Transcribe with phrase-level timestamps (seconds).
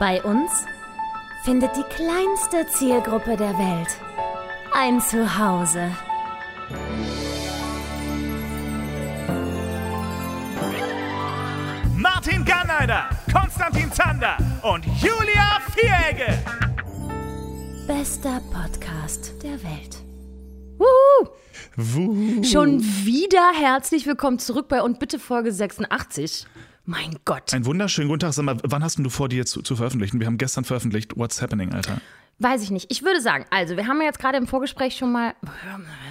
[0.00, 0.50] Bei uns
[1.44, 3.88] findet die kleinste Zielgruppe der Welt
[4.72, 5.90] ein Zuhause.
[11.98, 16.32] Martin Garneider, Konstantin Zander und Julia Vieregge.
[17.86, 20.02] Bester Podcast der Welt.
[20.78, 21.28] Wuhu!
[21.76, 22.42] Wuh.
[22.42, 26.46] Schon wieder herzlich willkommen zurück bei und bitte Folge 86.
[26.90, 27.54] Mein Gott.
[27.54, 28.32] Ein wunderschönen guten Tag.
[28.32, 30.18] Sag mal, wann hast denn du vor, die jetzt zu, zu veröffentlichen?
[30.18, 31.16] Wir haben gestern veröffentlicht.
[31.16, 31.98] What's happening, Alter?
[32.40, 32.90] Weiß ich nicht.
[32.90, 35.34] Ich würde sagen, also wir haben ja jetzt gerade im Vorgespräch schon mal,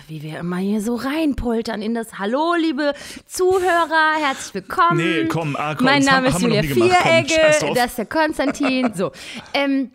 [0.08, 2.94] wie wir immer hier so reinpoltern in das Hallo, liebe
[3.26, 4.98] Zuhörer, herzlich willkommen.
[4.98, 7.74] Nee, komm, ah, komm, Mein Name haben- ist haben Julia drauf.
[7.76, 8.94] das ist der Konstantin.
[8.96, 9.12] So,
[9.54, 9.92] ähm,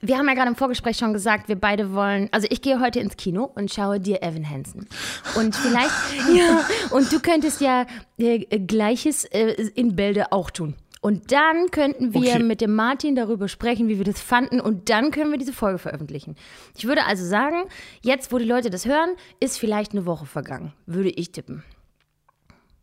[0.00, 3.00] wir haben ja gerade im Vorgespräch schon gesagt, wir beide wollen, also ich gehe heute
[3.00, 4.88] ins Kino und schaue dir Evan Hansen.
[5.36, 5.90] Und vielleicht,
[6.34, 7.86] ja, und du könntest ja
[8.18, 10.74] äh, Gleiches äh, in Bälde auch tun.
[11.00, 12.42] Und dann könnten wir Okay.
[12.44, 14.60] mit dem Martin darüber sprechen, wie wir das fanden.
[14.60, 16.36] Und dann können wir diese Folge veröffentlichen.
[16.76, 17.64] Ich würde also sagen,
[18.02, 20.72] jetzt, wo die Leute das hören, ist vielleicht eine Woche vergangen.
[20.86, 21.64] Würde ich tippen.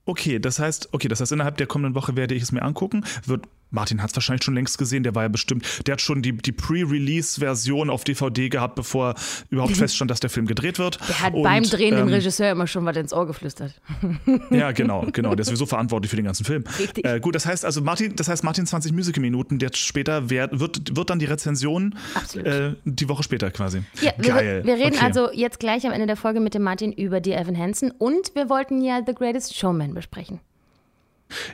[0.05, 3.05] Okay, das heißt, okay, das heißt, innerhalb der kommenden Woche werde ich es mir angucken.
[3.25, 6.21] Wird, Martin hat es wahrscheinlich schon längst gesehen, der war ja bestimmt, der hat schon
[6.21, 9.15] die, die Pre-Release-Version auf DVD gehabt, bevor
[9.49, 10.99] überhaupt feststand, dass der Film gedreht wird.
[11.07, 13.73] Der hat Und, beim Drehen dem ähm, Regisseur immer schon was ins Ohr geflüstert.
[14.51, 15.31] Ja, genau, genau.
[15.31, 16.63] Der ist sowieso verantwortlich für den ganzen Film.
[16.79, 17.05] Richtig.
[17.05, 20.95] Äh, gut, das heißt also Martin, das heißt Martin 20 Musical-Minuten, der später wird, wird,
[20.95, 21.95] wird dann die Rezension
[22.35, 23.83] äh, die Woche später quasi.
[24.01, 24.61] Ja, wir, Geil.
[24.65, 25.05] wir reden okay.
[25.05, 28.33] also jetzt gleich am Ende der Folge mit dem Martin über die Evan Hansen und
[28.35, 30.39] wir wollten ja The Greatest Showman besprechen.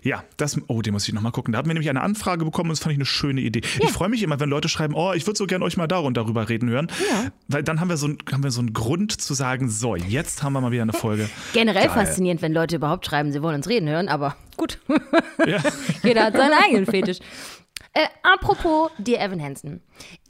[0.03, 1.51] Ja, das, oh, den muss ich nochmal gucken.
[1.51, 3.61] Da haben wir nämlich eine Anfrage bekommen und das fand ich eine schöne Idee.
[3.79, 5.99] Ich freue mich immer, wenn Leute schreiben, oh, ich würde so gerne euch mal da
[5.99, 6.87] und darüber reden hören.
[7.11, 7.31] Ja.
[7.47, 10.43] Weil dann haben wir, so, ein- haben wir so einen Grund zu sagen, so, jetzt
[10.43, 11.29] haben wir mal wieder eine Folge.
[11.53, 12.05] Generell Geil.
[12.05, 14.79] faszinierend, wenn Leute überhaupt schreiben, sie wollen uns reden hören, aber gut.
[15.45, 15.59] Ja.
[16.01, 17.19] Jeder hat seinen eigenen Fetisch.
[17.93, 19.81] Äh, apropos die Evan Hansen.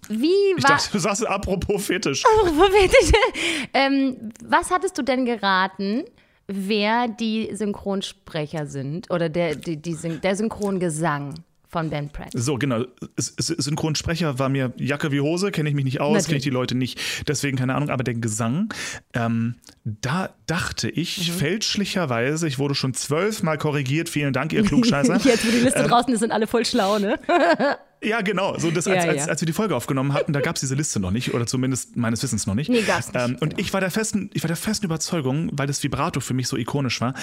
[0.09, 0.71] Wie Ich war.
[0.71, 2.23] dachte, du sagst apropos Fetisch.
[2.25, 3.11] Apropos Fetisch.
[3.73, 6.03] ähm, was hattest du denn geraten,
[6.47, 9.09] wer die Synchronsprecher sind?
[9.11, 11.35] Oder der, die, die, Syn- der Synchrongesang
[11.67, 12.29] von Ben Pratt?
[12.33, 12.85] So, genau.
[13.17, 16.75] Synchronsprecher war mir Jacke wie Hose, kenne ich mich nicht aus, kenne ich die Leute
[16.75, 17.89] nicht, deswegen keine Ahnung.
[17.89, 18.73] Aber der Gesang,
[19.13, 21.33] ähm, da dachte ich Mhm.
[21.37, 25.17] fälschlicherweise, ich wurde schon zwölfmal korrigiert, vielen Dank, ihr Klugscheißer.
[25.23, 27.19] Jetzt, wo die Ähm, Liste draußen ist, sind alle voll schlau, ne?
[28.03, 28.57] Ja, genau.
[28.59, 29.25] So, das, Ja, als, als, ja.
[29.27, 31.95] als wir die Folge aufgenommen hatten, da gab es diese Liste noch nicht, oder zumindest
[31.95, 32.69] meines Wissens noch nicht.
[32.69, 33.55] Nee, gab's nicht, Ähm, und genau.
[33.57, 36.57] ich war, der festen, ich war der festen Überzeugung, weil das Vibrato für mich so
[36.57, 37.13] ikonisch war,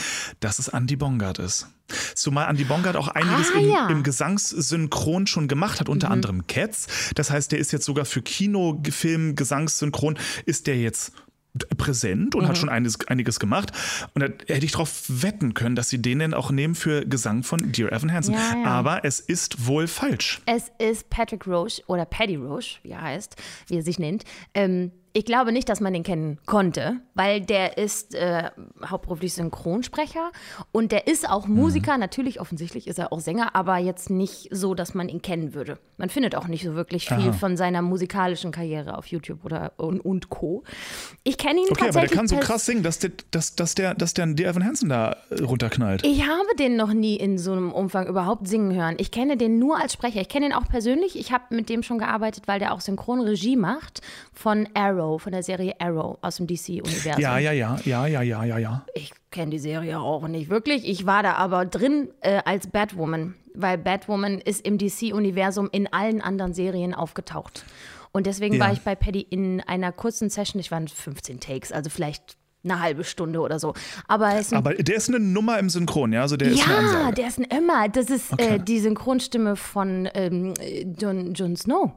[0.40, 1.68] dass es Andy Bongard ist.
[2.14, 3.84] Zumal Andy Bongard auch einiges Ah, im, ja.
[3.84, 3.96] Mhm.
[3.98, 6.86] im Gesangssynchron schon gemacht hat, unter anderem Cats.
[7.14, 11.12] Das heißt, der ist jetzt sogar für Kino, Film, Gesangssynchron, ist der jetzt
[11.76, 12.60] präsent und hat Mhm.
[12.60, 13.72] schon einiges, einiges gemacht.
[14.14, 17.42] Und da hätte ich darauf wetten können, dass sie den dann auch nehmen für Gesang
[17.42, 18.34] von Dear Evan Hansen.
[18.34, 18.64] Ja, ja.
[18.64, 20.40] Aber es ist wohl falsch.
[20.46, 23.36] Es ist Patrick Roche oder Paddy Roche, wie er heißt,
[23.68, 24.24] wie er sich nennt.
[24.54, 28.50] Ähm, ich glaube nicht, dass man den kennen konnte, weil der ist äh,
[28.84, 30.32] hauptberuflich Synchronsprecher
[30.72, 31.54] und der ist auch Mhm.
[31.56, 31.98] Musiker.
[31.98, 35.78] Natürlich, offensichtlich ist er auch Sänger, aber jetzt nicht so, dass man ihn kennen würde.
[35.98, 37.32] Man findet auch nicht so wirklich viel Aha.
[37.32, 40.64] von seiner musikalischen Karriere auf YouTube oder und, und Co.
[41.24, 42.10] Ich kenne ihn Okay, aber tatsächlich.
[42.10, 44.88] der kann so krass singen, dass der, dass, dass der, dass der Dear Evan Hansen
[44.88, 46.04] da äh, runterknallt.
[46.06, 48.94] Ich habe den noch nie in so einem Umfang überhaupt singen hören.
[48.98, 50.20] Ich kenne den nur als Sprecher.
[50.20, 51.18] Ich kenne ihn auch persönlich.
[51.18, 54.00] Ich habe mit dem schon gearbeitet, weil der auch Synchronregie macht
[54.32, 57.20] von Arrow, von der Serie Arrow aus dem DC-Universum.
[57.22, 58.84] Ja, ja, ja, ja, ja, ja, ja, ja.
[58.94, 60.88] Ich kenne die Serie auch nicht wirklich.
[60.88, 66.20] Ich war da aber drin äh, als Batwoman, weil Batwoman ist im DC-Universum in allen
[66.20, 67.64] anderen Serien aufgetaucht.
[68.12, 68.60] Und deswegen Ja.
[68.66, 70.60] war ich bei Paddy in einer kurzen Session.
[70.60, 73.74] Ich waren 15 Takes, also vielleicht eine halbe Stunde oder so.
[74.06, 76.20] Aber ist Aber der ist eine Nummer im Synchron, ja?
[76.22, 77.14] Also der ist eine ja, Ansage.
[77.14, 77.88] der ist ein Emma.
[77.88, 78.56] Das ist Okay.
[78.56, 80.54] äh, die Synchronstimme von ähm,
[81.00, 81.90] Jon, Jon Snow.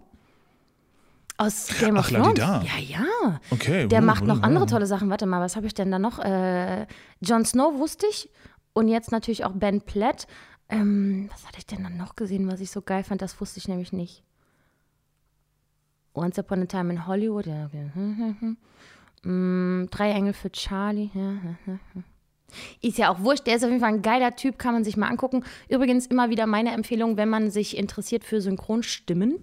[1.37, 2.39] Aus Game of Ach, Thrones.
[2.39, 3.39] Ja, ja.
[3.51, 4.43] Okay, Der wuh, macht noch wuh.
[4.43, 5.09] andere tolle Sachen.
[5.09, 6.19] Warte mal, was habe ich denn da noch?
[6.19, 6.87] Äh,
[7.19, 8.29] Jon Snow wusste ich.
[8.73, 10.27] Und jetzt natürlich auch Ben Platt.
[10.69, 13.21] Ähm, was hatte ich denn dann noch gesehen, was ich so geil fand?
[13.21, 14.23] Das wusste ich nämlich nicht.
[16.13, 17.45] Once Upon a Time in Hollywood.
[17.45, 17.89] Ja, okay.
[17.93, 18.57] Hm, hm,
[19.21, 19.81] hm.
[19.83, 21.09] Mm, Drei Engel für Charlie.
[21.13, 21.77] Ja.
[22.81, 24.95] Ist ja auch wurscht, der ist auf jeden Fall ein geiler Typ, kann man sich
[24.97, 25.43] mal angucken.
[25.67, 29.39] Übrigens immer wieder meine Empfehlung, wenn man sich interessiert für Synchronstimmen,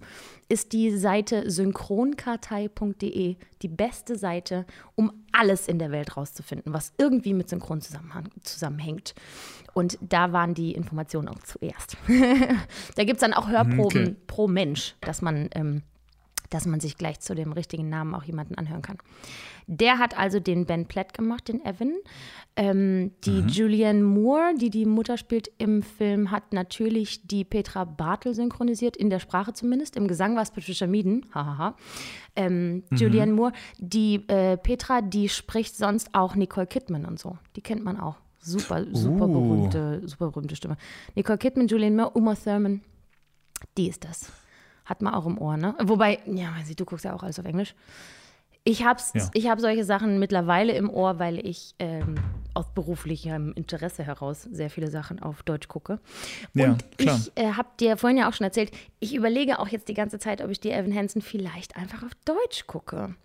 [0.53, 7.33] ist die Seite synchronkartei.de die beste Seite, um alles in der Welt rauszufinden, was irgendwie
[7.33, 9.15] mit Synchron zusammenhängt.
[9.73, 11.97] Und da waren die Informationen auch zuerst.
[12.95, 14.15] da gibt es dann auch Hörproben Okay.
[14.27, 15.81] pro Mensch, dass man ähm,
[16.53, 18.97] dass man sich gleich zu dem richtigen Namen auch jemanden anhören kann.
[19.67, 21.93] Der hat also den Ben Platt gemacht, den Evan.
[22.55, 23.47] Ähm, die Mhm.
[23.47, 29.09] Julianne Moore, die die Mutter spielt im Film, hat natürlich die Petra Bartel synchronisiert, in
[29.09, 29.95] der Sprache zumindest.
[29.95, 31.25] Im Gesang war es Patricia Meaden.
[31.33, 31.75] Hahaha.
[32.35, 32.97] Ähm, Mhm.
[32.97, 37.37] Julianne Moore, die äh, Petra, die spricht sonst auch Nicole Kidman und so.
[37.55, 38.17] Die kennt man auch.
[38.39, 39.31] Super, super Uh.
[39.31, 40.75] berühmte, super berühmte Stimme.
[41.15, 42.81] Nicole Kidman, Julianne Moore, Uma Thurman.
[43.77, 44.29] Die ist das.
[44.85, 45.75] Hat man auch im Ohr, ne?
[45.81, 47.73] Wobei, ja, weiß ich, du guckst ja auch alles auf Englisch.
[48.65, 49.29] Ich hab's, Ja.
[49.33, 52.15] ich habe solche Sachen mittlerweile im Ohr, weil ich ähm,
[52.53, 55.99] aus beruflichem Interesse heraus sehr viele Sachen auf Deutsch gucke.
[56.53, 57.19] Ja, Und klar.
[57.19, 60.17] ich äh, habe dir vorhin ja auch schon erzählt, ich überlege auch jetzt die ganze
[60.17, 63.15] Zeit, ob ich die Evan Hansen vielleicht einfach auf Deutsch gucke.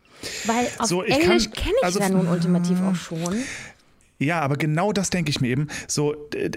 [0.46, 3.36] Weil auf So, Englisch kenne ich also- ja nun ultimativ auch schon.
[4.20, 5.68] Ja, aber genau das denke ich mir eben.
[5.86, 6.14] So,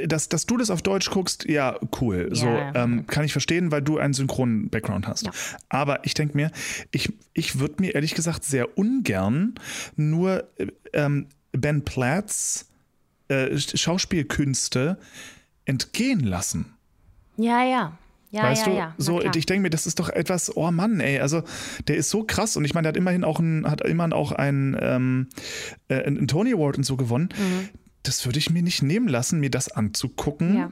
[0.07, 2.29] dass, dass du das auf Deutsch guckst, ja, cool.
[2.31, 2.73] so, Ja.
[2.75, 5.27] ähm, kann ich verstehen, weil du einen synchronen Background hast.
[5.27, 5.31] Ja.
[5.69, 6.51] Aber ich denke mir,
[6.91, 9.55] ich, ich würde mir ehrlich gesagt sehr ungern
[9.95, 12.67] nur äh, ähm, Ben Platts
[13.27, 14.97] äh, Schauspielkünste
[15.65, 16.73] entgehen lassen.
[17.37, 17.97] Ja, ja.
[18.31, 18.95] Ja, weißt ja, du, ja.
[18.98, 21.44] So ich denke mir, das ist doch etwas, oh Mann, ey, also
[21.88, 24.31] der ist so krass und ich meine, der hat immerhin auch ein, hat immerhin auch
[24.31, 25.28] ein, ähm,
[25.89, 27.30] äh, einen Tony Award und so gewonnen.
[28.04, 30.51] Das würde ich mir nicht nehmen lassen, mir das anzugucken.
[30.51, 30.57] Mhm.
[30.57, 30.72] Ja.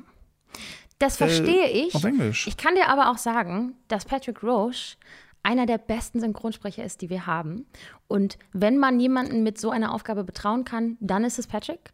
[1.00, 1.94] Das verstehe ich.
[1.94, 1.96] Hm?
[1.96, 2.48] Auf Englisch.
[2.48, 4.98] Ich kann dir aber auch sagen, dass Patrick Roche
[5.44, 7.66] einer der besten Synchronsprecher ist, die wir haben.
[8.08, 11.94] Und wenn man jemanden mit so einer Aufgabe betrauen kann, dann ist es Patrick.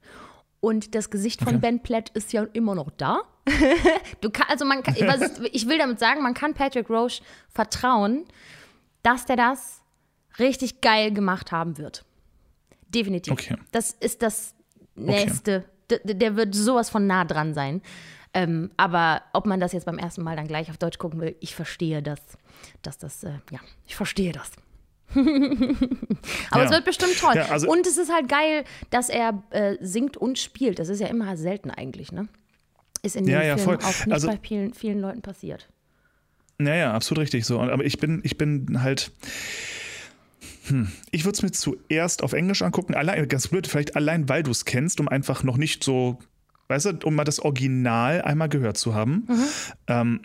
[0.59, 1.59] Und das Gesicht von Okay.
[1.59, 3.21] Ben Platt ist ja immer noch da.
[4.21, 4.95] du kann, also man kann,
[5.51, 8.25] ich will damit sagen, man kann Patrick Roche vertrauen,
[9.03, 9.81] dass der das
[10.39, 12.05] richtig geil gemacht haben wird.
[12.89, 13.33] Definitiv.
[13.33, 13.55] Okay.
[13.71, 14.53] Das ist das
[14.95, 15.65] Nächste.
[15.91, 17.81] D- d- Der wird sowas von nah dran sein.
[18.33, 21.35] Ähm, aber ob man das jetzt beim ersten Mal dann gleich auf Deutsch gucken will,
[21.41, 22.19] ich verstehe das.
[22.81, 24.51] Dass das, äh, ja, ich verstehe das.
[25.15, 26.65] aber Ja.
[26.65, 27.35] es wird bestimmt toll.
[27.35, 30.79] Ja, also- und es ist halt geil, dass er äh, singt und spielt.
[30.79, 32.27] Das ist ja immer selten eigentlich, ne?
[33.05, 33.77] Ist in dem Ja, ja, Film voll.
[33.77, 35.69] auch nicht Also- bei vielen, vielen Leuten passiert.
[36.57, 37.59] Naja, absolut richtig so.
[37.59, 39.11] Aber ich bin, ich bin halt.
[40.67, 44.41] Hm, ich würde es mir zuerst auf Englisch angucken, allein, ganz blöd, vielleicht allein, weil
[44.41, 46.17] du es kennst, um einfach noch nicht so,
[46.69, 49.27] weißt du, um mal das Original einmal gehört zu haben.
[49.27, 49.43] Mhm.
[49.87, 50.21] Ähm,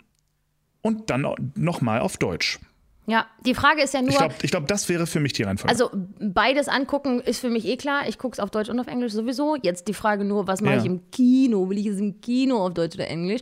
[0.81, 2.59] und dann nochmal auf Deutsch.
[3.07, 5.69] Ja, die Frage ist ja nur, Ich glaube, glaub, das wäre für mich die Reihenfolge.
[5.71, 5.89] Also
[6.19, 8.07] beides angucken ist für mich eh klar.
[8.07, 9.57] Ich gucke es auf Deutsch und auf Englisch sowieso.
[9.61, 10.79] Jetzt die Frage nur, was mache Ja.
[10.81, 11.67] ich im Kino?
[11.69, 13.41] Will ich es im Kino auf Deutsch oder Englisch?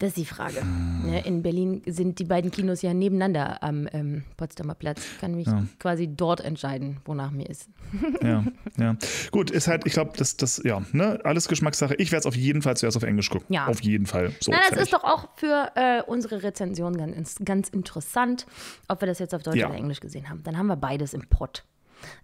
[0.00, 0.64] Das ist die Frage.
[1.04, 5.02] Ne, in Berlin sind die beiden Kinos ja nebeneinander am ähm, Potsdamer Platz.
[5.04, 5.46] Ich kann mich
[5.78, 7.68] quasi dort entscheiden, wonach mir ist.
[8.22, 8.42] ja,
[8.78, 8.96] ja.
[9.30, 11.94] Gut, ist halt, ich glaube, das, das, ja, ne, alles Geschmackssache.
[11.96, 13.54] Ich werde es auf jeden Fall zuerst auf Englisch gucken.
[13.54, 13.66] Ja.
[13.66, 14.32] Auf jeden Fall.
[14.40, 14.84] So, Na, das fertig.
[14.84, 18.46] ist doch auch für äh, unsere Rezension ganz, ganz interessant,
[18.88, 19.68] ob wir das jetzt auf Deutsch Ja.
[19.68, 20.42] oder Englisch gesehen haben.
[20.44, 21.66] Dann haben wir beides im Pott.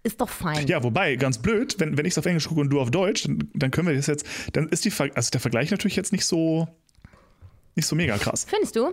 [0.02, 0.67] Ist doch fein.
[0.67, 3.25] Ja, wobei, ganz blöd, wenn, wenn ich es auf Englisch gucke und du auf Deutsch,
[3.25, 6.25] dann, dann können wir das jetzt, dann ist die, also der Vergleich natürlich jetzt nicht
[6.25, 6.69] so,
[7.76, 8.46] nicht so mega krass.
[8.49, 8.93] Findest du?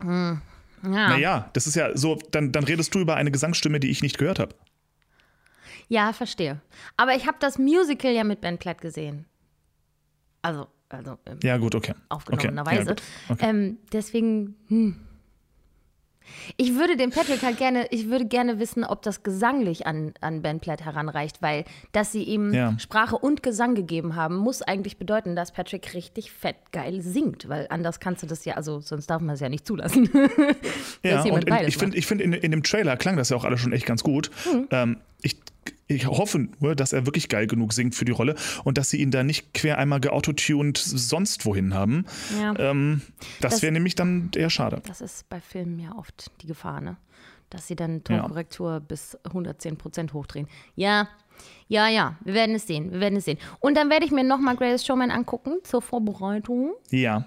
[0.00, 0.40] Hm.
[0.82, 1.08] Ja.
[1.08, 4.18] Naja, das ist ja so, dann, dann redest du über eine Gesangsstimme, die ich nicht
[4.18, 4.54] gehört habe.
[5.88, 6.60] Ja, verstehe.
[6.96, 9.26] Aber ich habe das Musical ja mit Ben Platt gesehen.
[10.42, 11.94] Also, also ähm, Ja, gut, okay.
[12.08, 12.92] aufgenommenerweise.
[12.92, 13.46] Okay, ja, okay.
[13.48, 15.05] ähm, deswegen, hm.
[16.56, 20.42] Ich würde den Patrick halt gerne, ich würde gerne wissen, ob das gesanglich an, an
[20.42, 22.78] Ben Platt heranreicht, weil dass sie ihm Ja.
[22.78, 27.66] Sprache und Gesang gegeben haben, muss eigentlich bedeuten, dass Patrick richtig fett geil singt, weil
[27.70, 30.08] anders kannst du das ja, also sonst darf man es ja nicht zulassen.
[31.02, 33.44] Ja, und in, ich finde, ich find, in, in dem Trailer klang das ja auch
[33.44, 34.30] alles schon echt ganz gut.
[34.52, 34.66] Mhm.
[34.70, 35.36] Ähm, ich,
[35.88, 39.00] ich hoffe nur, dass er wirklich geil genug singt für die Rolle und dass sie
[39.00, 42.06] ihn da nicht quer einmal geautotuned sonst wohin haben.
[42.40, 42.54] Ja.
[42.58, 43.02] Ähm,
[43.40, 44.82] das Das- wäre nämlich dann eher schade.
[44.86, 46.96] Das ist bei Filmen ja oft die Gefahr, ne?
[47.50, 48.18] Dass sie dann Ja.
[48.18, 50.48] Tonkorrektur bis 110 Prozent hochdrehen.
[50.74, 51.08] Ja,
[51.68, 53.38] ja, ja, wir werden es sehen, wir werden es sehen.
[53.60, 56.72] Und dann werde ich mir nochmal Greatest Showman angucken zur Vorbereitung.
[56.90, 57.26] Ja,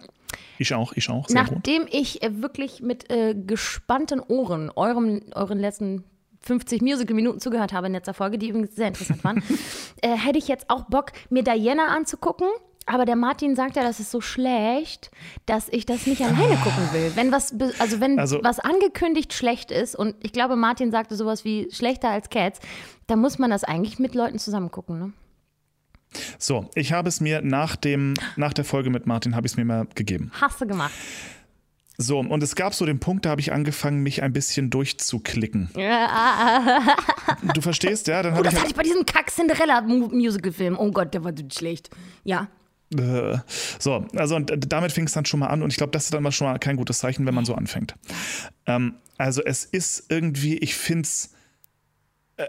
[0.58, 1.28] ich auch, ich auch.
[1.30, 1.54] Sehr gut.
[1.56, 6.04] Nachdem ich äh, wirklich mit äh, gespannten Ohren eurem, euren letzten
[6.42, 9.44] 50 Musical-Minuten zugehört habe in letzter Folge, die übrigens sehr interessant waren,
[10.02, 12.48] äh, hätte ich jetzt auch Bock, mir Diana anzugucken.
[12.86, 15.12] Aber der Martin sagt ja, das ist so schlecht,
[15.46, 17.12] dass ich das nicht alleine gucken will.
[17.14, 21.46] Wenn was, also wenn Also- was angekündigt schlecht ist, und ich glaube, Martin sagte sowas
[21.46, 22.60] wie schlechter als Cats,
[23.06, 25.14] dann muss man das eigentlich mit Leuten zusammen gucken, ne?
[26.40, 29.58] So, ich habe es mir nach, dem, nach der Folge mit Martin, habe ich es
[29.58, 30.32] mir mal gegeben.
[30.42, 30.92] Hast du gemacht.
[32.02, 35.70] So, und es gab so den Punkt, da habe ich angefangen, mich ein bisschen durchzuklicken.
[37.54, 38.24] Du verstehst, ja?
[38.24, 40.78] Dann Oh, das ich hatte ich bei diesem Kack-Cinderella-Musical-Film.
[40.80, 41.90] Oh Gott, der war schlecht.
[42.24, 42.48] Ja.
[42.98, 43.38] Äh,
[43.80, 46.14] So, also und damit fing es dann schon mal an und ich glaube, das ist
[46.14, 47.96] dann mal schon mal kein gutes Zeichen, wenn man so anfängt.
[48.66, 51.34] Ähm, Also es ist irgendwie, ich finde es
[52.40, 52.48] äh,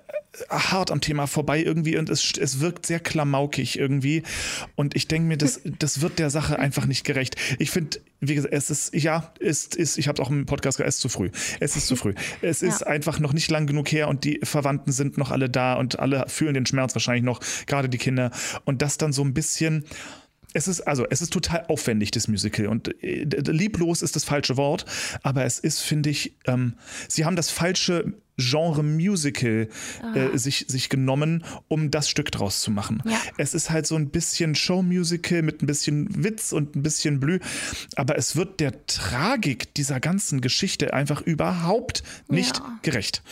[0.48, 4.22] hart am Thema vorbei irgendwie und es, es wirkt sehr klamaukig irgendwie.
[4.76, 7.34] Und ich denke mir, das, das wird der Sache einfach nicht gerecht.
[7.58, 10.78] Ich finde, wie gesagt, es ist, ja, ist, ist, ich habe es auch im Podcast
[10.78, 11.30] gesagt, es ist zu früh.
[11.58, 12.14] Es ist zu früh.
[12.42, 15.74] Es ist einfach noch nicht lang genug her und die Verwandten sind noch alle da
[15.74, 18.30] und alle fühlen den Schmerz wahrscheinlich noch, gerade die Kinder.
[18.64, 19.84] Und das dann so ein bisschen
[20.54, 24.56] es ist also es ist total aufwendig das Musical und äh, lieblos ist das falsche
[24.56, 24.84] Wort,
[25.22, 26.74] aber es ist finde ich, ähm,
[27.08, 29.68] sie haben das falsche Genre Musical
[30.14, 33.02] äh, sich, sich genommen, um das Stück draus zu machen.
[33.04, 33.18] Ja.
[33.36, 37.38] Es ist halt so ein bisschen Show-Musical mit ein bisschen Witz und ein bisschen Blü,
[37.96, 42.78] aber es wird der Tragik dieser ganzen Geschichte einfach überhaupt nicht Ja.
[42.82, 43.22] gerecht.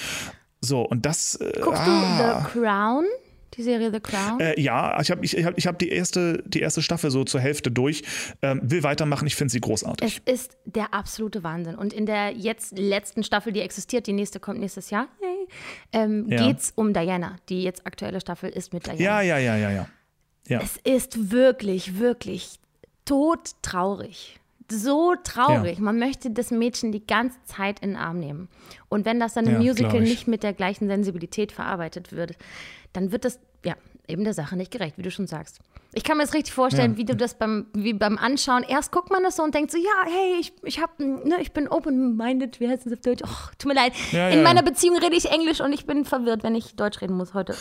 [0.61, 1.37] So, und das.
[1.37, 2.43] Äh, Guckst ah.
[2.45, 3.05] du The Crown?
[3.55, 4.41] Die Serie The Crown?
[4.41, 7.25] Äh, ja, ich habe ich, ich hab, ich hab die, erste, die erste Staffel so
[7.25, 8.03] zur Hälfte durch.
[8.43, 10.21] Ähm, will weitermachen, ich finde sie großartig.
[10.27, 11.75] Es ist der absolute Wahnsinn.
[11.75, 15.09] Und in der jetzt letzten Staffel, die existiert, die nächste kommt nächstes Jahr,
[15.93, 16.47] ähm, Ja.
[16.47, 17.37] geht es um Diana.
[17.49, 19.01] Die jetzt aktuelle Staffel ist mit Diana.
[19.01, 19.89] Ja, ja, ja, ja, ja.
[20.47, 20.61] Ja.
[20.63, 22.59] Es ist wirklich, wirklich
[23.05, 24.39] todtraurig.
[24.71, 25.79] So traurig.
[25.79, 25.85] Ja.
[25.85, 28.49] Man möchte das Mädchen die ganze Zeit in den Arm nehmen.
[28.91, 32.37] Und wenn das dann im Ja, Musical nicht mit der gleichen Sensibilität verarbeitet wird,
[32.93, 33.75] dann wird das, ja,
[34.07, 35.59] eben der Sache nicht gerecht, wie du schon sagst.
[35.95, 36.99] Ich kann mir das richtig vorstellen, Ja.
[36.99, 39.79] wie du das beim, wie beim Anschauen, erst guckt man das so und denkt so,
[39.79, 43.23] ja, hey, ich, ich, hab, ne, ich bin open-minded, wie heißt das auf Deutsch?
[43.25, 43.95] Och, tut mir leid.
[44.13, 44.45] Ja, In ja.
[44.45, 47.55] meiner Beziehung rede ich Englisch und ich bin verwirrt, wenn ich Deutsch reden muss heute.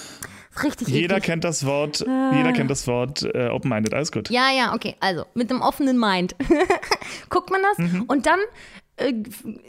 [0.62, 1.24] Richtig Jeder eklig.
[1.26, 4.30] kennt das Wort, jeder kennt das Wort äh, open-minded, alles gut.
[4.30, 4.96] Ja, ja, okay.
[5.00, 6.36] Also mit einem offenen Mind
[7.30, 8.04] guckt man das Mhm.
[8.08, 8.40] und dann
[8.98, 9.13] äh,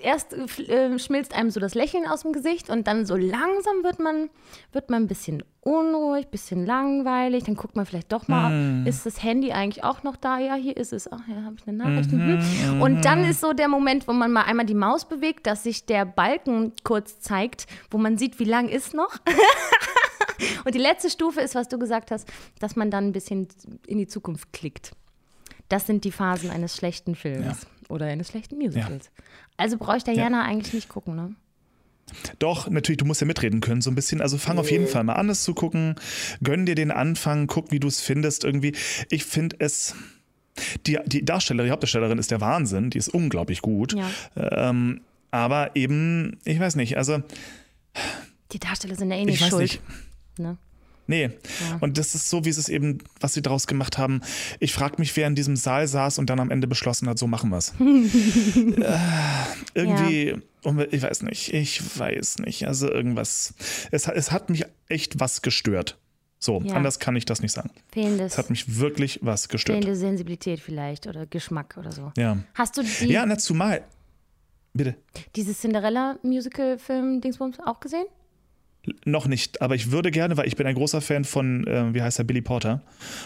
[0.02, 0.62] erst äh,
[0.94, 4.30] äh, schmilzt einem so das Lächeln aus dem Gesicht und dann so langsam wird man
[4.73, 7.44] wird man ein bisschen unruhig, bisschen langweilig.
[7.44, 8.87] Dann guckt man vielleicht doch mal, Mhm.
[8.87, 10.38] ist das Handy eigentlich auch noch da?
[10.38, 11.12] Ja, hier ist es.
[11.12, 12.11] Ach ja, habe ich eine Nachricht.
[12.11, 12.80] Mhm.
[12.80, 15.85] Und dann ist so der Moment, wo man mal einmal die Maus bewegt, dass sich
[15.85, 19.14] der Balken kurz zeigt, wo man sieht, wie lang ist noch.
[20.64, 22.28] Und die letzte Stufe ist, was du gesagt hast,
[22.61, 23.49] dass man dann ein bisschen
[23.87, 24.92] in die Zukunft klickt.
[25.68, 29.10] Das sind die Phasen eines schlechten Films oder eines schlechten Musicals.
[29.56, 31.34] Also brauche ich Diana eigentlich nicht gucken, ne?
[32.38, 34.22] Doch, natürlich, du musst ja mitreden können, so ein bisschen.
[34.22, 35.94] Also fang auf jeden Fall mal an, es zu gucken.
[36.42, 38.44] Gönn dir den Anfang, guck, wie du es findest.
[38.44, 38.75] Irgendwie,
[39.10, 39.94] ich finde es.
[40.87, 43.94] Die, die Darstellerin, die Hauptdarstellerin ist der Wahnsinn, die ist unglaublich gut.
[43.94, 44.70] Ja.
[44.70, 47.22] Ähm, aber eben, ich weiß nicht, also
[48.52, 49.62] Die Darsteller sind ja eh nicht ich weiß schuld.
[49.62, 49.82] nicht.
[50.38, 50.56] Ne?
[51.11, 51.31] Nee.
[51.81, 54.21] Und das ist so, wie es ist eben, was sie daraus gemacht haben.
[54.61, 57.27] Ich frage mich, wer in diesem Saal saß und dann am Ende beschlossen hat, so
[57.27, 57.73] machen wir es.
[57.81, 58.99] äh,
[59.75, 62.67] irgendwie, um, ich weiß nicht, ich weiß nicht.
[62.67, 63.55] Also irgendwas.
[63.91, 65.99] Es, hat- es hat mich echt was gestört.
[66.41, 66.75] So, Ja.
[66.75, 67.71] anders kann ich das nicht sagen.
[67.91, 69.79] Fehlendes, Es hat mich wirklich was gestört.
[69.79, 72.12] fehlende Sensibilität vielleicht oder Geschmack oder so.
[72.17, 72.37] Ja.
[72.55, 73.83] Hast du die, Ja, na zumal.
[74.75, 74.95] Bitte.
[75.35, 78.05] dieses Cinderella-Musical-Film-Dingsbums auch gesehen?
[79.04, 82.02] Noch nicht, aber ich würde gerne, weil ich bin ein großer Fan von, äh, wie
[82.02, 82.83] heißt er, Billy Porter.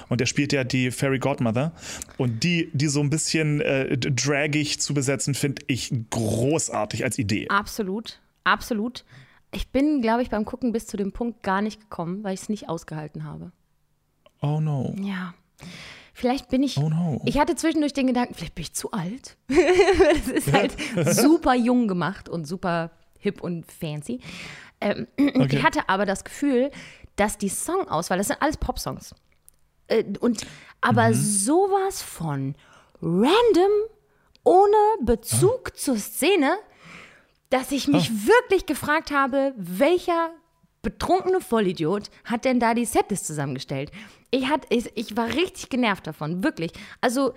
[0.08, 1.72] Und der spielt ja die Fairy Godmother.
[2.18, 7.48] Und die, die so ein bisschen äh, dragig zu besetzen, finde ich großartig als Idee.
[7.48, 9.04] Absolut, absolut.
[9.54, 12.42] Ich bin, glaube ich, beim Gucken bis zu dem Punkt gar nicht gekommen, weil ich
[12.42, 13.52] es nicht ausgehalten habe.
[14.40, 14.94] Oh no.
[15.00, 15.34] Ja.
[16.14, 16.76] Vielleicht bin ich.
[16.78, 17.22] Oh no.
[17.24, 19.36] Ich hatte zwischendurch den Gedanken, vielleicht bin ich zu alt.
[19.48, 20.74] Es ist halt
[21.14, 24.20] super jung gemacht und super hip und fancy.
[24.82, 25.06] Ähm,
[25.50, 26.70] Ich hatte aber das Gefühl,
[27.16, 29.14] dass die Songauswahl, das sind alles Popsongs.
[29.88, 30.46] Äh, und
[30.80, 31.14] aber Mhm.
[31.14, 32.54] sowas von
[33.00, 33.70] random,
[34.44, 36.56] ohne Bezug zur Szene,
[37.50, 38.26] dass ich mich Ah.
[38.26, 40.30] wirklich gefragt habe, welcher
[40.82, 43.92] betrunkene Vollidiot hat denn da die Setlist zusammengestellt?
[44.30, 46.72] Ich, hat, ich, ich war richtig genervt davon, wirklich.
[47.00, 47.34] Also,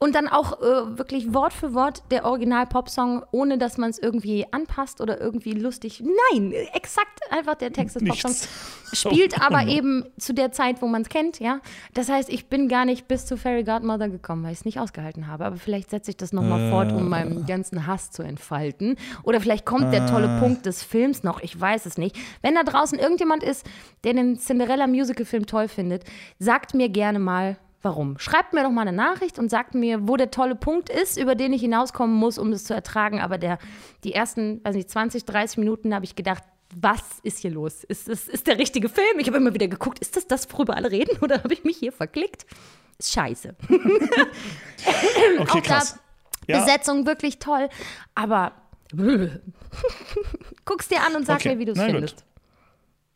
[0.00, 4.44] und dann auch äh, wirklich Wort für Wort der Original-Popsong, ohne dass man es irgendwie
[4.50, 6.02] anpasst oder irgendwie lustig.
[6.32, 8.04] Nein, exakt einfach der Text des.
[8.04, 8.48] Popsongs.
[8.92, 11.60] Spielt aber eben zu der Zeit, wo man es kennt, ja.
[11.94, 14.78] Das heißt, ich bin gar nicht bis zu Fairy Godmother gekommen, weil ich es nicht
[14.78, 15.44] ausgehalten habe.
[15.46, 18.96] Aber vielleicht setze ich das nochmal fort, um meinen ganzen Hass zu entfalten.
[19.22, 22.16] Oder vielleicht kommt der tolle Punkt des Films noch, ich weiß es nicht.
[22.42, 23.66] Wenn da draußen irgendjemand ist,
[24.04, 26.04] der den Cinderella-Musical-Film toll findet,
[26.38, 28.18] sagt mir gerne mal, warum.
[28.18, 31.34] Schreibt mir doch mal eine Nachricht und sagt mir, wo der tolle Punkt ist, über
[31.34, 33.20] den ich hinauskommen muss, um es zu ertragen.
[33.20, 33.58] Aber der,
[34.02, 36.42] die ersten, weiß nicht, 20, 30 Minuten habe ich gedacht,
[36.74, 37.84] was ist hier los?
[37.84, 39.18] Ist das ist der richtige Film?
[39.18, 41.18] Ich habe immer wieder geguckt, ist das das, worüber alle reden?
[41.20, 42.46] Oder habe ich mich hier verklickt?
[42.98, 43.54] Ist scheiße.
[45.38, 45.98] Okay, auch krass.
[46.46, 47.70] da Besetzung wirklich toll,
[48.14, 48.52] aber
[50.66, 52.14] guck's dir an und sag Okay, mir, wie du es na gut.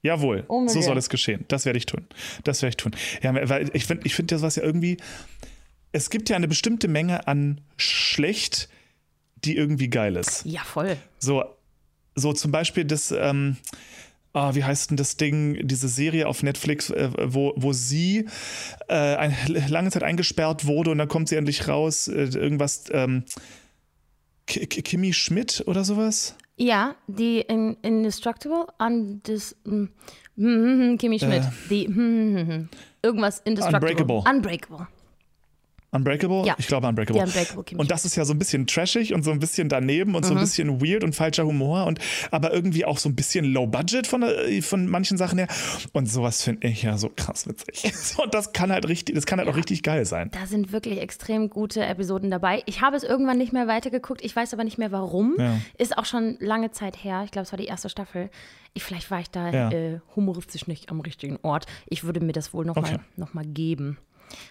[0.02, 0.84] Jawohl, so Unbedingt.
[0.84, 1.44] soll es geschehen.
[1.48, 2.06] Das werde ich tun.
[2.44, 2.92] Das werde ich tun.
[3.22, 4.96] Ja, weil ich finde, ich finde das was ja irgendwie.
[5.90, 8.68] Es gibt ja eine bestimmte Menge an schlecht
[9.44, 10.44] die irgendwie geil ist.
[10.44, 10.96] Ja, voll.
[11.18, 11.44] So,
[12.14, 13.56] so zum Beispiel das, ähm,
[14.32, 18.26] ah, wie heißt denn das Ding, diese Serie auf Netflix, äh, wo, wo sie
[18.88, 19.36] äh, eine
[19.68, 23.24] lange Zeit eingesperrt wurde und dann kommt sie endlich raus, äh, irgendwas, ähm,
[24.46, 26.34] Kimi Schmidt oder sowas?
[26.58, 29.88] Ja, die in, Indestructible, undis, mm,
[30.34, 32.68] mm, Kimi Schmidt, die mm, mm, mm,
[33.00, 33.90] irgendwas Indestructible.
[33.90, 34.24] Unbreakable.
[34.28, 34.88] Unbreakable.
[35.90, 36.44] Unbreakable?
[36.46, 36.54] Ja.
[36.58, 37.22] Ich glaube Unbreakable.
[37.22, 40.24] Unbreakable und das ist ja so ein bisschen trashig und so ein bisschen daneben und
[40.26, 40.38] so Mhm.
[40.38, 41.98] ein bisschen weird und falscher Humor und
[42.30, 45.48] aber irgendwie auch so ein bisschen low budget von, der- von manchen Sachen her.
[45.92, 47.90] Und sowas finde ich ja so krass witzig.
[47.94, 50.30] So, Und das kann halt richtig, das kann halt auch richtig geil sein.
[50.32, 52.62] Da sind wirklich extrem gute Episoden dabei.
[52.66, 54.22] Ich habe es irgendwann nicht mehr weitergeguckt.
[54.24, 55.36] Ich weiß aber nicht mehr warum.
[55.38, 55.58] Ja.
[55.78, 57.22] Ist auch schon lange Zeit her.
[57.24, 58.30] Ich glaube, es war die erste Staffel.
[58.74, 59.70] Ich, vielleicht war ich da Ja.
[59.70, 61.66] äh, humoristisch nicht am richtigen Ort.
[61.88, 62.98] Ich würde mir das wohl nochmal Okay.
[63.16, 63.96] noch mal geben.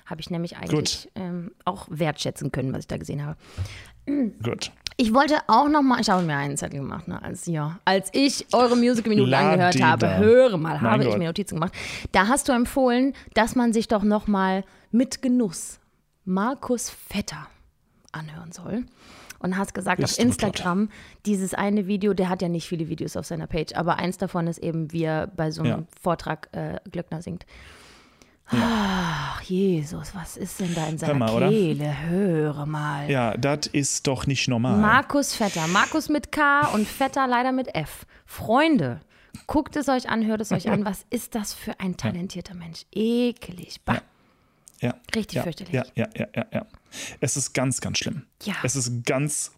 [0.06, 3.38] Habe ich nämlich eigentlich ähm, auch wertschätzen können, was ich da gesehen habe.
[4.44, 4.72] Gut.
[5.00, 8.10] Ich wollte auch noch mal, ich habe mir einen Zettel gemacht, ne, als, ja, als
[8.14, 11.74] ich eure Musical Minuten La angehört habe, höre mal, Mein habe ich mir Notizen gemacht.
[12.14, 15.80] Da hast du empfohlen, dass man sich doch noch mal mit Genuss
[16.26, 17.48] Markus Vetter
[18.12, 18.86] anhören soll.
[19.40, 20.26] Und hast gesagt Bist auf.
[20.26, 20.90] Instagram,
[21.28, 24.48] dieses eine Video, der hat ja nicht viele Videos auf seiner Page, aber eins davon
[24.48, 25.84] ist eben, wie er bei so einem Ja.
[26.02, 27.46] Vortrag äh, Glöckner singt.
[28.50, 31.50] Ach, Jesus, was ist denn da in seiner mal, oder?
[31.50, 32.08] Kehle?
[32.08, 33.10] Höre mal.
[33.10, 34.78] Ja, das ist doch nicht normal.
[34.78, 35.68] Markus Vetter.
[35.68, 38.06] Markus mit K und Vetter leider mit F.
[38.26, 39.02] Freunde,
[39.48, 40.86] guckt es euch an, hört es euch an.
[40.86, 42.86] Was ist das für ein talentierter Mensch?
[42.94, 43.82] Ekelig.
[43.84, 44.02] Bah.
[44.82, 44.96] ja.
[45.14, 45.74] Richtig ja, fürchterlich.
[45.74, 46.66] Ja, ja, ja, ja, ja.
[47.20, 48.24] Es ist ganz, ganz schlimm.
[48.44, 48.56] Ja.
[48.64, 49.52] Es ist ganz,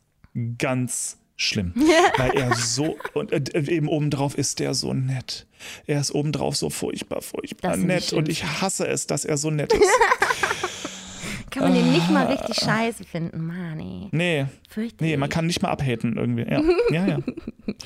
[0.58, 1.74] ganz schlimm.
[2.17, 5.48] weil er so, und äh, eben obendrauf ist der so nett.
[5.88, 8.13] Er ist obendrauf so furchtbar, furchtbar nett.
[8.13, 9.81] Und ich hasse es, dass er so nett ist.
[11.50, 14.08] Kann man den nicht mal richtig scheiße finden, Mann, ey.
[14.12, 15.13] Nee, Fürchterlich.
[15.13, 16.43] nee, man kann nicht mal abhaten irgendwie.
[16.43, 17.19] Ja, ja, ja.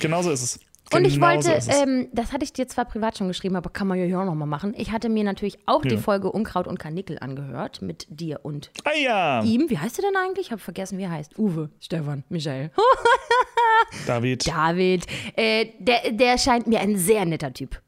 [0.02, 0.60] Genauso ist es.
[0.96, 1.68] Und ich wollte, es.
[1.68, 4.26] ähm, das hatte ich dir zwar privat schon geschrieben, aber kann man ja hier auch
[4.26, 4.74] nochmal machen.
[4.78, 5.98] Ich hatte mir natürlich auch die Ja.
[5.98, 9.70] Folge Unkraut und Karnickel angehört mit dir und ah ja, ihm.
[9.70, 10.48] Wie heißt er denn eigentlich?
[10.48, 11.38] Ich habe vergessen, wie er heißt.
[11.38, 12.72] Uwe, Stefan, Michael.
[14.08, 14.48] David.
[14.48, 15.06] David.
[15.36, 17.82] Äh, der, der scheint mir ein sehr netter Typ.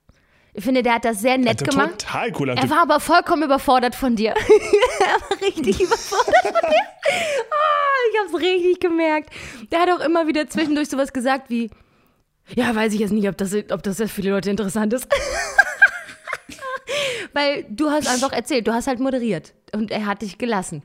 [0.57, 1.99] Ich finde, der hat das sehr nett Der gemacht.
[1.99, 4.29] total cooler Er war aber vollkommen überfordert von dir.
[4.99, 6.79] er war richtig überfordert von dir.
[7.07, 9.29] Ah, ich hab's richtig gemerkt.
[9.71, 11.69] Der hat auch immer wieder zwischendurch sowas gesagt wie,
[12.53, 15.07] ja, weiß ich jetzt nicht, ob das, ob das jetzt für die Leute interessant ist.
[17.33, 20.83] Weil du hast einfach erzählt, du hast halt moderiert und er hat dich gelassen.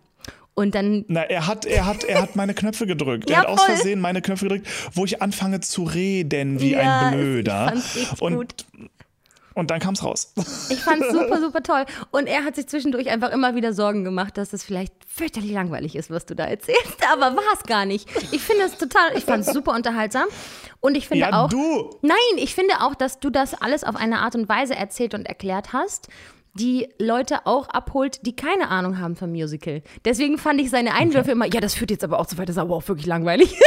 [0.55, 3.31] Und dann, Na, er hat, er hat, er hat meine Knöpfe gedrückt.
[3.31, 3.65] Ja, er hat aus.
[3.65, 7.73] Versehen meine Knöpfe gedrückt, wo ich anfange zu reden wie Ja, ein Blöder.
[7.77, 8.55] ich fand's und, gut.
[9.55, 10.33] Und dann kam's raus.
[10.71, 11.85] ich fand's super, super toll.
[12.11, 15.97] Und er hat sich zwischendurch einfach immer wieder Sorgen gemacht, dass es vielleicht fürchterlich langweilig
[15.97, 16.97] ist, was du da erzählst.
[17.13, 18.09] Aber war es gar nicht.
[18.33, 20.27] Ich finde es total, ich fand es super unterhaltsam.
[20.81, 21.49] Und ich finde Ja, auch.
[21.49, 21.91] du.
[22.03, 25.27] Nein, ich finde auch, dass du das alles auf eine Art und Weise erzählt und
[25.27, 26.09] erklärt hast,
[26.55, 29.83] die Leute auch abholt, die keine Ahnung haben vom Musical.
[30.05, 32.57] Deswegen fand ich seine Einwürfe immer, ja, das führt jetzt aber auch zu weit, das
[32.57, 33.53] ist aber auch wirklich langweilig.
[33.53, 33.59] ich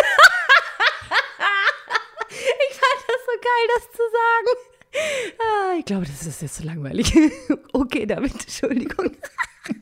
[2.78, 4.50] fand das so geil, das zu sagen.
[4.94, 7.14] Ah, ich glaube, das ist jetzt zu langweilig.
[7.74, 9.12] okay, David, Entschuldigung.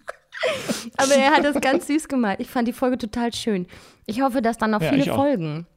[0.97, 2.39] aber er hat das ganz süß gemalt.
[2.39, 3.67] Ich fand die Folge total schön.
[4.05, 5.13] Ich hoffe, dass dann noch Ja, viele.
[5.13, 5.67] Folgen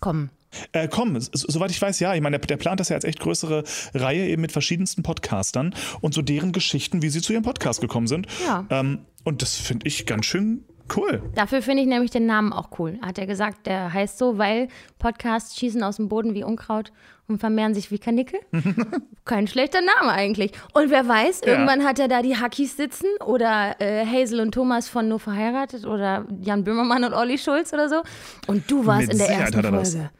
[0.00, 0.30] kommen.
[0.72, 2.14] Äh, komm, soweit ich weiß, ja.
[2.14, 3.62] Ich meine, der, der plant das ja als echt größere
[3.94, 8.08] Reihe eben mit verschiedensten Podcastern und so deren Geschichten, wie sie zu ihrem Podcast gekommen
[8.08, 8.26] sind.
[8.44, 8.66] Ja.
[8.70, 10.64] Ähm, und das finde ich ganz schön
[10.96, 11.22] cool.
[11.34, 12.98] Dafür finde ich nämlich den Namen auch cool.
[13.02, 16.92] Hat er gesagt, der heißt so, weil Podcasts schießen aus dem Boden wie Unkraut
[17.28, 18.40] und vermehren sich wie Kanickel.
[19.24, 20.52] Kein schlechter Name eigentlich.
[20.74, 24.88] Und wer weiß, irgendwann hat er da die Hackies sitzen oder äh, Hazel und Thomas
[24.88, 28.02] von Nur verheiratet oder Jan Böhmermann und Olli Schulz oder so.
[28.46, 29.84] Und du warst Mit in der Sicherheit ersten er.
[29.84, 30.10] Folge.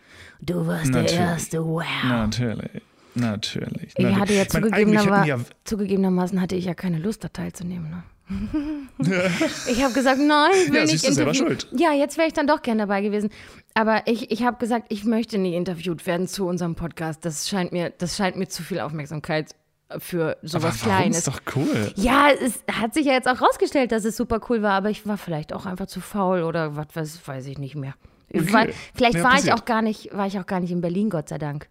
[0.43, 1.21] Du warst der Natürlich.
[1.21, 1.85] Erste, wow.
[2.05, 2.83] Natürlich.
[3.15, 3.93] Natürlich.
[3.97, 7.29] Ich hatte ja Ich meine, hätten zugegebenermaßen, ja zugegebenermaßen hatte ich ja keine Lust, da
[7.29, 7.91] teilzunehmen.
[7.91, 8.03] Ne?
[9.67, 11.69] Ich habe gesagt, nein, ich will Ja, nicht interviewt.
[11.73, 13.31] Ja, jetzt wäre ich dann doch gern dabei gewesen.
[13.75, 17.25] Aber ich, ich habe gesagt, ich möchte nie interviewt werden zu unserem Podcast.
[17.25, 19.55] Das scheint mir, das scheint mir zu viel Aufmerksamkeit
[19.99, 20.93] für sowas aber?
[20.97, 21.19] Kleines.
[21.19, 21.93] Ist doch cool.
[21.97, 25.07] Ja, es hat sich ja jetzt auch rausgestellt, dass es super cool war, aber ich
[25.07, 27.95] war vielleicht auch einfach zu faul oder was weiß, weiß ich nicht mehr.
[28.33, 28.53] Okay.
[28.53, 29.55] war, vielleicht Ja, war passiert.
[29.57, 31.69] ich auch gar nicht, war ich auch gar nicht in Berlin, Gott sei Dank.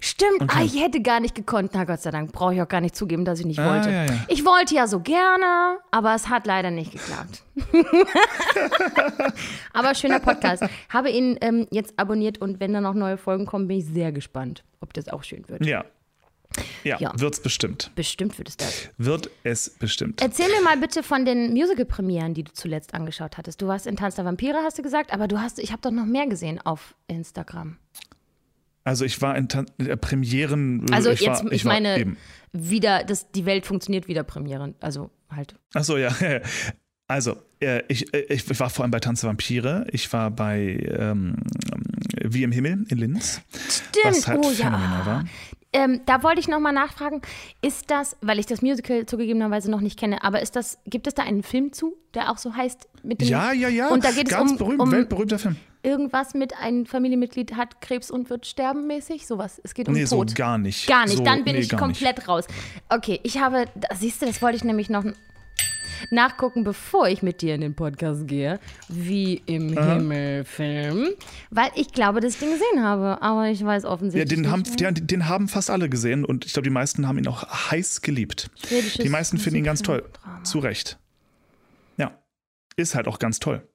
[0.00, 1.70] Stimmt, ah, ich hätte gar nicht gekonnt.
[1.74, 3.90] Na Gott sei Dank, brauche ich auch gar nicht zugeben, dass ich nicht Ah, wollte.
[3.90, 4.12] ja, ja.
[4.28, 7.42] Ich wollte ja so gerne, aber es hat leider nicht geklappt.
[9.72, 10.64] aber schöner Podcast.
[10.88, 14.12] Habe ihn ähm, jetzt abonniert und wenn da noch neue Folgen kommen, bin ich sehr
[14.12, 15.64] gespannt, ob das auch schön wird.
[15.64, 15.84] Ja.
[16.82, 17.12] Ja, Ja.
[17.14, 17.90] wird's bestimmt.
[17.94, 18.88] Bestimmt wird es das.
[18.96, 20.22] Wird es bestimmt.
[20.22, 23.60] Erzähl mir mal bitte von den Musical-Premieren, die du zuletzt angeschaut hattest.
[23.60, 25.90] Du warst in Tanz der Vampire, hast du gesagt, aber du hast, ich habe doch
[25.90, 27.76] noch mehr gesehen auf Instagram.
[28.88, 30.86] Also ich war in Tan äh, Premieren.
[30.88, 32.16] äh, Also ich jetzt, war, ich, war meine, Eben.
[32.52, 34.74] wieder, das, die Welt funktioniert wieder Premieren.
[34.80, 35.54] Also halt.
[35.74, 36.14] Achso, ja.
[37.10, 39.86] Also, äh, ich, äh, ich war vor allem bei Tanz der Vampire.
[39.92, 41.36] Ich war bei ähm,
[42.22, 43.40] Wie im Himmel in Linz.
[43.50, 45.02] Stimmt, Was halt oh ja.
[45.06, 45.24] war.
[45.72, 47.20] Ähm, da wollte ich nochmal nachfragen,
[47.60, 51.12] ist das, weil ich das Musical zugegebenerweise noch nicht kenne, aber ist das, gibt es
[51.14, 52.88] da einen Film zu, der auch so heißt?
[53.02, 53.88] Mit dem, Ja, ja, ja.
[53.88, 55.56] Und da geht es Ganz um, berühmt, um weltberühmter Film.
[55.82, 59.60] irgendwas mit ein Familienmitglied hat Krebs und wird sterben mäßig, sowas.
[59.62, 60.34] Es geht um Nee, so Tod.
[60.34, 60.86] gar nicht.
[60.88, 62.46] Gar nicht, So, dann bin nee, ich komplett raus.
[62.88, 65.04] Okay, ich habe, siehst du, das wollte ich nämlich noch
[66.10, 68.58] nachgucken, bevor ich mit dir in den Podcast gehe,
[68.88, 71.08] wie im Himmel Film,
[71.50, 74.62] weil ich glaube, dass ich den gesehen habe, aber ich weiß Ja, offensichtlich den, haben,
[74.62, 74.80] nicht.
[74.80, 78.02] ja, den haben fast alle gesehen und ich glaube, die meisten haben ihn auch heiß
[78.02, 78.50] geliebt.
[78.66, 80.02] Schwedisches Die meisten finden ihn ganz toll.
[80.02, 80.44] Musikdrama.
[80.44, 80.98] Zu Recht.
[81.96, 82.18] Ja.
[82.76, 83.66] Ist halt auch ganz toll.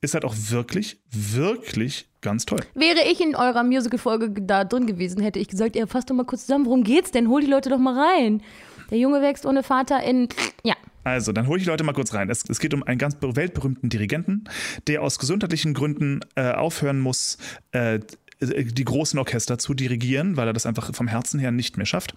[0.00, 2.60] Ist halt auch wirklich, wirklich ganz toll.
[2.74, 6.24] Wäre ich in eurer Musical-Folge da drin gewesen, hätte ich gesagt, ja, fasst doch mal
[6.24, 7.28] kurz zusammen, worum geht's denn?
[7.28, 8.42] Hol die Leute doch mal rein.
[8.90, 10.28] Der Junge wächst ohne Vater in,
[10.62, 10.74] ja,
[11.08, 12.28] Also, dann hole ich die Leute mal kurz rein.
[12.30, 14.44] Es, es geht um einen ganz be- weltberühmten Dirigenten,
[14.86, 17.38] der aus gesundheitlichen Gründen äh, aufhören muss,
[17.72, 18.00] äh,
[18.40, 22.14] die großen Orchester zu dirigieren, weil er das einfach vom Herzen her nicht mehr schafft.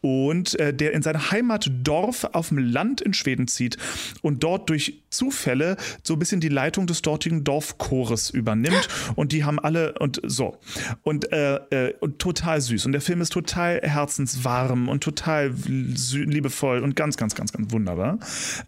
[0.00, 3.76] Und äh, der in sein Heimatdorf auf dem Land in Schweden zieht
[4.22, 8.88] und dort durch Zufälle so ein bisschen die Leitung des dortigen Dorfchores übernimmt.
[9.16, 10.58] Und die haben alle und so.
[11.02, 12.84] Und, äh, äh, und total süß.
[12.86, 18.18] Und der Film ist total herzenswarm und total liebevoll und ganz, ganz, ganz, ganz wunderbar.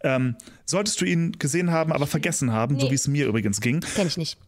[0.02, 2.92] Ähm, solltest du ihn gesehen haben, aber vergessen haben, so Nee.
[2.92, 3.80] wie es mir übrigens ging.
[3.94, 4.38] kenn ich nicht.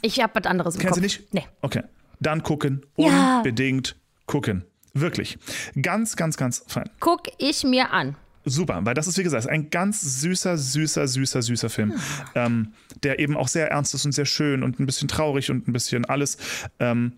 [0.00, 1.00] Ich habe was anderes im Kennst Kopf.
[1.00, 1.34] du nicht?
[1.34, 1.46] Nee.
[1.60, 1.82] Okay.
[2.20, 2.84] Dann gucken.
[2.96, 3.38] Ja.
[3.38, 4.64] Unbedingt gucken.
[4.94, 5.38] Wirklich.
[5.80, 6.88] Ganz, ganz, ganz fein.
[7.00, 8.16] Guck ich mir an.
[8.44, 11.94] Super, weil das ist, wie gesagt, ein ganz süßer, süßer, süßer, süßer Film,
[12.34, 12.72] ähm,
[13.04, 15.72] der eben auch sehr ernst ist und sehr schön und ein bisschen traurig und ein
[15.72, 16.38] bisschen alles.
[16.80, 17.12] Ähm,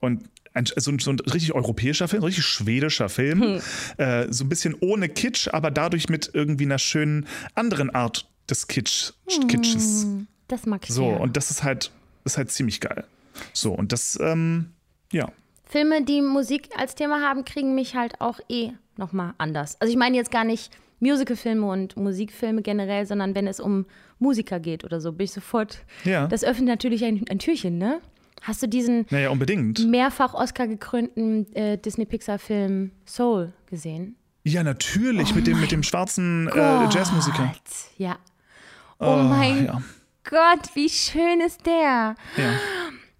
[0.00, 3.60] und ein, so, ein- so ein richtig europäischer Film, richtig schwedischer Film.
[3.98, 8.66] Äh, so ein bisschen ohne Kitsch, aber dadurch mit irgendwie einer schönen anderen Art des
[8.66, 9.12] Kitsch,
[9.48, 10.06] Kitsches.
[10.48, 11.20] Das mag ich So, sehr.
[11.20, 11.90] und das ist halt,
[12.24, 13.04] ist halt ziemlich geil.
[13.52, 14.72] So, und das, ähm,
[15.12, 15.30] ja.
[15.64, 19.80] Filme, die Musik als Thema haben, kriegen mich halt auch eh nochmal anders.
[19.80, 23.86] Also ich meine jetzt gar nicht Musicalfilme und Musikfilme generell, sondern wenn es um
[24.18, 25.78] Musiker geht oder so, bin ich sofort.
[26.04, 26.26] Ja.
[26.26, 28.00] Das öffnet natürlich ein, ein Türchen, ne?
[28.42, 29.86] Hast du diesen Naja, unbedingt.
[29.86, 34.16] mehrfach Oscar gekrönten äh, Disney-Pixar-Film Soul gesehen?
[34.44, 37.54] Ja, natürlich, mit, dem, mit dem schwarzen äh, Jazzmusiker.
[37.98, 38.18] Ja.
[38.98, 39.82] Oh, mein ja.
[40.28, 42.14] Gott, wie schön ist der.
[42.36, 42.52] Ja.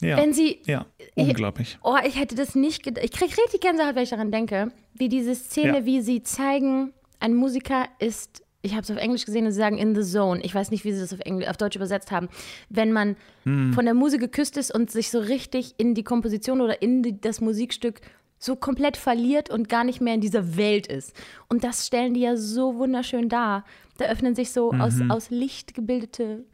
[0.02, 0.16] Ja.
[0.16, 1.78] Wenn sie ja, unglaublich.
[1.82, 3.04] Oh, ich hätte das nicht gedacht.
[3.04, 4.72] Ich kriege richtig Gänsehaut, wenn ich daran denke.
[4.94, 5.84] Wie diese Szene, Ja.
[5.84, 9.76] wie sie zeigen, ein Musiker ist, ich habe es auf Englisch gesehen und sie sagen
[9.76, 10.42] in the zone.
[10.42, 12.28] Ich weiß nicht, wie sie das auf, Engl auf Deutsch übersetzt haben.
[12.70, 13.74] Wenn man Hm.
[13.74, 17.20] von der Musik geküsst ist und sich so richtig in die Komposition oder in die,
[17.20, 18.00] das Musikstück
[18.38, 21.14] so komplett verliert und gar nicht mehr in dieser Welt ist.
[21.50, 23.64] Und das stellen die ja so wunderschön dar.
[23.98, 25.10] Da öffnen sich so aus, Mhm.
[25.10, 26.44] aus Licht gebildete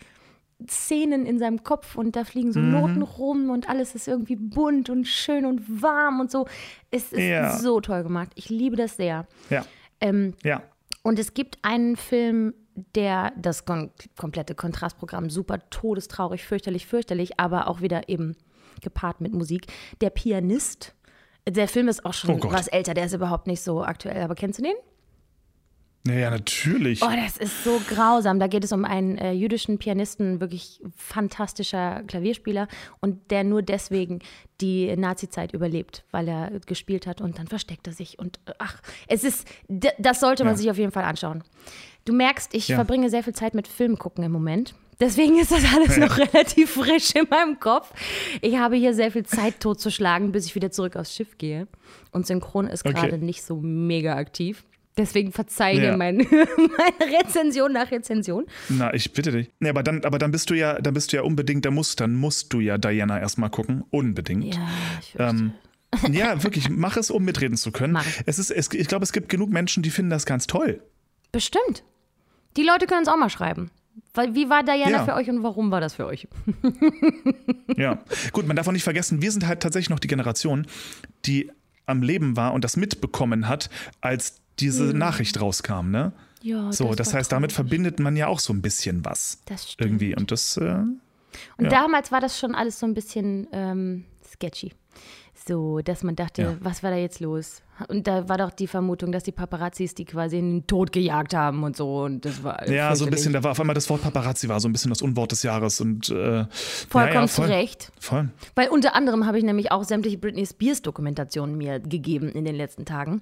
[0.68, 2.52] Szenen in seinem Kopf und da fliegen Mhm.
[2.52, 6.46] so Noten rum und alles ist irgendwie bunt und schön und warm und so.
[6.90, 7.56] Es ist Ja.
[7.58, 8.30] so toll gemacht.
[8.34, 9.26] Ich liebe das sehr.
[9.50, 9.64] Ja,
[10.00, 10.62] Ähm, ja.
[11.02, 12.54] und es gibt einen Film,
[12.94, 18.36] der das kon komplette Kontrastprogramm super todestraurig, fürchterlich, fürchterlich, aber auch wieder eben
[18.82, 19.66] gepaart mit Musik.
[20.00, 20.94] Der Pianist.
[21.48, 24.34] Der Film ist auch schon Oh was älter, der ist überhaupt nicht so aktuell, aber
[24.34, 24.74] kennst du den?
[26.06, 27.02] Naja, natürlich.
[27.02, 28.38] Oh, das ist so grausam.
[28.38, 32.68] Da geht es um einen äh, jüdischen Pianisten, wirklich fantastischer Klavierspieler
[33.00, 34.20] und der nur deswegen
[34.60, 38.80] die Nazi-Zeit überlebt, weil er gespielt hat und dann versteckt er sich und äh, ach,
[39.08, 40.56] es ist, das sollte man Ja.
[40.58, 41.42] sich auf jeden Fall anschauen.
[42.04, 42.76] Du merkst, ich Ja.
[42.76, 44.74] verbringe sehr viel Zeit mit Film gucken im Moment.
[44.98, 47.92] Deswegen ist das alles noch relativ frisch in meinem Kopf.
[48.40, 51.66] Ich habe hier sehr viel Zeit totzuschlagen, bis ich wieder zurück aufs Schiff gehe.
[52.12, 52.94] Und Synchron ist Okay.
[52.94, 54.64] gerade nicht so mega aktiv.
[54.98, 55.96] Deswegen verzeih Ja.
[55.96, 58.46] mein, meine Rezension nach Rezension.
[58.70, 59.50] Na, ich bitte dich.
[59.60, 62.00] Nee, aber dann, aber dann bist du ja, dann bist du ja unbedingt, da musst,
[62.00, 63.84] dann musst du ja Diana erstmal gucken.
[63.90, 64.54] Unbedingt.
[64.54, 64.68] Ja,
[65.00, 65.14] ich.
[65.18, 65.52] Ähm,
[66.10, 67.92] ja, wirklich, mach es, um mitreden zu können.
[67.92, 68.06] Mach.
[68.26, 70.82] Es ist, es, ich glaube, es gibt genug Menschen, die finden das ganz toll.
[71.32, 71.84] Bestimmt.
[72.56, 73.70] Die Leute können es auch mal schreiben.
[74.14, 75.04] Weil, wie war Diana Ja.
[75.04, 76.26] für euch und warum war das für euch?
[77.76, 78.02] Ja.
[78.32, 80.66] Gut, man darf auch nicht vergessen, wir sind halt tatsächlich noch die Generation,
[81.26, 81.50] die
[81.84, 83.68] am Leben war und das mitbekommen hat,
[84.00, 86.12] als diese Nachricht rauskam, ne?
[86.42, 89.40] Ja, So, das, war heißt, damit verbindet man ja auch so ein bisschen was.
[89.46, 89.90] Das stimmt.
[89.90, 90.16] Irgendwie.
[90.16, 90.76] Und das, äh,
[91.56, 91.68] Und ja.
[91.68, 94.72] damals war das schon alles so ein bisschen ähm, sketchy.
[95.48, 96.56] So, dass man dachte, Ja.
[96.60, 97.62] was war da jetzt los?
[97.88, 101.34] Und da war doch die Vermutung, dass die Paparazzis die quasi in den Tod gejagt
[101.34, 102.02] haben und so.
[102.04, 104.58] Und das war Ja, so ein bisschen, da war auf einmal das Wort Paparazzi war
[104.60, 106.46] so ein bisschen das Unwort des Jahres und äh,
[106.88, 107.92] Vollkommen ja, ja, zu voll, Recht.
[108.00, 108.28] Voll.
[108.56, 112.56] Weil unter anderem habe ich nämlich auch sämtliche Britney Spears Dokumentationen mir gegeben in den
[112.56, 113.20] letzten Tagen.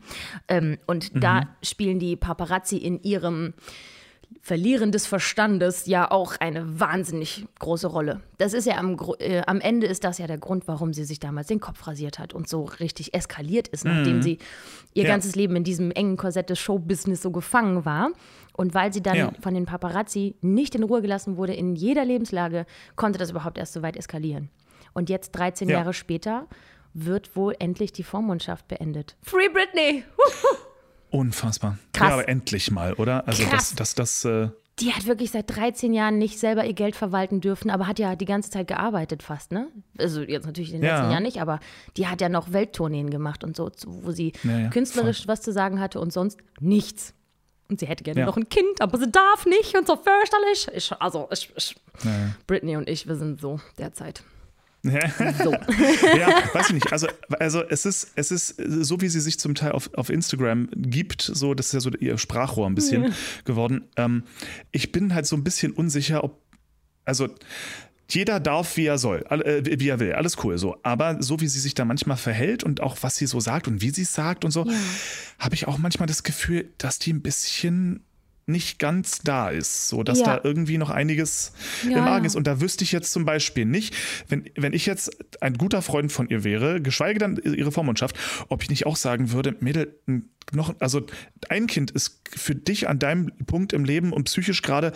[0.49, 1.21] Ähm, und Mhm.
[1.21, 3.55] da spielen die Paparazzi in ihrem
[4.41, 8.21] Verlieren des Verstandes ja auch eine wahnsinnig große Rolle.
[8.39, 11.19] Das ist ja am, äh, am Ende ist das ja der Grund, warum sie sich
[11.19, 14.39] damals den Kopf rasiert hat und so richtig eskaliert ist, nachdem sie
[14.93, 15.07] ihr Mhm.
[15.07, 15.15] Ja.
[15.15, 18.11] ganzes Leben in diesem engen Korsett des Showbusiness so gefangen war.
[18.57, 19.33] Und weil sie dann Ja.
[19.41, 23.73] von den Paparazzi nicht in Ruhe gelassen wurde in jeder Lebenslage, konnte das überhaupt erst
[23.73, 24.51] so weit eskalieren.
[24.93, 25.79] Und jetzt, 13 Ja.
[25.79, 26.47] Jahre später,
[26.93, 29.17] wird wohl endlich die Vormundschaft beendet.
[29.23, 30.05] Free Britney!
[31.15, 31.79] Unfassbar.
[31.93, 32.09] Krass.
[32.09, 33.27] Ja, aber endlich mal, oder?
[33.29, 33.75] Also Krass.
[33.77, 34.49] das, das, das, äh,
[34.81, 38.17] Die hat wirklich seit 13 Jahren nicht selber ihr Geld verwalten dürfen, aber hat ja
[38.17, 39.69] die ganze Zeit gearbeitet fast, ne?
[39.97, 40.97] Also jetzt natürlich in den Ja.
[40.97, 41.61] letzten Jahren nicht, aber
[41.97, 45.53] die hat ja noch Welttourneen gemacht und so, wo sie Ja, ja, künstlerisch was zu
[45.53, 47.15] sagen hatte und sonst nichts.
[47.71, 50.69] Und sie hätte gerne noch ein Kind, aber sie darf nicht und so fürchterlich.
[50.75, 51.77] Ich, also, ich, ich,
[52.47, 54.23] Britney und ich, wir sind so derzeit.
[54.85, 55.53] So.
[56.19, 56.93] ja, weiß ich nicht.
[56.93, 60.69] Also, also es ist, es ist so, wie sie sich zum Teil auf, auf Instagram
[60.77, 63.89] gibt, so, das ist ja so ihr Sprachrohr ein bisschen geworden.
[63.97, 64.25] Ähm,
[64.73, 66.41] ich bin halt so ein bisschen unsicher, ob,
[67.05, 67.29] also
[68.11, 70.77] jeder darf, wie er soll, äh, wie er will, alles cool so.
[70.83, 73.81] Aber so wie sie sich da manchmal verhält und auch was sie so sagt und
[73.81, 74.67] wie sie es sagt und so,
[75.39, 78.05] habe ich auch manchmal das Gefühl, dass die ein bisschen
[78.47, 80.37] nicht ganz da ist, so dass Ja.
[80.37, 81.53] da irgendwie noch einiges
[81.89, 82.37] Ja, im Argen ist.
[82.37, 83.95] Und da wüsste ich jetzt zum Beispiel nicht,
[84.29, 88.17] wenn, wenn ich jetzt ein guter Freund von ihr wäre, geschweige denn ihre Vormundschaft,
[88.49, 89.99] ob ich nicht auch sagen würde, Mädel,
[90.53, 91.07] noch, also
[91.49, 94.93] ein Kind ist für dich an deinem Punkt im Leben und psychisch gerade,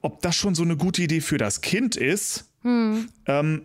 [0.00, 2.50] ob das schon so eine gute Idee für das Kind ist.
[2.62, 3.08] Hm.
[3.26, 3.62] Ähm,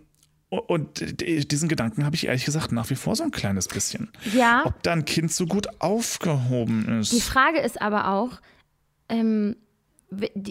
[0.49, 4.09] und diesen Gedanken habe ich ehrlich gesagt nach wie vor so ein kleines bisschen.
[4.33, 4.61] Ja.
[4.65, 7.11] Ob da ein Kind so gut aufgehoben ist.
[7.11, 8.39] Die Frage ist aber auch,
[9.09, 9.55] ähm,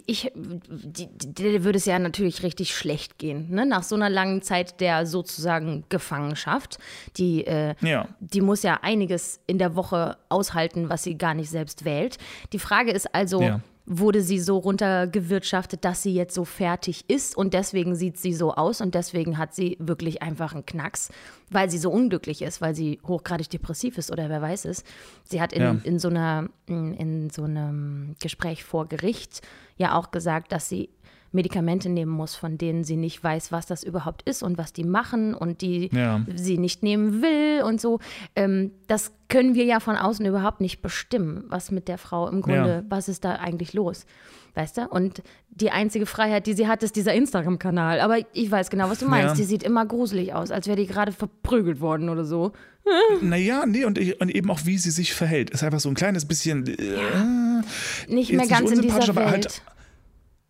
[0.07, 3.64] ich, der würde es ja natürlich richtig schlecht gehen, ne?
[3.64, 6.79] nach so einer langen Zeit der sozusagen Gefangenschaft.
[7.16, 8.09] Die, äh, Ja.
[8.21, 12.19] die muss ja einiges in der Woche aushalten, was sie gar nicht selbst wählt.
[12.53, 13.61] Die Frage ist also, Ja.
[13.87, 18.53] Wurde sie so runtergewirtschaftet, dass sie jetzt so fertig ist und deswegen sieht sie so
[18.55, 21.11] aus und deswegen hat sie wirklich einfach einen Knacks,
[21.51, 24.83] weil sie so unglücklich ist, weil sie hochgradig depressiv ist oder wer weiß es.
[25.25, 25.77] Sie hat in, Ja.
[25.85, 29.42] in, so, einer, in so einem Gespräch vor Gericht
[29.77, 30.88] ja auch gesagt, dass sie
[31.33, 34.85] Medikamente nehmen muss, von denen sie nicht weiß, was das überhaupt ist und was die
[34.85, 36.25] machen und die Ja.
[36.35, 37.99] sie nicht nehmen will und so.
[38.35, 42.41] Ähm, das können wir ja von außen überhaupt nicht bestimmen, was mit der Frau im
[42.43, 42.83] Grunde, Ja.
[42.89, 44.07] was ist da eigentlich los,
[44.55, 44.89] weißt du?
[44.89, 48.01] Und die einzige Freiheit, die sie hat, ist dieser Instagram-Kanal.
[48.01, 49.31] Aber ich weiß genau, was du meinst.
[49.31, 49.35] Ja.
[49.35, 52.53] Die sieht immer gruselig aus, als wäre die gerade verprügelt worden oder so.
[53.21, 55.51] Naja, nee, und, und eben auch, wie sie sich verhält.
[55.51, 56.67] Ist einfach so ein kleines bisschen.
[56.69, 57.62] Äh,
[58.07, 59.27] Nicht mehr ganz in dieser aber Welt.
[59.33, 59.62] halt-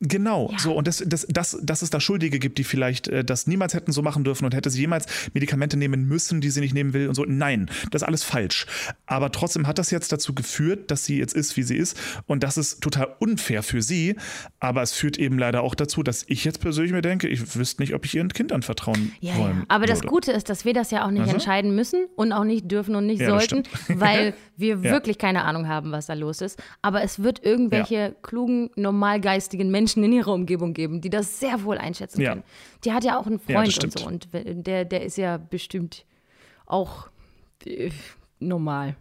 [0.01, 0.59] Genau, Ja.
[0.59, 3.73] so und das, das, das, dass es da Schuldige gibt, die vielleicht äh, das niemals
[3.73, 6.93] hätten so machen dürfen und hätte sie jemals Medikamente nehmen müssen, die sie nicht nehmen
[6.93, 7.25] will und so.
[7.27, 8.67] Nein, das ist alles falsch.
[9.07, 12.43] Aber trotzdem hat das jetzt dazu geführt, dass sie jetzt ist, wie sie ist und
[12.43, 14.17] das ist total unfair für sie.
[14.61, 17.81] Aber es führt eben leider auch dazu, dass ich jetzt persönlich mir denke, ich wüsste
[17.83, 19.65] nicht, ob ich ihr ein Kind anvertrauen Ja, wollen ja.
[19.69, 20.09] Aber das würde.
[20.09, 21.33] Gute ist, dass wir das ja auch nicht Also?
[21.35, 25.69] entscheiden müssen und auch nicht dürfen und nicht Ja, sollten, weil wir wirklich keine Ahnung
[25.69, 26.63] haben, was da los ist.
[26.83, 31.79] Aber es wird irgendwelche klugen, normalgeistigen Menschen in ihrer Umgebung geben, die das sehr wohl
[31.79, 32.31] einschätzen Ja.
[32.31, 32.45] können.
[32.85, 33.99] Die hat ja auch einen Ja, Freund und stimmt.
[33.99, 34.29] so und
[34.67, 36.05] der, der ist ja bestimmt
[36.67, 37.09] auch
[37.65, 37.91] äh,
[38.41, 38.97] normal.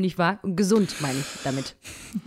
[0.00, 0.38] Nicht wahr?
[0.42, 1.76] Gesund, meine ich damit.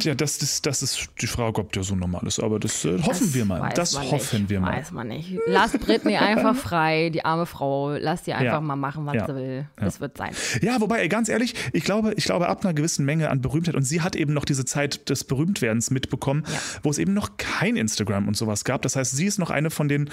[0.02, 2.40] Ja, das, das, das ist die Frage, ob der so normal ist.
[2.40, 3.72] Aber das äh, hoffen Das wir mal.
[3.74, 4.78] Das hoffen nicht, wir mal.
[4.78, 5.38] Weiß man nicht.
[5.48, 7.92] Lass Britney einfach frei, die arme Frau.
[7.96, 8.62] Lass die einfach Ja.
[8.62, 9.26] mal machen, was Ja.
[9.28, 9.68] sie will.
[9.78, 10.32] Das wird sein.
[10.62, 13.76] Ja, wobei, ey, ganz ehrlich, ich glaube, ich glaube, ab einer gewissen Menge an Berühmtheit,
[13.76, 16.60] und sie hat eben noch diese Zeit des Berühmtwerdens mitbekommen, Ja.
[16.84, 18.82] wo es eben noch kein Instagram und sowas gab.
[18.84, 20.10] Das heißt, sie ist noch eine von den,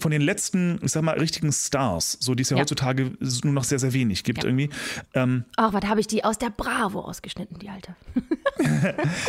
[0.00, 2.62] von den letzten, ich sag mal, richtigen Stars, so die es ja, Ja.
[2.62, 3.12] heutzutage
[3.44, 4.48] nur noch sehr, sehr wenig gibt Ja.
[4.48, 4.70] irgendwie.
[5.12, 7.94] Ähm, Ach, was habe ich die aus der Bravo ausgeschnitten, die Alte.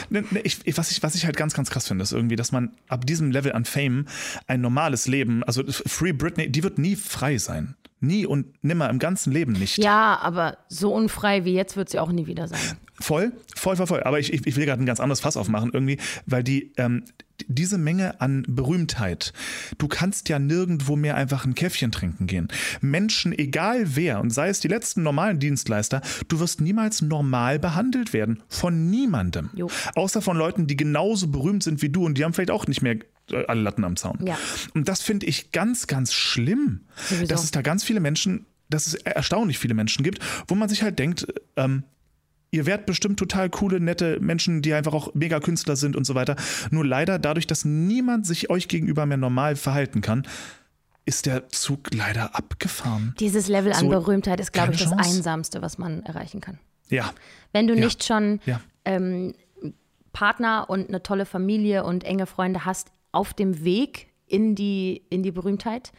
[0.10, 2.36] Ne, ne, ich, ich- was, ich, was ich halt ganz, ganz krass finde, ist irgendwie,
[2.36, 4.06] dass man ab diesem Level an Fame
[4.48, 7.76] ein normales Leben, also Free Britney, die wird nie frei sein.
[8.02, 9.78] Nie und nimmer im ganzen Leben nicht.
[9.78, 12.60] Ja, aber so unfrei wie jetzt wird sie auch nie wieder sein.
[13.00, 14.04] Voll, voll, voll, voll.
[14.04, 17.04] Aber ich, ich, will gerade ein ganz anderes Fass aufmachen irgendwie, weil die, ähm,
[17.42, 19.34] die- diese Menge an Berühmtheit,
[19.78, 22.48] du kannst ja nirgendwo mehr einfach ein Käffchen trinken gehen.
[22.80, 28.14] Menschen, egal wer, und sei es die letzten normalen Dienstleister, du wirst niemals normal behandelt
[28.14, 28.42] werden.
[28.48, 29.50] Von niemandem.
[29.54, 29.70] Jo.
[29.96, 32.82] Außer von Leuten, die genauso berühmt sind wie du und die haben vielleicht auch nicht
[32.82, 32.96] mehr
[33.32, 34.20] äh, alle Latten am Zaun.
[34.26, 34.38] Ja.
[34.74, 37.28] Und das finde ich ganz, ganz schlimm, Sowieso.
[37.28, 40.82] dass es da ganz viele Menschen dass es erstaunlich viele Menschen gibt, wo man sich
[40.82, 41.84] halt denkt, ähm,
[42.56, 46.16] ihr werdet bestimmt total coole, nette Menschen, die einfach auch mega Künstler sind und so
[46.16, 46.36] weiter.
[46.72, 50.26] Nur leider, dadurch, dass niemand sich euch gegenüber mehr normal verhalten kann,
[51.06, 53.14] ist der Zug leider abgefahren.
[53.20, 55.10] Dieses Level an So, Berühmtheit ist, glaube ich, das Chance.
[55.10, 56.58] Einsamste, was man erreichen kann.
[56.90, 57.14] Ja,
[57.52, 57.84] Wenn du Ja.
[57.86, 58.62] nicht schon ja.
[58.86, 59.34] ähm,
[60.14, 65.24] Partner und eine tolle Familie und enge Freunde hast auf dem Weg in die, in
[65.24, 65.92] die Berühmtheit,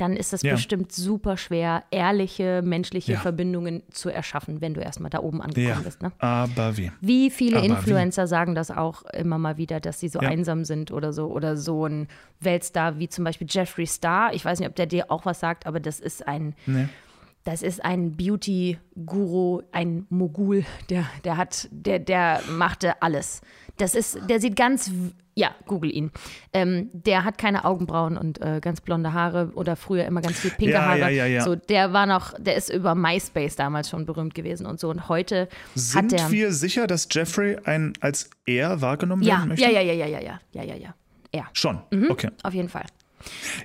[0.00, 0.52] dann ist es Ja.
[0.54, 3.20] bestimmt super schwer, ehrliche menschliche Ja.
[3.20, 6.02] Verbindungen zu erschaffen, wenn du erstmal da oben angekommen Ja, bist.
[6.02, 6.12] Ne?
[6.18, 6.90] aber wie?
[7.00, 7.70] Wie viele Aber wie?
[7.70, 11.26] Influencer sagen das auch immer mal wieder, dass sie so einsam sind oder so.
[11.28, 12.08] Oder so ein
[12.40, 14.32] Weltstar wie zum Beispiel Jeffree Star.
[14.34, 16.88] Ich weiß nicht, ob der dir auch was sagt, aber das ist ein, Nee.
[17.44, 23.40] Das ist ein Beauty-Guru, ein Mogul, der, der hat, der, der machte alles.
[23.78, 24.90] Das ist, der sieht ganz,
[25.34, 26.10] ja, google ihn.
[26.52, 30.50] Ähm, der hat keine Augenbrauen und äh, ganz blonde Haare oder früher immer ganz viel
[30.50, 30.98] pinke Ja, Haare.
[30.98, 31.42] ja, ja, ja.
[31.42, 34.90] So, der war noch, der ist über MySpace damals schon berühmt gewesen und so.
[34.90, 36.30] Und heute Sind hat der.
[36.30, 39.64] wir sicher, dass Jeffrey ein als er wahrgenommen ja, werden möchte?
[39.64, 40.94] ja, ja, ja, ja, ja, ja, ja, ja, ja.
[41.32, 41.78] Ja, Schon,
[42.10, 42.30] okay.
[42.42, 42.84] auf jeden Fall.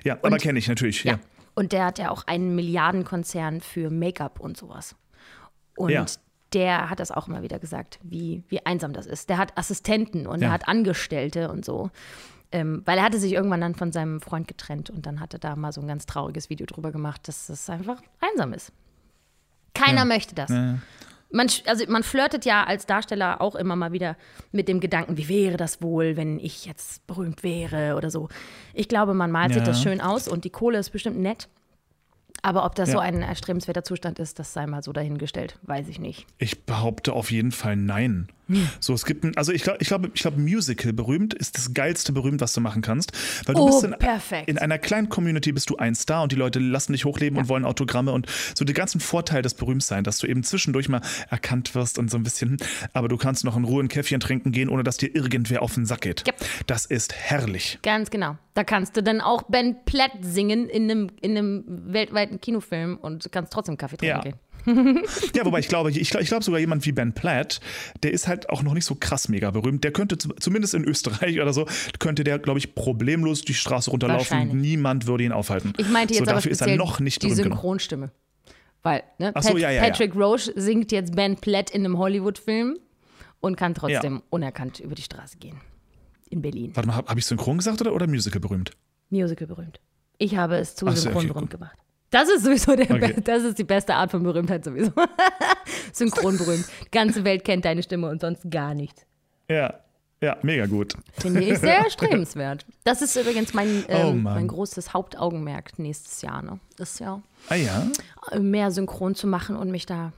[0.04, 1.12] Ja, aber kenne ich natürlich, ja.
[1.14, 1.18] Ja.
[1.56, 4.94] Und der hat ja auch einen Milliardenkonzern für Make-up und sowas.
[5.76, 6.04] Und Ja.
[6.52, 9.28] der hat das auch immer wieder gesagt, wie, wie einsam das ist.
[9.30, 10.48] Der hat Assistenten und Ja.
[10.48, 11.90] er hat Angestellte und so.
[12.52, 15.40] Ähm, weil er hatte sich irgendwann dann von seinem Freund getrennt und dann hat er
[15.40, 18.70] da mal so ein ganz trauriges Video drüber gemacht, dass es einfach einsam ist.
[19.74, 20.50] Keiner möchte das.
[21.30, 24.16] Man, also man flirtet ja als Darsteller auch immer mal wieder
[24.52, 28.28] mit dem Gedanken, wie wäre das wohl, wenn ich jetzt berühmt wäre oder so.
[28.74, 29.66] Ich glaube, man malt sich Ja.
[29.66, 31.48] das schön aus und die Kohle ist bestimmt nett.
[32.42, 32.94] Aber ob das Ja.
[32.94, 36.26] so ein erstrebenswerter Zustand ist, das sei mal so dahingestellt, weiß ich nicht.
[36.38, 38.28] Ich behaupte auf jeden Fall nein.
[38.80, 41.74] So, es gibt ein, also ich glaube, ich glaube, ich glaube, Musical berühmt ist das
[41.74, 43.12] geilste berühmt, was du machen kannst.
[43.44, 44.48] Weil du Oh, bist in, perfekt.
[44.48, 47.48] in einer kleinen Community bist du ein Star und die Leute lassen dich hochleben und
[47.48, 51.74] wollen Autogramme und so die ganzen Vorteile des Berühmtseins, dass du eben zwischendurch mal erkannt
[51.74, 52.56] wirst und so ein bisschen,
[52.92, 55.74] aber du kannst noch in Ruhe ein Käffchen trinken gehen, ohne dass dir irgendwer auf
[55.74, 56.24] den Sack geht.
[56.26, 56.36] Yep.
[56.68, 57.78] Das ist herrlich.
[57.82, 58.36] Ganz genau.
[58.54, 63.30] Da kannst du dann auch Ben Platt singen in einem, in einem weltweiten Kinofilm und
[63.32, 64.22] kannst trotzdem Kaffee trinken Ja.
[64.22, 64.34] gehen.
[65.34, 67.60] Ja, wobei ich glaube, ich, glaub- ich glaube sogar jemand wie Ben Platt,
[68.02, 69.84] der ist halt auch noch nicht so krass mega berühmt.
[69.84, 71.66] Der könnte zu- zumindest in Österreich oder so,
[71.98, 74.60] könnte der, glaube ich, problemlos die Straße runterlaufen.
[74.60, 75.72] Niemand würde ihn aufhalten.
[75.76, 77.56] Ich meinte jetzt so, aber dafür ist er noch nicht die berühmt genug.
[77.58, 78.10] Synchronstimme.
[78.82, 79.90] Weil ne, Ach so, Pat ja, ja, ja.
[79.90, 82.78] Patrick Roche singt jetzt Ben Platt in einem Hollywood-Film
[83.40, 85.60] und kann trotzdem unerkannt über die Straße gehen.
[86.30, 86.70] In Berlin.
[86.74, 88.72] Warte mal, habe hab ich synchron gesagt oder, oder Musical berühmt?
[89.10, 89.80] Musical berühmt.
[90.18, 91.76] Ich habe es zu so, synchron okay, berühmt gemacht.
[92.10, 93.14] Das ist sowieso der Okay.
[93.24, 94.92] Das ist die beste Art von Berühmtheit sowieso.
[95.92, 96.64] synchron berühmt.
[96.86, 99.04] Die ganze Welt kennt deine Stimme und sonst gar nichts.
[99.50, 99.74] Ja,
[100.22, 100.94] ja, mega gut.
[101.18, 102.64] Finde ich sehr erstrebenswert.
[102.84, 104.34] Das ist übrigens mein, Oh, ähm, Mann.
[104.34, 106.42] mein großes Hauptaugenmerk nächstes Jahr.
[106.42, 106.58] Ne?
[106.78, 107.86] Ist ja Ah ja?
[108.38, 110.12] mehr synchron zu machen und mich da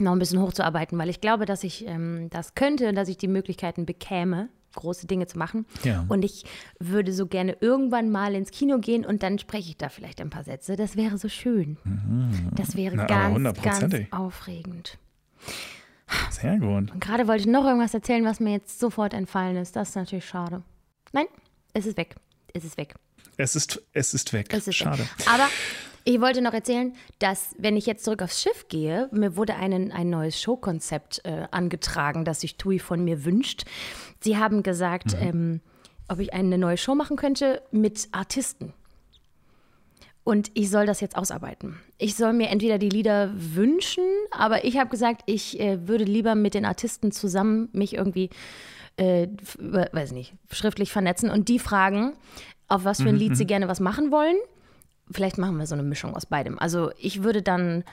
[0.00, 3.16] noch ein bisschen hochzuarbeiten, weil ich glaube, dass ich ähm, das könnte und dass ich
[3.16, 5.66] die Möglichkeiten bekäme, große Dinge zu machen.
[5.84, 6.04] Ja.
[6.08, 6.44] Und ich
[6.78, 10.30] würde so gerne irgendwann mal ins Kino gehen und dann spreche ich da vielleicht ein
[10.30, 10.76] paar Sätze.
[10.76, 11.76] Das wäre so schön.
[12.54, 14.98] Das wäre Na, ganz, ganz aufregend.
[16.30, 16.90] Sehr gut.
[16.90, 19.76] Und gerade wollte ich noch irgendwas erzählen, was mir jetzt sofort entfallen ist.
[19.76, 20.62] Das ist natürlich schade.
[21.12, 21.26] Nein,
[21.74, 22.16] es ist weg.
[22.54, 22.94] Es ist weg.
[23.36, 24.48] Es ist, es ist weg.
[24.50, 25.00] Es ist Schade.
[25.00, 25.08] Weg.
[25.32, 25.46] Aber
[26.08, 29.92] ich wollte noch erzählen, dass, wenn ich jetzt zurück aufs Schiff gehe, mir wurde einen,
[29.92, 33.64] ein neues Showkonzept äh, angetragen, das sich Tui von mir wünscht.
[34.20, 35.28] Sie haben gesagt, Mhm.
[35.28, 35.60] ähm,
[36.08, 38.72] ob ich eine neue Show machen könnte mit Artisten.
[40.24, 41.78] Und ich soll das jetzt ausarbeiten.
[41.98, 46.34] Ich soll mir entweder die Lieder wünschen, aber ich habe gesagt, ich äh, würde lieber
[46.34, 48.30] mit den Artisten zusammen mich irgendwie,
[48.96, 52.14] äh, weiß nicht, schriftlich vernetzen und die fragen,
[52.66, 54.36] auf was für ein Lied sie gerne was machen wollen.
[55.10, 56.58] Vielleicht machen wir so eine Mischung aus beidem.
[56.58, 57.84] Also ich würde dann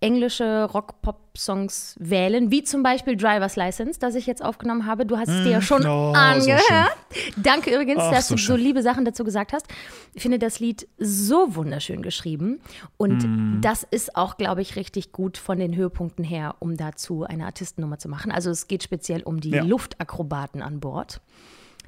[0.00, 5.06] englische Rock-Pop-Songs wählen, wie zum Beispiel Driver's License, das ich jetzt aufgenommen habe.
[5.06, 6.96] Du hast es dir ja schon oh, so angehört.
[7.36, 9.66] Danke übrigens, Ach, dass so du so liebe Sachen dazu gesagt hast.
[10.12, 12.60] Ich finde das Lied so wunderschön geschrieben.
[12.98, 13.60] Und Mm.
[13.62, 17.98] das ist auch, glaube ich, richtig gut von den Höhepunkten her, um dazu eine Artistennummer
[17.98, 18.30] zu machen.
[18.30, 19.62] Also es geht speziell um die Ja.
[19.62, 21.22] Luftakrobaten an Bord.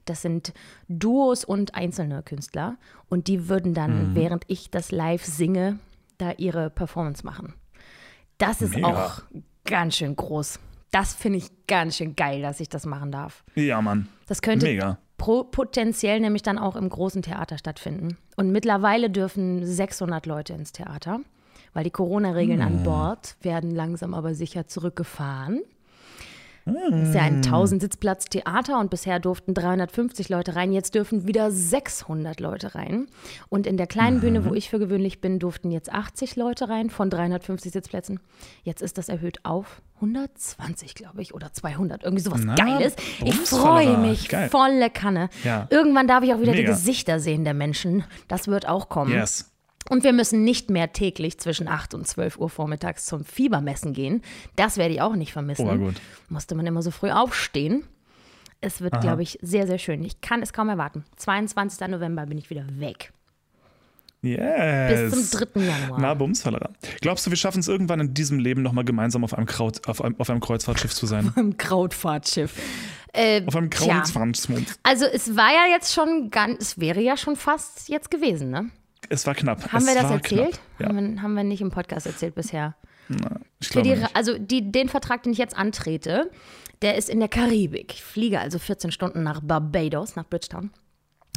[0.07, 0.53] Das sind
[0.89, 2.77] Duos und einzelne Künstler.
[3.09, 4.15] Und die würden dann, Mhm.
[4.15, 5.79] während ich das live singe,
[6.19, 7.55] da ihre Performance machen.
[8.39, 8.89] Das ist Mega.
[8.89, 9.23] auch
[9.65, 10.59] ganz schön groß.
[10.91, 13.45] Das finde ich ganz schön geil, dass ich das machen darf.
[13.55, 14.09] Ja, Mann.
[14.27, 14.99] Das könnte Mega.
[15.19, 18.17] pro, potenziell nämlich dann auch im großen Theater stattfinden.
[18.37, 21.21] Und mittlerweile dürfen 600 Leute ins Theater,
[21.75, 22.67] weil die Corona-Regeln Hm.
[22.79, 25.61] an Bord werden langsam aber sicher zurückgefahren.
[26.67, 30.73] Das ist ja ein 1000-Sitzplatz-Theater und bisher durften 350 Leute rein.
[30.73, 33.07] Jetzt dürfen wieder 600 Leute rein.
[33.49, 36.91] Und in der kleinen Bühne, wo ich für gewöhnlich bin, durften jetzt 80 Leute rein
[36.91, 38.19] von 350 Sitzplätzen.
[38.65, 42.03] Jetzt ist das erhöht auf 120, glaube ich, oder 200.
[42.03, 42.97] Irgendwie sowas Na, Geiles.
[43.25, 44.49] Ich freue mich Geil.
[44.51, 45.29] volle Kanne.
[45.45, 45.69] Ja.
[45.71, 46.73] Irgendwann darf ich auch wieder die Mega.
[46.73, 48.03] Gesichter sehen der Menschen.
[48.27, 49.13] Das wird auch kommen.
[49.13, 49.53] Yes.
[49.89, 54.23] Und wir müssen nicht mehr täglich zwischen 8 und 12 Uhr vormittags zum Fiebermessen gehen.
[54.57, 55.69] Das werde ich auch nicht vermissen.
[55.69, 55.95] Oh, gut.
[56.29, 57.85] Musste man immer so früh aufstehen.
[58.61, 60.03] Es wird, glaube ich, sehr, sehr schön.
[60.03, 61.05] Ich kann es kaum erwarten.
[61.17, 61.87] 22.
[61.89, 63.13] November bin ich wieder weg.
[64.23, 65.13] Yes.
[65.15, 65.61] Bis zum 3.
[65.61, 66.01] Januar.
[66.01, 66.71] Na, Bumsfallerer.
[67.01, 70.03] Glaubst du, wir schaffen es irgendwann in diesem Leben nochmal gemeinsam auf einem, Kraut, auf,
[70.03, 71.33] einem, auf einem Kreuzfahrtschiff zu sein?
[71.37, 72.55] Im Krautfahrtschiff.
[73.13, 73.71] Äh, Auf einem.
[73.71, 74.79] Kreuzfahrtschiff.
[74.83, 78.71] Also es war ja jetzt schon ganz, es wäre ja schon fast jetzt gewesen, ne?
[79.09, 79.73] Es war knapp.
[79.73, 80.61] Haben es wir das erzählt?
[80.79, 82.75] Ja, Haben, wir, haben wir nicht im Podcast erzählt bisher.
[83.61, 84.17] ich Für die, nicht.
[84.17, 86.31] also die, den Vertrag, den ich jetzt antrete,
[86.83, 87.95] der ist in der Karibik.
[87.95, 90.71] Ich fliege also 14 Stunden nach Barbados, nach Bridgetown.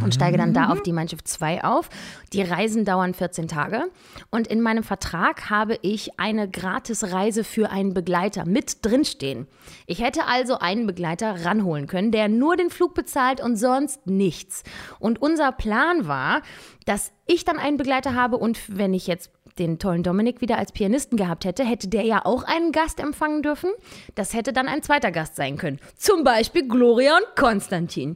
[0.03, 1.89] Und steige dann da auf die Mein Schiff 2 auf.
[2.31, 3.83] Die Reisen dauern 14 Tage.
[4.29, 9.47] Und in meinem Vertrag habe ich eine Gratisreise für einen Begleiter mit drinstehen.
[9.87, 14.63] Ich hätte also einen Begleiter ranholen können, der nur den Flug bezahlt und sonst nichts.
[14.99, 16.41] Und unser Plan war,
[16.85, 20.71] dass ich dann einen Begleiter habe und wenn ich jetzt den tollen Dominik wieder als
[20.71, 23.71] Pianisten gehabt hätte, hätte der ja auch einen Gast empfangen dürfen.
[24.15, 25.79] Das hätte dann ein zweiter Gast sein können.
[25.97, 28.15] Zum Beispiel Gloria und Konstantin.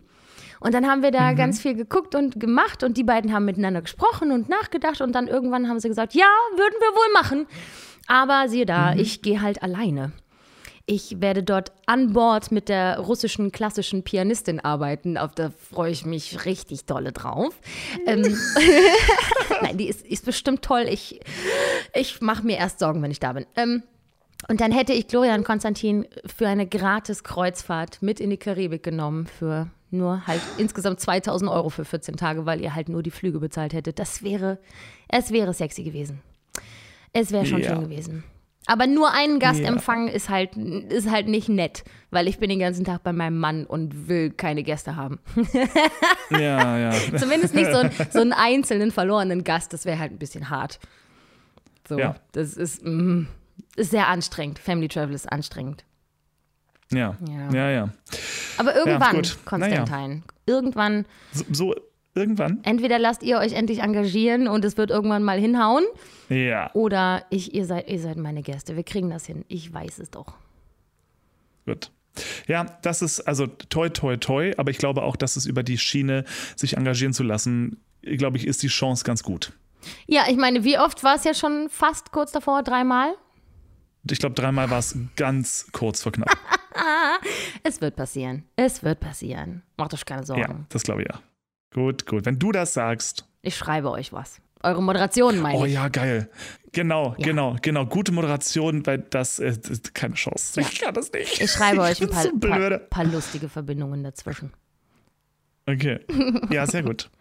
[0.64, 3.82] Und dann haben wir da ganz viel geguckt und gemacht und die beiden haben miteinander
[3.82, 7.48] gesprochen und nachgedacht und dann irgendwann haben sie gesagt, ja, würden wir wohl machen.
[8.08, 10.14] Aber siehe da, ich gehe halt alleine.
[10.86, 15.18] Ich werde dort an Bord mit der russischen klassischen Pianistin arbeiten.
[15.18, 17.54] Auf da freue ich mich richtig dolle drauf.
[18.06, 18.22] Ähm,
[19.62, 20.86] Nein, die ist, ist bestimmt toll.
[20.90, 21.20] Ich,
[21.94, 23.46] ich mache mir erst Sorgen, wenn ich da bin.
[23.58, 23.84] Ähm,
[24.48, 28.84] und dann hätte ich Gloria und Konstantin für eine gratis Kreuzfahrt mit in die Karibik
[28.84, 33.12] genommen für nur halt insgesamt 2000 Euro für 14 Tage, weil ihr halt nur die
[33.12, 34.00] Flüge bezahlt hättet.
[34.00, 34.60] Das wäre,
[35.08, 36.22] es wäre sexy gewesen.
[37.14, 37.70] Es wäre schon Ja.
[37.70, 38.24] schön gewesen.
[38.66, 39.68] Aber nur einen Gast Ja.
[39.68, 43.38] empfangen ist halt, ist halt nicht nett, weil ich bin den ganzen Tag bei meinem
[43.38, 45.20] Mann und will keine Gäste haben.
[46.32, 46.92] Ja, ja.
[47.18, 50.80] Zumindest nicht so, ein, so einen einzelnen verlorenen Gast, das wäre halt ein bisschen hart.
[51.88, 52.16] So, Ja.
[52.32, 53.28] das ist, mm,
[53.76, 54.60] ist sehr anstrengend.
[54.60, 55.84] Family Travel ist anstrengend.
[56.96, 57.54] Ja, Ja.
[57.54, 57.90] ja, ja.
[58.58, 59.38] Aber irgendwann, gut.
[59.46, 61.76] Konstantin, irgendwann, So, so
[62.16, 62.60] irgendwann?
[62.64, 65.84] entweder lasst ihr euch endlich engagieren und es wird irgendwann mal hinhauen,
[66.30, 68.76] Ja, oder ich, ihr, seid, ihr seid meine Gäste.
[68.76, 69.44] Wir kriegen das hin.
[69.48, 70.36] Ich weiß es doch.
[71.66, 71.92] gut.
[72.48, 75.80] Ja, das ist also toi, toi, toi, aber ich glaube auch, dass es über die
[75.80, 76.26] Schiene
[76.56, 79.52] sich engagieren zu lassen, glaube ich, ist die Chance ganz gut.
[80.06, 82.62] Ja, ich meine, wie oft war es ja schon fast kurz davor?
[82.62, 83.16] Dreimal?
[84.10, 86.30] Ich glaube, dreimal war es ganz kurz vor knapp.
[87.64, 88.44] Es wird passieren.
[88.56, 89.62] Es wird passieren.
[89.78, 90.42] Macht euch keine Sorgen.
[90.42, 91.20] Ja, das glaube ich ja.
[91.74, 92.26] Gut, gut.
[92.26, 93.26] Wenn du das sagst.
[93.42, 94.42] Ich schreibe euch was.
[94.64, 95.74] Eure Moderation meine Oh ich.
[95.74, 96.30] ja, geil.
[96.72, 97.26] Genau, Ja.
[97.26, 97.86] genau, genau.
[97.86, 99.56] Gute Moderation, weil das äh,
[99.94, 100.60] keine Chance.
[100.62, 101.40] Ich kann das nicht.
[101.42, 104.52] Ich schreibe euch ein paar, so paar, paar lustige Verbindungen dazwischen.
[105.66, 106.00] Okay.
[106.50, 107.10] Ja, sehr gut.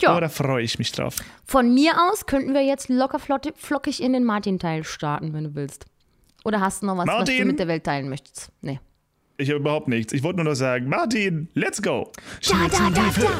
[0.00, 1.16] Ja, Oh, da freue ich mich drauf.
[1.44, 5.84] von mir aus könnten wir jetzt locker flockig in den Martin-Teil starten, wenn du willst.
[6.48, 7.46] Oder hast du noch was, was du Martin?
[7.46, 8.48] mit der Welt teilen möchtest?
[8.62, 8.80] Nee.
[9.36, 10.14] Ich habe überhaupt nichts.
[10.14, 12.10] Ich wollte nur noch sagen, Martin, let's go.
[12.48, 13.30] Da, da, da, da.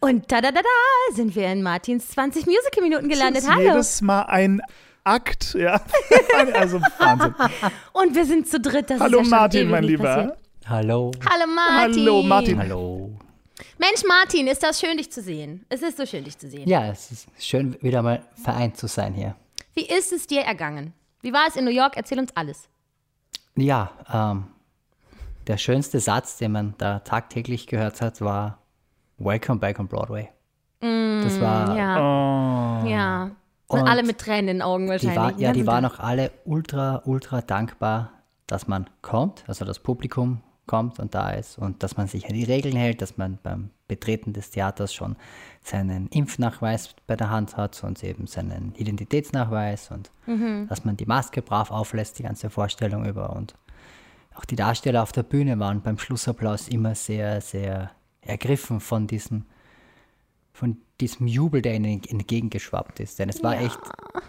[0.00, 3.44] Und da, da, da, da sind wir in Martins 20 Musical-Minuten gelandet.
[3.44, 3.62] ist Hallo.
[3.62, 4.60] jedes Mal ein
[5.04, 5.80] Akt, ja.
[6.52, 7.34] also Wahnsinn.
[7.94, 8.90] Und wir sind zu dritt.
[8.90, 10.04] Das Hallo ist ja Martin, mein Lieber.
[10.04, 10.38] passiert.
[10.66, 11.12] Hallo.
[11.30, 11.94] Hallo Martin.
[12.02, 12.58] Hallo, Martin.
[12.58, 13.10] Hallo.
[13.78, 15.64] Mensch Martin, ist das schön, dich zu sehen.
[15.70, 16.68] Es ist so schön, dich zu sehen.
[16.68, 19.34] Ja, es ist schön, wieder mal vereint zu sein hier.
[19.72, 20.92] Wie ist es dir ergangen?
[21.22, 21.96] Wie war es in New York?
[21.96, 22.68] Erzähl uns alles.
[23.56, 24.44] Ja, ähm,
[25.46, 28.58] der schönste Satz, den man da tagtäglich gehört hat, war
[29.18, 30.28] Welcome back on Broadway.
[30.80, 32.86] das war, Ja.
[32.86, 33.30] Ja.
[33.66, 33.84] Und Oh.
[33.84, 35.16] Alle mit Tränen in den Augen die, wahrscheinlich.
[35.16, 38.10] war, den ja, die ganzen waren auch alle ultra, ultra dankbar,
[38.48, 40.40] dass man kommt, also das Publikum
[40.70, 43.70] kommt und da ist und dass man sich an die Regeln hält, dass man beim
[43.88, 45.16] Betreten des Theaters schon
[45.64, 50.68] seinen Impfnachweis bei der Hand hat und eben seinen Identitätsnachweis und Mhm.
[50.68, 53.56] dass man die Maske brav auflässt, die ganze Vorstellung über und
[54.36, 57.90] auch die Darsteller auf der Bühne waren beim Schlussapplaus immer sehr, sehr
[58.20, 59.46] ergriffen von diesem,
[60.60, 63.18] von diesem Jubel, der ihnen entgegengeschwappt ist.
[63.18, 63.80] Denn es war echt,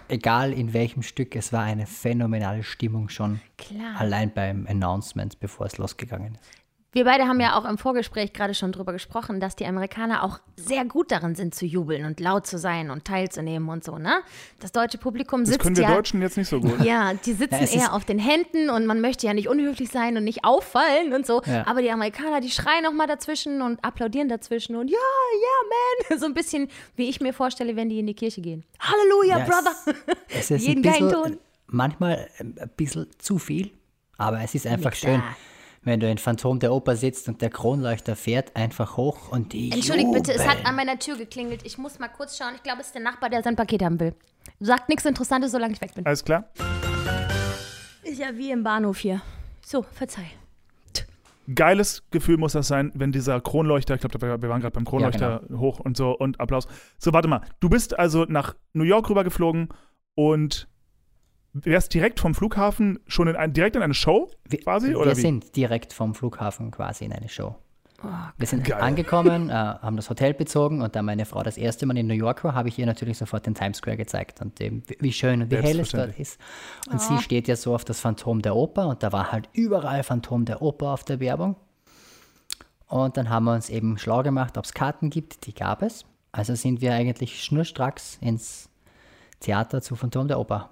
[0.08, 4.00] egal in welchem Stück, es war eine phänomenale Stimmung schon Klar.
[4.00, 6.61] allein beim Announcement, bevor es losgegangen ist.
[6.94, 10.40] Wir beide haben ja auch im Vorgespräch gerade schon drüber gesprochen, dass die Amerikaner auch
[10.58, 14.22] sehr gut darin sind zu jubeln und laut zu sein und teilzunehmen und so, ne?
[14.60, 16.84] Das deutsche Publikum Das sitzt können wir ja Deutschen jetzt nicht so gut.
[16.84, 20.18] Ja, die sitzen Ja, eher auf den Händen und man möchte ja nicht unhöflich sein
[20.18, 21.42] und nicht auffallen und so.
[21.46, 21.66] Ja.
[21.66, 26.20] Aber die Amerikaner, die schreien noch mal dazwischen und applaudieren dazwischen und ja, ja, man.
[26.20, 26.68] So ein bisschen,
[26.98, 28.66] wie ich mir vorstelle, wenn die in die Kirche gehen.
[28.82, 29.96] Halleluja, Ja, Brother.
[30.28, 31.38] Es ist Jeden ein bisschen, Ton.
[31.68, 33.72] manchmal ein bisschen zu viel,
[34.18, 35.36] aber es ist einfach Nix schön, da.
[35.84, 39.72] Wenn du in Phantom der Oper sitzt und der Kronleuchter fährt einfach hoch und die
[39.72, 41.62] Entschuldigt bitte, es hat an meiner Tür geklingelt.
[41.66, 42.54] Ich muss mal kurz schauen.
[42.56, 44.14] Ich glaube, es ist der Nachbar, der sein Paket haben will.
[44.60, 46.06] Sagt nichts Interessantes, solange ich weg bin.
[46.06, 46.50] Alles klar?
[48.04, 49.22] Ist ja wie im Bahnhof hier.
[49.66, 50.26] So, verzeih.
[51.54, 55.42] Geiles Gefühl muss das sein, wenn dieser Kronleuchter, ich glaube, wir waren gerade beim Kronleuchter
[55.52, 56.68] hoch und so und Applaus.
[57.00, 57.42] So, warte mal.
[57.60, 59.70] Du bist also nach New York rübergeflogen
[60.14, 60.68] und
[61.54, 64.90] wärst direkt vom Flughafen schon in ein, direkt in eine Show Wir, quasi?
[64.90, 65.22] wir oder wie?
[65.22, 67.56] sind direkt vom Flughafen quasi in eine Show.
[68.38, 68.82] wir sind Geil.
[68.82, 72.14] angekommen, äh, haben das Hotel bezogen und da meine Frau das erste Mal in New
[72.16, 75.14] York war, habe ich ihr natürlich sofort den Times Square gezeigt und eben, wie- wie
[75.14, 76.40] schön und wie hell es dort ist.
[76.90, 80.04] Und sie steht ja so auf das Phantom der Oper und da war halt überall
[80.04, 81.58] Phantom der Oper auf der Werbung.
[82.88, 85.46] Und dann haben wir uns eben schlau gemacht, ob es Karten gibt.
[85.46, 86.04] Die gab es.
[86.34, 88.70] Also sind wir eigentlich schnurstracks ins
[89.42, 90.72] Theater zu Phantom der Oper.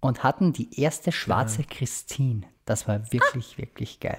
[0.00, 2.42] Und hatten die erste schwarze Christine.
[2.64, 4.18] Das war wirklich, wirklich geil.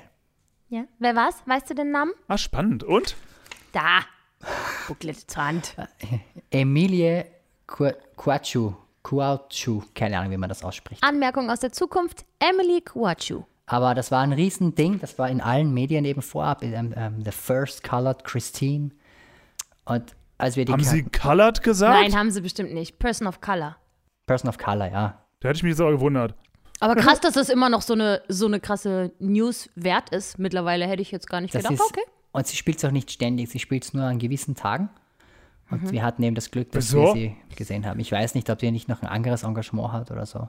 [0.70, 0.86] Ja.
[1.00, 1.36] Wer war's?
[1.46, 2.12] Weißt du den Namen?
[2.28, 2.84] Ah, spannend.
[2.84, 3.16] Und?
[3.74, 4.00] Da.
[4.88, 5.76] Booklet zur Hand.
[6.50, 7.26] Emilie
[7.68, 8.74] Qu- Quachu,
[9.04, 11.04] Quachu, keine Ahnung, wie man das ausspricht.
[11.04, 12.26] Anmerkung aus der Zukunft.
[12.40, 13.44] Emily Quachu.
[13.68, 17.32] Aber das war ein Riesending, das war in allen Medien eben vorab, ähm, ähm, The
[17.32, 18.90] First Colored Christine.
[19.86, 22.02] Und als wir die Haben Ka- Sie colored gesagt?
[22.02, 23.00] Nein, haben sie bestimmt nicht.
[23.00, 23.78] Person of Color.
[24.26, 25.22] Person of Color, ja.
[25.40, 26.36] Da hätte ich mich jetzt aber gewundert.
[26.80, 30.40] Aber krass, dass das immer noch so eine, so eine krasse News wert ist.
[30.40, 31.74] Mittlerweile hätte ich jetzt gar nicht Das gedacht.
[31.80, 32.02] ist, Okay.
[32.32, 34.90] Und sie spielt es auch nicht ständig, sie spielt es nur an gewissen Tagen.
[35.70, 35.92] Und Mhm.
[35.92, 37.04] wir hatten eben das Glück, dass Wieso?
[37.04, 38.00] wir sie gesehen haben.
[38.00, 40.48] Ich weiß nicht, ob sie nicht noch ein anderes Engagement hat oder so.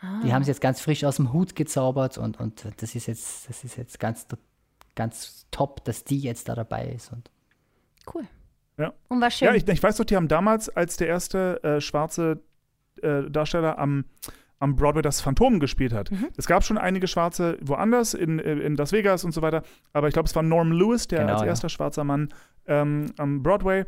[0.00, 0.20] Ah.
[0.24, 3.48] Die haben sie jetzt ganz frisch aus dem Hut gezaubert und, und das ist jetzt,
[3.48, 4.26] das ist jetzt ganz,
[4.94, 7.12] ganz top, dass die jetzt da dabei ist.
[7.12, 7.30] Und
[8.12, 8.24] Cool.
[8.78, 8.92] Ja.
[9.08, 9.46] Und war schön.
[9.48, 12.40] Ja, ich, ich weiß doch, die haben damals als der erste äh, schwarze
[13.00, 14.04] äh, Darsteller am,
[14.58, 16.10] am Broadway das Phantom gespielt hat.
[16.10, 16.28] Mhm.
[16.36, 19.62] Es gab schon einige Schwarze woanders, in, in Las Vegas und so weiter,
[19.92, 21.46] aber ich glaube, es war Norm Lewis, der Genau, als ja.
[21.48, 22.28] erster schwarzer Mann
[22.66, 23.86] ähm, am Broadway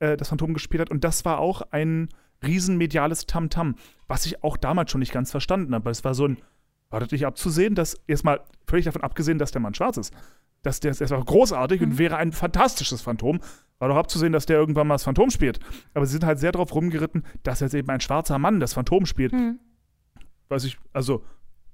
[0.00, 2.08] äh, das Phantom gespielt hat und das war auch ein
[2.44, 3.76] riesenmediales Tamtam,
[4.08, 5.90] was ich auch damals schon nicht ganz verstanden habe.
[5.90, 6.38] Es war so ein,
[6.90, 10.12] war das nicht abzusehen, dass erstmal völlig davon abgesehen, dass der Mann schwarz ist.
[10.62, 11.86] Dass der, das war großartig Mhm.
[11.92, 13.40] und wäre ein fantastisches Phantom.
[13.78, 15.58] War doch abzusehen, dass der irgendwann mal das Phantom spielt.
[15.94, 19.04] Aber sie sind halt sehr drauf rumgeritten, dass jetzt eben ein schwarzer Mann das Phantom
[19.06, 19.32] spielt.
[19.32, 19.58] Mhm.
[20.48, 21.24] Weiß ich, also,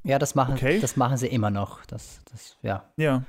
[0.04, 0.78] ja, das machen, Okay.
[0.80, 1.84] das machen sie immer noch.
[1.86, 2.84] Das, das, ja.
[2.96, 3.24] ja.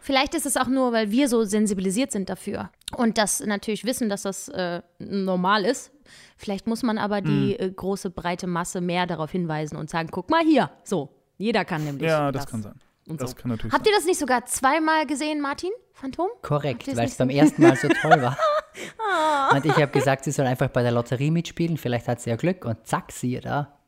[0.00, 4.08] Vielleicht ist es auch nur, weil wir so sensibilisiert sind dafür und das natürlich wissen,
[4.08, 5.92] dass das äh, normal ist.
[6.38, 7.24] Vielleicht muss man aber Mhm.
[7.24, 11.10] die äh, große, breite Masse mehr darauf hinweisen und sagen, guck mal hier, so.
[11.36, 12.74] Jeder kann nämlich Ja, das, kann sein.
[13.08, 13.36] Und Das so.
[13.36, 15.70] kann natürlich Habt ihr das nicht sogar zweimal gesehen, Martin?
[15.92, 16.28] Phantom?
[16.42, 18.36] Korrekt, weil das es beim ersten Mal so toll war.
[19.52, 22.36] Und ich habe gesagt, sie soll einfach bei der Lotterie mitspielen, vielleicht hat sie ja
[22.36, 23.78] Glück und zack, siehe da,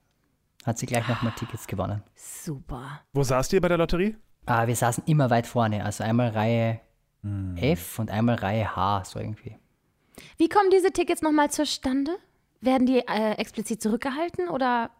[0.64, 2.04] hat sie gleich nochmal Tickets gewonnen.
[2.14, 3.00] Super.
[3.12, 4.16] Wo saßt ihr bei der Lotterie?
[4.44, 6.80] Ah, wir saßen immer weit vorne, also einmal Reihe
[7.22, 7.56] Hm.
[7.56, 9.56] F und einmal Reihe H, so irgendwie.
[10.36, 12.12] Wie kommen diese Tickets nochmal zustande?
[12.60, 14.90] Werden die äh, explizit zurückgehalten oder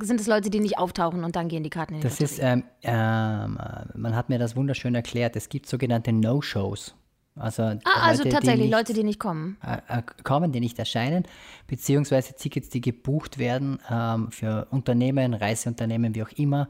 [0.00, 2.38] sind es Leute, die nicht auftauchen und dann gehen die Karten in die Das ist,
[2.40, 6.94] ähm, ähm, äh, man hat mir das wunderschön erklärt, es gibt sogenannte No-Shows.
[7.34, 9.56] Also, Ah, also Leute, tatsächlich die nicht, Leute, die nicht kommen.
[9.62, 11.24] äh, kommen, die nicht erscheinen,
[11.66, 16.68] beziehungsweise Tickets, die gebucht werden ähm, für Unternehmen, Reiseunternehmen, wie auch immer,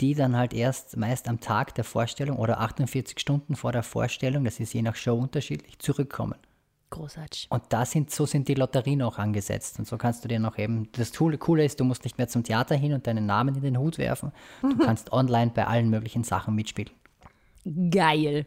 [0.00, 4.44] die dann halt erst meist am Tag der Vorstellung oder 48 Stunden vor der Vorstellung,
[4.44, 6.36] das ist je nach Show unterschiedlich, zurückkommen.
[6.90, 7.46] Großartig.
[7.50, 9.78] Und da sind, so sind die Lotterien auch angesetzt.
[9.78, 12.26] Und so kannst du dir noch eben, das Coole, Coole ist, du musst nicht mehr
[12.26, 14.32] zum Theater hin und deinen Namen in den Hut werfen.
[14.60, 16.90] Du kannst online bei allen möglichen Sachen mitspielen.
[17.90, 18.46] Geil.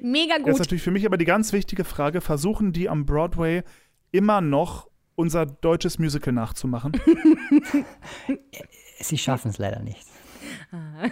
[0.00, 0.58] Mega Jetzt ist gut.
[0.60, 3.62] natürlich für mich aber die ganz wichtige Frage: Versuchen die am Broadway
[4.12, 6.92] immer noch unser deutsches Musical nachzumachen?
[9.00, 10.07] Sie schaffen es leider nicht.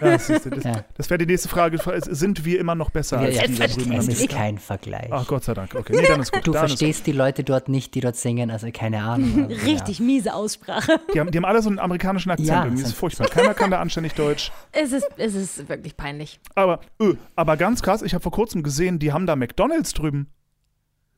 [0.01, 0.85] Ja, siehst du, das Ja.
[0.97, 1.79] das wäre die nächste Frage.
[2.11, 3.93] Sind wir immer noch besser als Ja, die da drüben?
[3.93, 5.09] am es ist kein Vergleich.
[5.11, 5.75] Ach Gott sei Dank.
[5.75, 6.47] Okay, nee, dann ist gut.
[6.47, 6.79] Du dann ist gut.
[6.79, 9.49] verstehst die Leute dort nicht, die dort singen, also keine Ahnung.
[9.51, 11.01] Also, Richtig miese Aussprache.
[11.15, 12.49] Die haben, die haben alle so einen amerikanischen Akzent.
[12.49, 12.83] Ja, irgendwie.
[12.83, 13.29] Das ist furchtbar.
[13.29, 14.51] Keiner kann da anständig Deutsch.
[14.73, 16.41] Es ist, es ist wirklich peinlich.
[16.55, 20.29] Aber, öh, aber ganz krass, ich habe vor kurzem gesehen, die haben da McDonalds drüben.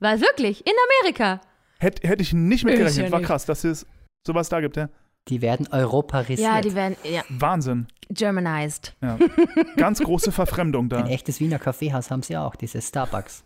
[0.00, 1.40] War wirklich in Amerika.
[1.80, 3.06] Hätte hätte ich nicht mitgerechnet.
[3.06, 3.86] ja War krass, dass es
[4.26, 4.88] sowas da gibt, ja.
[5.28, 5.36] Ja.
[5.36, 6.40] Die werden europarisiert.
[6.40, 6.96] Ja, die werden.
[7.04, 7.22] Ja.
[7.28, 7.86] Wahnsinn.
[8.10, 8.96] Germanized.
[9.02, 9.18] Ja.
[9.76, 10.98] Ganz große Verfremdung da.
[10.98, 13.44] Ein echtes Wiener Kaffeehaus haben sie auch, dieses Starbucks.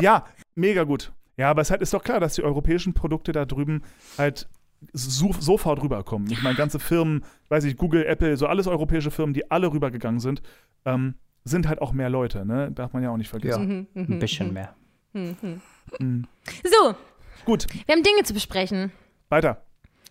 [0.00, 1.12] Ja, mega gut.
[1.36, 3.82] Ja, aber es halt ist doch klar, dass die europäischen Produkte da drüben
[4.18, 4.48] halt
[4.92, 6.30] so, sofort rüberkommen.
[6.30, 10.20] Ich meine, ganze Firmen, weiß ich, Google, Apple, so alles europäische Firmen, die alle rübergegangen
[10.20, 10.42] sind,
[10.84, 11.14] ähm,
[11.44, 12.70] sind halt auch mehr Leute, ne?
[12.72, 13.88] Darf man ja auch nicht vergessen.
[13.94, 14.04] Mhm.
[14.08, 14.74] Ein bisschen mehr.
[15.14, 16.94] So,
[17.44, 18.92] Gut, wir haben Dinge zu besprechen.
[19.30, 19.62] weiter.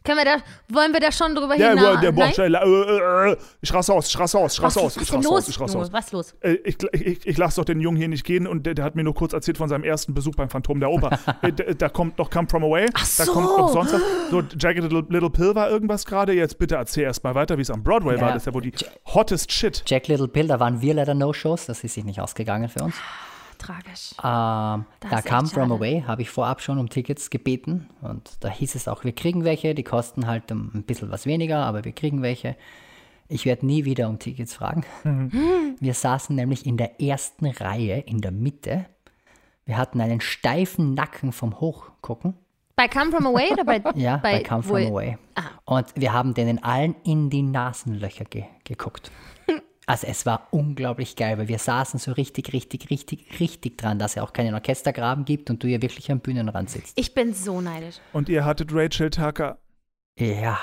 [0.07, 0.37] Können wir da,
[0.69, 1.99] wollen wir da schon drüber Ja, hinaus?
[1.99, 2.33] der, boah, Nein?
[2.33, 5.03] schnell, äh, äh, äh, ich raste aus, ich raste aus, ich raste was, aus, was
[5.03, 5.27] ich los?
[5.27, 5.91] aus, ich Nur, aus.
[5.93, 6.35] Was ist los?
[6.41, 8.95] Äh, ich, ich, ich lasse doch den Jungen hier nicht gehen und der, der hat
[8.95, 11.19] mir nur kurz erzählt von seinem ersten Besuch beim Phantom der Oper.
[11.41, 13.33] äh, da, da kommt noch Come From Away, Ach da so.
[13.33, 14.01] kommt noch sonst was.
[14.31, 16.31] So, Jagged Little, Little Pill war irgendwas gerade.
[16.33, 18.21] Jetzt bitte erzähl erst mal weiter, wie es am Broadway Ja.
[18.21, 18.29] war.
[18.33, 18.73] Das ist ja wohl die
[19.13, 19.83] hottest shit.
[19.85, 22.95] Jack Little Pill, da waren wir leider No-Shows, das ist sich nicht ausgegangen für uns.
[23.57, 24.11] Tragisch.
[24.23, 25.71] Ähm, da kam From.
[25.71, 29.43] Away, habe ich vorab schon um Tickets gebeten und da hieß es auch, wir kriegen
[29.43, 32.55] welche, die kosten halt ein bisschen was weniger, aber wir kriegen welche.
[33.29, 34.85] Ich werde nie wieder um Tickets fragen.
[35.81, 38.85] Wir saßen nämlich in der ersten Reihe in der Mitte.
[39.65, 42.35] Wir hatten einen steifen Nacken vom Hochgucken.
[42.77, 43.81] Bei Come From Away oder bei.
[43.95, 45.17] Ja, bei, Come wo- From Away.
[45.65, 49.11] Und wir haben denen allen in die Nasenlöcher ge geguckt.
[49.87, 54.17] Also es war unglaublich geil, weil wir saßen so richtig, richtig, richtig, richtig dran, dass
[54.17, 56.99] es auch keinen Orchestergraben gibt und du hier wirklich am Bühnenrand sitzt.
[56.99, 57.95] Ich bin so neidisch.
[58.11, 59.57] Und ihr hattet Rachel Tucker.
[60.19, 60.59] Ja,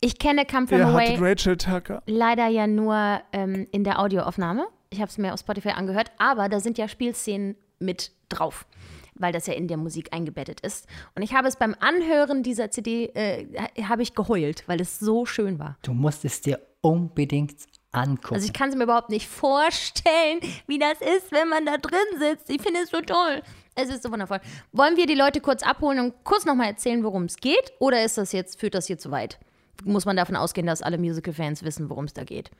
[0.00, 2.02] Ich kenne Come From Ihr Away hattet Rachel Tucker.
[2.06, 4.66] leider ja nur ähm, in der Audioaufnahme.
[4.90, 8.66] Ich habe es mir auf Spotify angehört, aber da sind ja Spielszenen mit drauf,
[9.14, 10.86] weil das ja in der Musik eingebettet ist.
[11.16, 13.46] Und ich habe es beim Anhören dieser CD, äh,
[13.82, 15.76] habe ich geheult, weil es so schön war.
[15.82, 17.56] du musst es dir unbedingt
[17.92, 18.34] angucken.
[18.34, 21.98] Also ich kann es mir überhaupt nicht vorstellen, wie das ist, wenn man da drin
[22.18, 22.50] sitzt.
[22.50, 23.42] Ich finde es so toll.
[23.74, 24.40] Es ist so wundervoll.
[24.72, 27.72] Wollen wir die Leute kurz abholen und kurz nochmal erzählen, worum es geht?
[27.78, 29.38] Oder ist das jetzt, führt das hier zu weit?
[29.84, 32.50] Muss man davon ausgehen, dass alle Musical-Fans wissen, worum es da geht?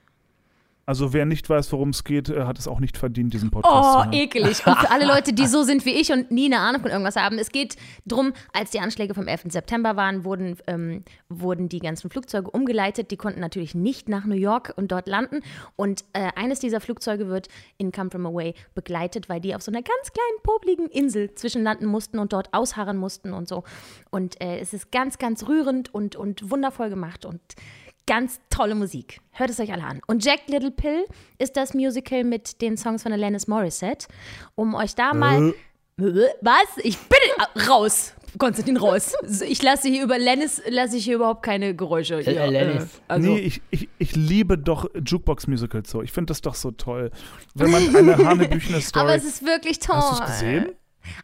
[0.86, 3.72] Also wer nicht weiß, worum es geht, äh, hat es auch nicht verdient, diesen Podcast
[3.92, 4.12] zu Oh, hören.
[4.12, 4.66] ekelig.
[4.66, 7.14] Und für alle Leute, die so sind wie ich und nie eine Ahnung von irgendwas
[7.14, 7.76] haben, es geht
[8.06, 9.52] drum, als die Anschläge vom 11.
[9.52, 13.10] September waren, wurden, ähm, wurden die ganzen Flugzeuge umgeleitet.
[13.12, 15.42] Die konnten natürlich nicht nach New York und dort landen.
[15.76, 17.46] Und äh, eines dieser Flugzeuge wird
[17.78, 21.86] in Come From Away begleitet, weil die auf so einer ganz kleinen, popligen Insel zwischenlanden
[21.86, 23.62] mussten und dort ausharren mussten und so.
[24.10, 27.40] Und äh, es ist ganz, ganz rührend und, und wundervoll gemacht und
[28.06, 29.20] ganz tolle Musik.
[29.32, 30.00] Hört es euch alle an.
[30.06, 31.04] Und Jack Little Pill
[31.38, 34.06] ist das Musical mit den Songs von Alanis Morissette.
[34.54, 35.54] Um euch da mal.
[35.96, 36.78] Was?
[36.82, 37.18] Ich bin
[37.68, 38.14] raus.
[38.38, 39.12] Konstantin raus.
[39.46, 42.14] Ich lasse hier über Lennis lasse ich hier überhaupt keine Geräusche.
[42.20, 42.84] Äh, Ja, Lennis.
[42.84, 46.02] äh, also, nee, ich, ich, ich liebe doch Jukebox-Musicals so.
[46.02, 47.10] Ich finde das doch so toll.
[47.54, 49.04] Wenn man eine hanebüchene Story.
[49.04, 49.96] aber es ist wirklich toll.
[49.96, 50.68] Hast du es gesehen?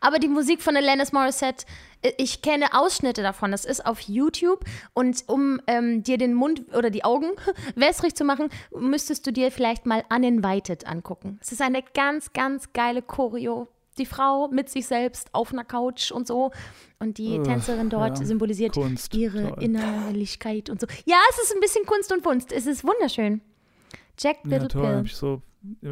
[0.01, 1.67] Aber die Musik von Alanis Morissette,
[2.03, 3.53] äh, ich kenne Ausschnitte davon.
[3.53, 4.65] Das ist auf YouTube.
[4.95, 7.31] Und um ähm, dir den Mund oder die Augen
[7.75, 11.39] wässrig zu machen, müsstest du dir vielleicht mal Uninvited angucken.
[11.41, 13.69] Es ist eine ganz, ganz geile Choreo.
[13.99, 16.51] Die Frau mit sich selbst auf einer Couch und so.
[16.99, 18.27] Und die Tänzerin dort ja.
[18.27, 19.63] symbolisiert Kunst, ihre toll.
[19.63, 20.87] Innerlichkeit und so.
[21.07, 22.53] Ja, es ist ein bisschen Kunst und Funst.
[22.53, 23.41] Es ist wunderschön.
[24.19, 24.83] Jack Ja, Little toll.
[24.83, 24.97] Pill.
[24.97, 25.43] Hab ich so,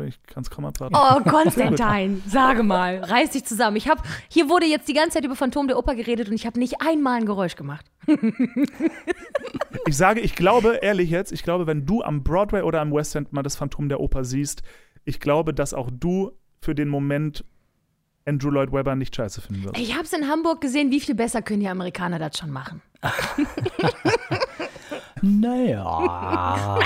[0.06, 0.94] ich kann es kaum abwarten.
[0.96, 3.76] Oh, Konstantin, sage mal, reiß dich zusammen.
[3.76, 6.46] Ich habe hier wurde jetzt die ganze Zeit über Phantom der Oper geredet und ich
[6.46, 7.86] habe nicht einmal ein Geräusch gemacht.
[9.86, 13.14] Ich sage, ich glaube, ehrlich jetzt, ich glaube, wenn du am Broadway oder am West
[13.16, 14.62] End mal das Phantom der Oper siehst,
[15.04, 17.44] ich glaube, dass auch du für den Moment
[18.26, 19.78] Andrew Lloyd Webber nicht scheiße finden wirst.
[19.78, 22.80] Ich habe es in Hamburg gesehen, wie viel besser können die Amerikaner das schon machen.
[25.22, 26.78] Naja.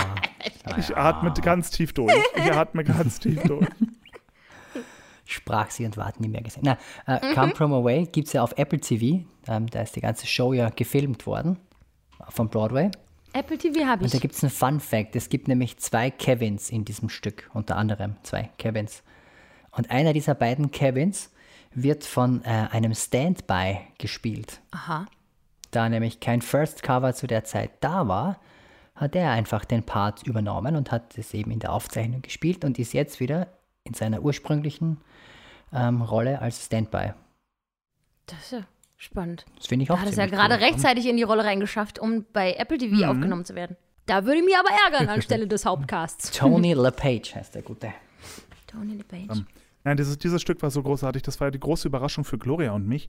[0.78, 2.14] Ich atme ganz tief durch.
[2.36, 3.66] Ich atme ganz tief durch.
[5.24, 6.62] Sprach sie und war nie mehr gesehen.
[6.64, 9.24] Na, äh, Come From Away gibt es ja auf Apple TV.
[9.46, 11.58] Ähm, da ist die ganze Show ja gefilmt worden.
[12.30, 12.90] Von Broadway.
[13.34, 14.22] Apple TV habe Und da ich.
[14.22, 15.16] gibt es einen Fun Fact.
[15.16, 19.02] Es gibt nämlich zwei Kevins in diesem Stück, unter anderem zwei Kevins.
[19.72, 21.30] Und einer dieser beiden Kevins
[21.74, 24.60] wird von äh, einem Standby gespielt.
[24.70, 25.06] Aha.
[25.70, 28.40] Da nämlich kein First Cover zu der Zeit da war,
[28.94, 32.78] hat er einfach den Part übernommen und hat es eben in der Aufzeichnung gespielt und
[32.78, 33.48] ist jetzt wieder
[33.84, 34.98] in seiner ursprünglichen
[35.72, 37.12] ähm, Rolle als Standby.
[38.26, 38.62] Das ist ja
[38.96, 39.44] spannend.
[39.56, 40.60] Das finde ich Da auch hat es ja gerade cool.
[40.64, 43.76] rechtzeitig in die Rolle reingeschafft, um bei Apple TV aufgenommen zu werden.
[44.06, 46.30] Da würde ich mich aber ärgern anstelle des Hauptcasts.
[46.32, 47.92] Tony LePage heißt der Gute.
[48.66, 49.44] Tony LePage.
[49.84, 51.22] Nein, dieses, dieses Stück war so großartig.
[51.22, 53.08] Das war ja die große Überraschung für Gloria und mich.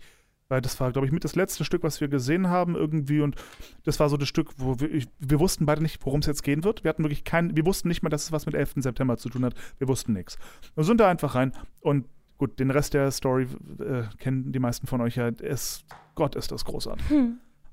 [0.49, 3.21] Weil das war, glaube ich, mit das letzte Stück, was wir gesehen haben irgendwie.
[3.21, 3.35] Und
[3.83, 6.63] das war so das Stück, wo wir, wir wussten beide nicht, worum es jetzt gehen
[6.63, 6.83] wird.
[6.83, 8.73] Wir hatten wirklich keinen, wir wussten nicht mal, dass es was mit 11.
[8.77, 9.53] September zu tun hat.
[9.77, 10.37] Wir wussten nichts.
[10.75, 11.53] Wir sind da einfach rein.
[11.81, 12.07] Und
[12.39, 13.47] gut, den Rest der Story
[13.79, 15.27] äh, kennen die meisten von euch ja.
[15.27, 15.85] Es,
[16.15, 17.05] Gott, ist das großartig.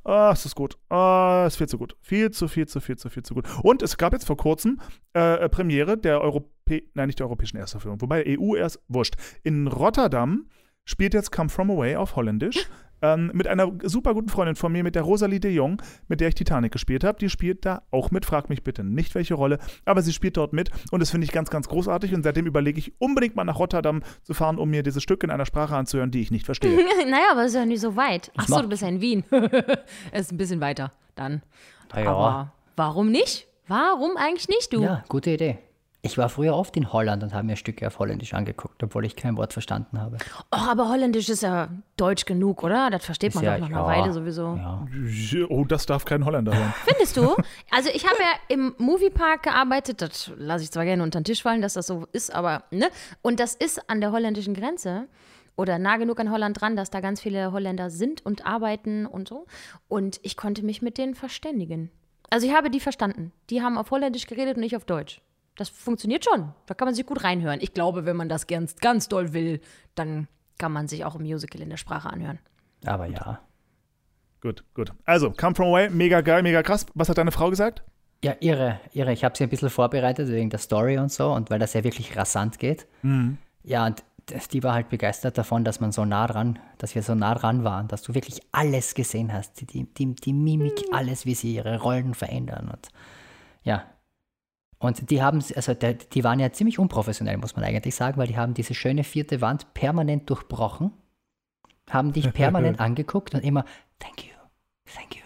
[0.05, 0.79] Ah, es ist gut.
[0.89, 1.97] Ah, es ist viel zu gut.
[2.01, 3.47] Viel zu, viel zu, viel zu, viel zu gut.
[3.63, 4.81] Und es gab jetzt vor kurzem
[5.17, 9.17] äh, äh Premiere der Europä nein, nicht der europäischen Erstaufführung, wobei EU erst wurscht.
[9.43, 10.47] In Rotterdam
[10.87, 12.67] spielt jetzt Come From Away auf Holländisch.
[13.03, 16.29] Ähm, mit einer super guten Freundin von mir, mit der Rosalie de Jong, mit der
[16.29, 17.19] ich Titanic gespielt habe.
[17.19, 18.25] Die spielt da auch mit.
[18.25, 21.31] Frag mich bitte nicht, welche Rolle, aber sie spielt dort mit und das finde ich
[21.33, 22.15] ganz, ganz großartig.
[22.15, 25.31] Und seitdem überlege ich unbedingt mal nach Rotterdam zu fahren, um mir dieses Stück in
[25.31, 26.75] einer Sprache anzuhören, die ich nicht verstehe.
[27.05, 28.33] naja, aber es ist ja nicht so weit.
[28.39, 29.25] Ach so, mach- du bist ja in Wien.
[30.13, 31.43] Es ist ein bisschen weiter dann.
[31.93, 32.11] Na ja.
[32.11, 33.47] Aber warum nicht?
[33.69, 34.83] Warum eigentlich nicht, du?
[34.83, 35.59] Ja, gute Idee.
[36.07, 39.17] Ich war früher oft in Holland und habe mir Stücke auf Holländisch angeguckt, obwohl ich
[39.17, 40.19] kein Wort verstanden habe.
[40.53, 42.91] Oh, aber Holländisch ist ja deutsch genug, oder?
[42.91, 44.57] Das versteht man ja, doch nach einer ja, Weile sowieso.
[44.57, 44.87] Ja.
[45.49, 46.75] Oh, das darf kein Holländer hören.
[46.85, 47.35] Findest du?
[47.71, 51.43] Also ich habe ja im Moviepark gearbeitet, das lasse ich zwar gerne unter den Tisch
[51.43, 52.89] fallen, dass das so ist, aber, ne?
[53.23, 55.09] Und das ist an der holländischen Grenze
[55.57, 59.29] oder nah genug an Holland dran, dass da ganz viele Holländer sind und arbeiten und
[59.29, 59.47] so.
[59.89, 61.91] Und ich konnte mich mit denen verständigen.
[62.31, 63.33] Also ich habe die verstanden.
[63.51, 65.21] Die haben auf Holländisch geredet und ich auf Deutsch.
[65.57, 66.53] Das funktioniert schon.
[66.67, 67.61] Da kann man sich gut reinhören.
[67.61, 69.61] Ich glaube, wenn man das ganz, ganz doll will,
[69.95, 70.29] dann
[70.59, 72.39] kann man sich auch im Musical in der Sprache anhören.
[72.85, 73.41] Aber ja.
[74.41, 74.93] gut, gut.
[75.05, 76.87] Also, Come From Away, mega geil, mega krass.
[76.95, 77.83] Was hat deine Frau gesagt?
[78.23, 79.13] Ja, irre, irre.
[79.13, 81.85] Ich habe sie ein bisschen vorbereitet wegen der Story und so und weil das ja
[81.85, 82.87] wirklich rasant geht.
[83.63, 84.03] Ja, und
[84.53, 87.65] die war halt begeistert davon, dass man so nah dran, dass wir so nah dran
[87.65, 89.61] waren, dass du wirklich alles gesehen hast.
[89.61, 92.89] Die, die, die Mimik, alles, wie sie ihre Rollen verändern und
[93.63, 93.85] ja.
[94.79, 98.27] Und die haben, also der, die waren ja ziemlich unprofessionell, muss man eigentlich sagen, weil
[98.27, 100.93] die haben diese schöne vierte Wand permanent durchbrochen,
[101.89, 103.65] haben dich permanent angeguckt und immer,
[103.99, 104.35] thank you,
[104.95, 105.23] thank you.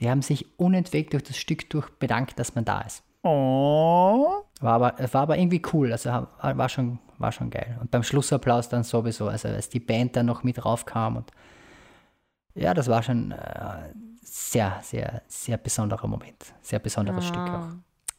[0.00, 3.02] Die haben sich unentwegt durch das Stück durch bedankt, dass man da ist.
[3.22, 4.44] Oh.
[4.60, 7.78] War aber, war aber irgendwie cool, also war, schon, war schon geil.
[7.80, 11.32] Und beim Schlussapplaus dann sowieso, also als die Band dann noch mit raufkam und
[12.54, 16.54] ja, das war schon äh, sehr, sehr, sehr besonderer Moment.
[16.62, 17.68] Sehr besonderes Stück auch.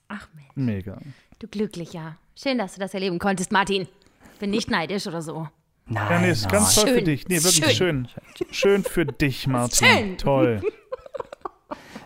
[0.07, 0.97] Ach Mensch, Mega.
[1.39, 2.17] du Glücklicher.
[2.35, 3.87] Schön, dass du das erleben konntest, Martin.
[4.39, 5.47] Bin nicht neidisch oder so.
[5.85, 6.85] Nein, Ja, nee, ist ganz nein.
[6.85, 7.05] toll für Schön.
[7.05, 7.27] dich.
[7.27, 8.07] Nee, wirklich Schön.
[8.35, 8.47] schön.
[8.51, 9.87] Schön für dich, Martin.
[9.87, 10.17] Schön.
[10.17, 10.61] Toll.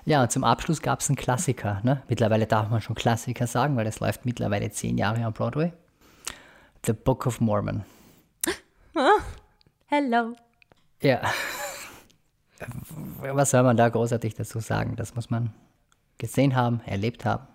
[0.06, 1.80] Ja, und zum Abschluss gab es einen Klassiker.
[1.84, 2.02] Ne?
[2.10, 5.74] Mittlerweile darf man schon Klassiker sagen, weil es läuft mittlerweile zehn Jahre am Broadway.
[6.86, 7.84] The Book of Mormon.
[9.88, 10.36] Hello.
[11.02, 11.22] Ja.
[13.20, 14.95] Was soll man da großartig dazu sagen?
[14.95, 15.54] Das muss man
[16.18, 17.47] gesehen haben, erlebt haben.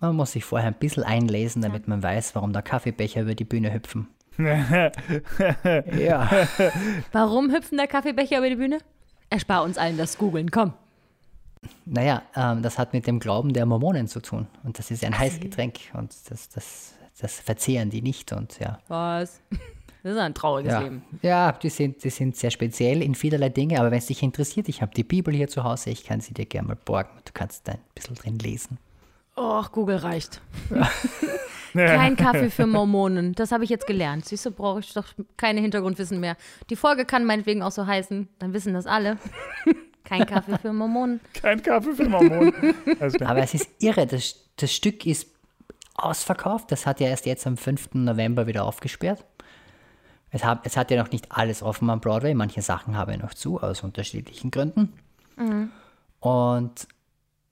[0.00, 3.44] Man muss sich vorher ein bisschen einlesen, damit man weiß, warum da Kaffeebecher über die
[3.44, 4.08] Bühne hüpfen.
[4.38, 6.30] ja.
[7.12, 8.78] Warum hüpfen da Kaffeebecher über die Bühne?
[9.28, 10.72] Erspar uns allen das Googeln, komm.
[11.84, 14.46] Naja, ähm, das hat mit dem Glauben der Mormonen zu tun.
[14.64, 18.32] Und das ist ein Heißgetränk und das, das, das verzehren die nicht.
[18.32, 18.78] Und ja.
[18.88, 19.42] Was?
[20.02, 21.02] Das ist ein trauriges Ja, Leben.
[21.20, 24.70] ja die, sind, die sind sehr speziell in vielerlei Dinge, aber wenn es dich interessiert,
[24.70, 27.10] ich habe die Bibel hier zu Hause, ich kann sie dir gerne mal borgen.
[27.26, 28.78] Du kannst da ein bisschen drin lesen.
[29.40, 30.42] Och, Google reicht.
[31.72, 33.32] Kein Kaffee für Mormonen.
[33.34, 34.26] Das habe ich jetzt gelernt.
[34.26, 35.06] Siehst du, brauche ich doch
[35.38, 36.36] keine Hintergrundwissen mehr.
[36.68, 38.28] Die Folge kann meinetwegen auch so heißen.
[38.38, 39.16] Dann wissen das alle.
[40.04, 41.20] Kein Kaffee für Mormonen.
[41.40, 42.52] Kein Kaffee für Mormonen.
[43.24, 45.28] Aber es ist irre, das, das Stück ist
[45.94, 46.72] ausverkauft.
[46.72, 47.90] Das hat ja erst jetzt am 5.
[47.94, 49.24] November wieder aufgesperrt.
[50.32, 52.34] Es hat, es hat ja noch nicht alles offen am Broadway.
[52.34, 54.92] Manche Sachen haben ja noch zu, aus unterschiedlichen Gründen.
[56.18, 56.88] Und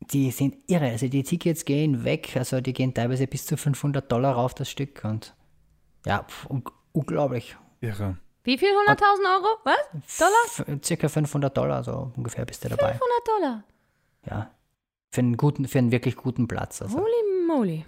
[0.01, 0.90] die sind irre.
[0.90, 2.36] Also die Tickets gehen weg.
[2.36, 5.05] Also die gehen teilweise bis zu 500 Dollar rauf, das Stück.
[5.05, 5.34] Und
[6.07, 7.57] ja, pf, un unglaublich.
[7.80, 8.16] Irre.
[8.44, 8.70] Wie viel?
[8.70, 9.01] 100.000
[9.36, 9.59] Euro?
[9.64, 10.18] Was?
[10.18, 10.76] Dollar?
[10.76, 12.92] F circa 500 Dollar, so ungefähr bist du dabei.
[12.92, 13.64] 100 Dollar.
[14.26, 14.51] Ja.
[15.11, 16.82] Für einen, guten, für einen wirklich guten Platz.
[16.82, 16.99] Also.
[16.99, 17.84] Holy moly.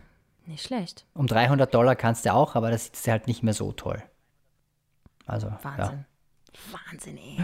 [0.47, 1.07] Nicht schlecht.
[1.15, 4.03] Um 300 Dollar kannst du auch, aber das ist halt nicht mehr so toll.
[5.27, 5.61] Also, ja.
[5.63, 6.05] Wahnsinn.
[6.73, 7.39] Wahnsinn, ey.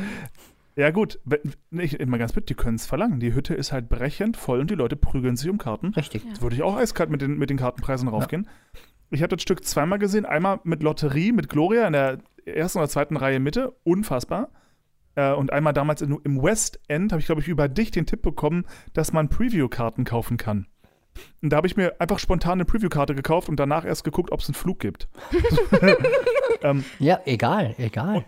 [0.77, 1.18] Ja, gut.
[1.24, 1.41] wenn-
[1.81, 3.18] Ich, immer ganz bitte, die können es verlangen.
[3.18, 5.89] Die Hütte ist halt brechend voll und die Leute prügeln sich um Karten.
[5.95, 6.24] Richtig.
[6.24, 8.47] Jetzt würde ich auch eiskalt mit den, mit den Kartenpreisen raufgehen.
[9.11, 10.27] Ich habe das Stück zweimal gesehen.
[10.27, 13.74] Einmal mit Lotterie, mit Gloria in der ersten oder zweiten Reihe Mitte.
[13.85, 14.51] Unfassbar.
[15.14, 18.05] Äh, und einmal damals in, im West End habe ich, glaube ich, über dich den
[18.05, 20.66] Tipp bekommen, dass man Preview-Karten kaufen kann.
[21.41, 24.41] Und da habe ich mir einfach spontan eine Preview-Karte gekauft und danach erst geguckt, ob
[24.41, 25.09] es einen Flug gibt.
[26.99, 28.24] Ja, egal, egal.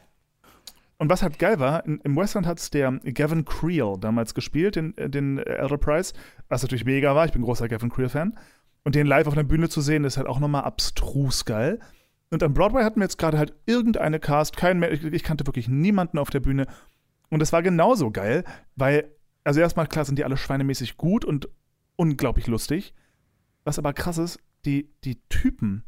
[0.99, 4.97] Und was halt geil war, im Westland hat es der Gavin Creel damals gespielt, den,
[4.99, 6.13] äh, den Elder Price,
[6.49, 7.25] was natürlich mega war.
[7.25, 8.37] Ich bin großer Gavin Creel-Fan.
[8.85, 11.79] Und den live auf einer Bühne zu sehen, ist halt auch nochmal abstrus geil.
[12.31, 15.47] Und am Broadway hatten wir jetzt gerade halt irgendeine Cast, kein mehr, ich, ich kannte
[15.47, 16.67] wirklich niemanden auf der Bühne.
[17.31, 18.45] Und es war genauso geil,
[18.75, 19.11] weil,
[19.45, 21.49] also erstmal klar sind die alle schweinemäßig gut und
[21.97, 22.93] unglaublich lustig.
[23.65, 25.85] Was aber krass ist, die, die Typen,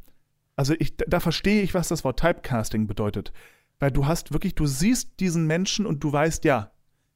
[0.57, 3.33] also ich, da verstehe ich, was das Wort Typecasting bedeutet.
[3.81, 6.71] Weil du hast wirklich, du siehst diesen Menschen und du weißt, ja,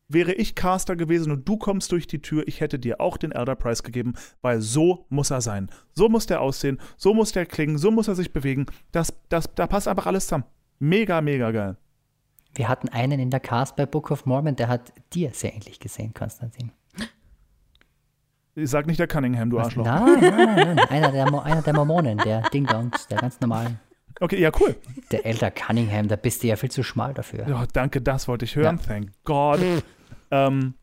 [0.09, 3.33] wäre ich Caster gewesen und du kommst durch die Tür, ich hätte dir auch den
[3.33, 5.71] Elder Prize gegeben, weil so muss er sein.
[5.93, 8.67] So muss der aussehen, so muss der klingen, so muss er sich bewegen.
[8.93, 10.45] Das, das, da passt einfach alles zusammen.
[10.79, 11.77] Mega, mega geil.
[12.55, 15.81] Wir hatten einen in der Cast bei Book of Mormon, der hat dir sehr ähnlich
[15.81, 16.71] gesehen, Konstantin.
[18.57, 19.85] Ich sag nicht der Cunningham, du Arschloch.
[19.85, 20.79] Nein, nein, nein, nein.
[20.89, 23.81] Einer der, Mo- einer der Mormonen, der Ding Dongs, der ganz normalen.
[24.21, 24.77] Okay, ja, cool.
[25.11, 27.49] Der Elder Cunningham, da bist du ja viel zu schmal dafür.
[27.49, 28.79] Ja, danke, das wollte ich hören.
[28.79, 28.87] Ja.
[28.87, 29.61] Thank God.
[30.31, 30.75] ähm,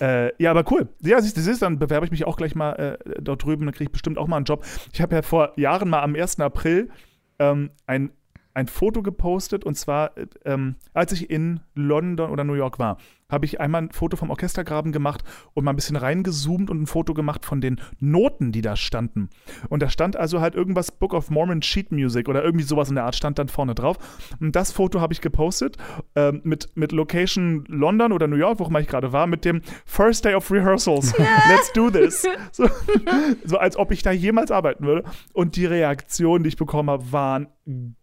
[0.00, 0.88] äh, ja, aber cool.
[1.00, 3.74] Ja, siehst du, siehst, dann bewerbe ich mich auch gleich mal äh, dort drüben, dann
[3.74, 4.64] kriege ich bestimmt auch mal einen Job.
[4.92, 6.40] Ich habe ja vor Jahren mal am 1.
[6.40, 6.90] April
[7.38, 8.10] ähm, ein,
[8.54, 12.98] ein Foto gepostet und zwar, äh, ähm, als ich in London oder New York war,
[13.28, 15.22] habe ich einmal ein Foto vom Orchestergraben gemacht
[15.54, 19.30] und mal ein bisschen reingezoomt und ein Foto gemacht von den Noten, die da standen.
[19.68, 22.94] Und da stand also halt irgendwas Book of Mormon Sheet Music oder irgendwie sowas in
[22.96, 23.96] der Art stand dann vorne drauf.
[24.40, 25.76] Und das Foto habe ich gepostet
[26.14, 29.62] ähm, mit, mit Location London oder New York, wo immer ich gerade war, mit dem
[29.86, 31.16] First Day of Rehearsals.
[31.48, 32.26] Let's do this.
[32.52, 32.68] So,
[33.44, 35.04] so als ob ich da jemals arbeiten würde.
[35.32, 37.48] Und die Reaktionen, die ich bekommen habe, waren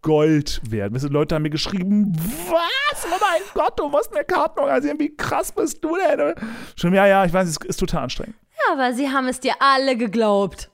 [0.02, 1.00] Gold wert.
[1.02, 2.12] Leute haben mir geschrieben,
[2.50, 3.06] was?
[3.06, 4.98] Oh mein Gott, du musst mir Karten organisieren.
[4.98, 6.34] Wie krass bist du denn?
[6.76, 8.36] Schon, ja, ja, ich weiß, es ist total anstrengend.
[8.66, 10.70] Ja, aber sie haben es dir alle geglaubt.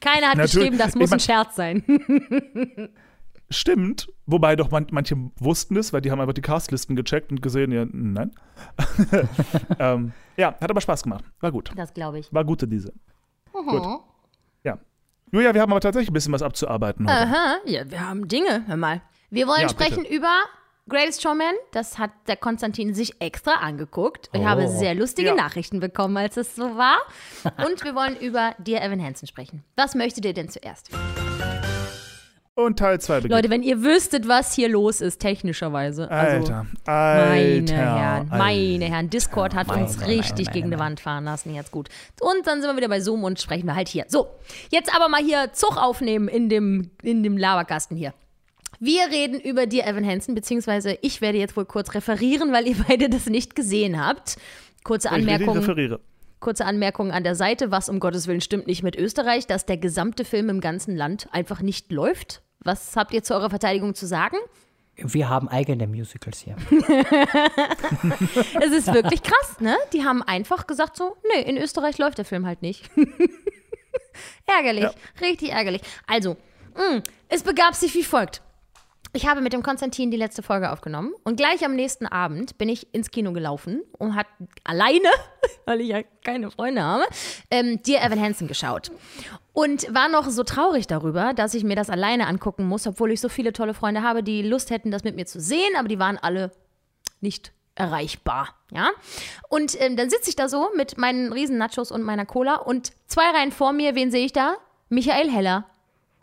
[0.00, 0.54] Keiner hat Natürlich.
[0.54, 1.84] geschrieben, das muss Ich mein- ein Scherz sein.
[3.52, 7.42] Stimmt, wobei doch man, manche wussten es, weil die haben einfach die Castlisten gecheckt und
[7.42, 8.30] gesehen, ja, nein.
[9.80, 11.24] ähm, ja, hat aber Spaß gemacht.
[11.40, 11.72] War gut.
[11.74, 12.32] Das glaube ich.
[12.32, 12.92] War gute diese.
[13.52, 13.82] Gut.
[14.62, 14.78] Ja.
[15.32, 17.18] Julia, wir haben aber tatsächlich ein bisschen was abzuarbeiten heute.
[17.22, 19.02] Aha, ja, wir haben Dinge, hör mal.
[19.30, 20.30] Wir wollen Ja, sprechen über
[20.90, 21.54] Greatest Showman.
[21.72, 24.28] Das hat der Konstantin sich extra angeguckt.
[24.32, 24.44] Ich Oh.
[24.44, 25.34] habe sehr lustige Ja.
[25.34, 26.98] Nachrichten bekommen, als es so war.
[27.64, 29.64] Und wir wollen über Dear Evan Hansen sprechen.
[29.76, 30.90] Was möchtet ihr denn zuerst?
[32.54, 33.32] Und Teil 2 beginnt.
[33.32, 36.10] Leute, wenn ihr wüsstet, was hier los ist, technischerweise.
[36.10, 37.30] Also, Alter, Alter.
[37.30, 40.76] Meine Herren, meine Herren, Discord hat Meine, uns richtig meine, gegen meine.
[40.76, 41.88] die Wand fahren lassen, jetzt gut.
[42.20, 44.04] Und dann sind wir wieder bei Zoom und sprechen wir halt hier.
[44.08, 44.26] So,
[44.70, 48.12] jetzt aber mal hier Zug aufnehmen in dem, in dem Laberkasten hier.
[48.82, 52.76] Wir reden über dir, Evan Hansen, beziehungsweise ich werde jetzt wohl kurz referieren, weil ihr
[52.88, 54.36] beide das nicht gesehen habt.
[54.84, 55.58] Kurze Ich Anmerkung.
[55.58, 56.00] referiere.
[56.40, 59.76] Kurze Anmerkung an der Seite, was um Gottes Willen stimmt nicht mit Österreich, dass der
[59.76, 62.40] gesamte Film im ganzen Land einfach nicht läuft.
[62.60, 64.38] Was habt ihr zu eurer Verteidigung zu sagen?
[64.96, 66.56] Wir haben eigene Musicals hier.
[68.62, 69.76] Es ist wirklich krass, ne?
[69.92, 72.90] Die haben einfach gesagt so, nee, in Österreich läuft der Film halt nicht.
[74.46, 74.86] ärgerlich,
[75.20, 75.82] richtig ärgerlich.
[76.06, 76.36] Also,
[76.74, 78.42] mh, es begab sich wie folgt.
[79.12, 82.68] Ich habe mit dem Konstantin die letzte Folge aufgenommen und gleich am nächsten Abend bin
[82.68, 84.26] ich ins Kino gelaufen und hat
[84.62, 85.08] alleine,
[85.66, 87.02] weil ich ja keine Freunde habe,
[87.50, 88.92] ähm, Dear Evan Hansen geschaut.
[89.52, 93.20] Und war noch so traurig darüber, dass ich mir das alleine angucken muss, obwohl ich
[93.20, 95.98] so viele tolle Freunde habe, die Lust hätten, das mit mir zu sehen, aber die
[95.98, 96.52] waren alle
[97.20, 98.90] nicht erreichbar, ja.
[99.48, 102.92] Und ähm, dann sitze ich da so mit meinen riesen Nachos und meiner Cola und
[103.06, 104.54] zwei Reihen vor mir, wen sehe ich da?
[104.88, 105.64] Michael Heller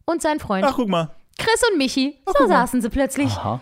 [0.06, 1.17] und sein Freund Ach, guck mal.
[1.38, 2.18] Chris und Michi.
[2.38, 3.30] So saßen sie plötzlich.
[3.32, 3.54] Aha.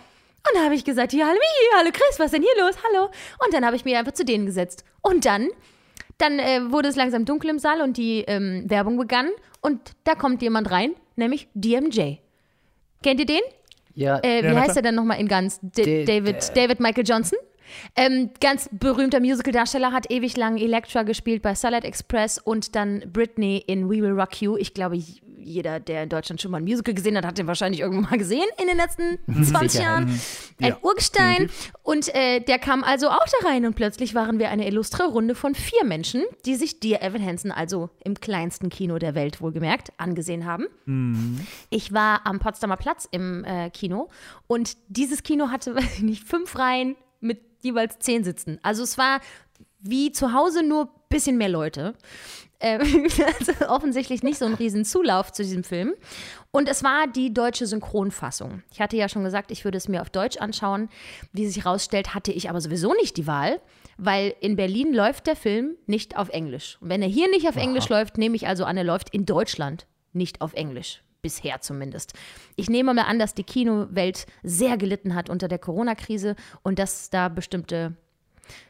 [0.47, 2.75] Und da habe ich gesagt, ja, hallo Michi, hallo Chris, was ist denn hier los?
[2.87, 3.05] Hallo.
[3.43, 4.83] Und dann habe ich mich einfach zu denen gesetzt.
[5.01, 5.49] Und dann,
[6.17, 9.29] dann äh, wurde es langsam dunkel im Saal und die ähm, Werbung begann.
[9.61, 12.17] Und da kommt jemand rein, nämlich DMJ.
[13.01, 13.41] Kennt ihr den?
[13.95, 15.59] Ja, Äh, wie Ja, heißt er denn nochmal in ganz?
[15.61, 17.39] D D- David, David Michael Johnson?
[17.95, 23.57] Ähm, ganz berühmter Musicaldarsteller, hat ewig lang Elektra gespielt bei Salad Express und dann Britney
[23.65, 24.55] in We Will Rock You.
[24.57, 24.97] Ich glaube,
[25.45, 28.17] jeder, der in Deutschland schon mal ein Musical gesehen hat, hat den wahrscheinlich irgendwann mal
[28.17, 29.83] gesehen in den letzten 20 Sicher.
[29.83, 30.19] Jahren.
[30.59, 31.49] Ein Ja, Urgestein.
[31.83, 35.35] Und äh, der kam also auch da rein und plötzlich waren wir eine illustre Runde
[35.35, 39.91] von vier Menschen, die sich Dear Evan Hansen, also im kleinsten Kino der Welt wohlgemerkt,
[39.97, 40.65] angesehen haben.
[41.69, 44.09] Ich war am Potsdamer Platz im äh, Kino
[44.47, 48.59] und dieses Kino hatte, weiß ich nicht, fünf Reihen mit jeweils zehn Sitzen.
[48.63, 49.19] Also es war
[49.79, 51.93] wie zu Hause nur ein bisschen mehr Leute.
[52.59, 52.81] Ähm,
[53.39, 55.93] also offensichtlich nicht so ein riesen Zulauf zu diesem Film.
[56.51, 58.63] Und es war die deutsche Synchronfassung.
[58.71, 60.89] Ich hatte ja schon gesagt, ich würde es mir auf Deutsch anschauen.
[61.33, 63.59] Wie sich herausstellt, hatte ich aber sowieso nicht die Wahl,
[63.97, 66.77] weil in Berlin läuft der Film nicht auf Englisch.
[66.81, 69.25] Und wenn er hier nicht auf Englisch läuft, nehme ich also an, er läuft in
[69.25, 71.01] Deutschland nicht auf Englisch.
[71.21, 72.13] Bisher zumindest.
[72.55, 77.09] Ich nehme mal an, dass die Kinowelt sehr gelitten hat unter der Corona-Krise und dass
[77.09, 77.97] da bestimmte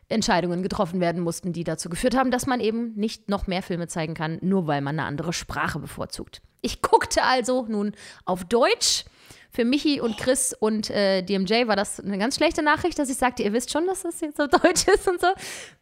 [0.09, 3.88] Entscheidungen getroffen werden mussten, die dazu geführt haben, dass man eben nicht noch mehr Filme
[3.88, 6.41] zeigen kann, nur weil man eine andere Sprache bevorzugt.
[6.61, 7.93] Ich guckte also nun
[8.26, 9.05] auf Deutsch.
[9.51, 13.15] Für Michi und Chris und äh, DMJ war das eine ganz schlechte Nachricht, dass ich
[13.15, 15.28] sagte, ihr wisst schon, dass das jetzt auf Deutsch ist und so.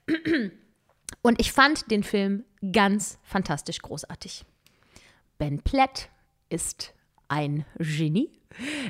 [1.22, 4.46] Und ich fand den Film ganz fantastisch großartig.
[5.38, 6.10] Ben Platt
[6.50, 6.94] ist
[7.34, 8.30] ein Genie.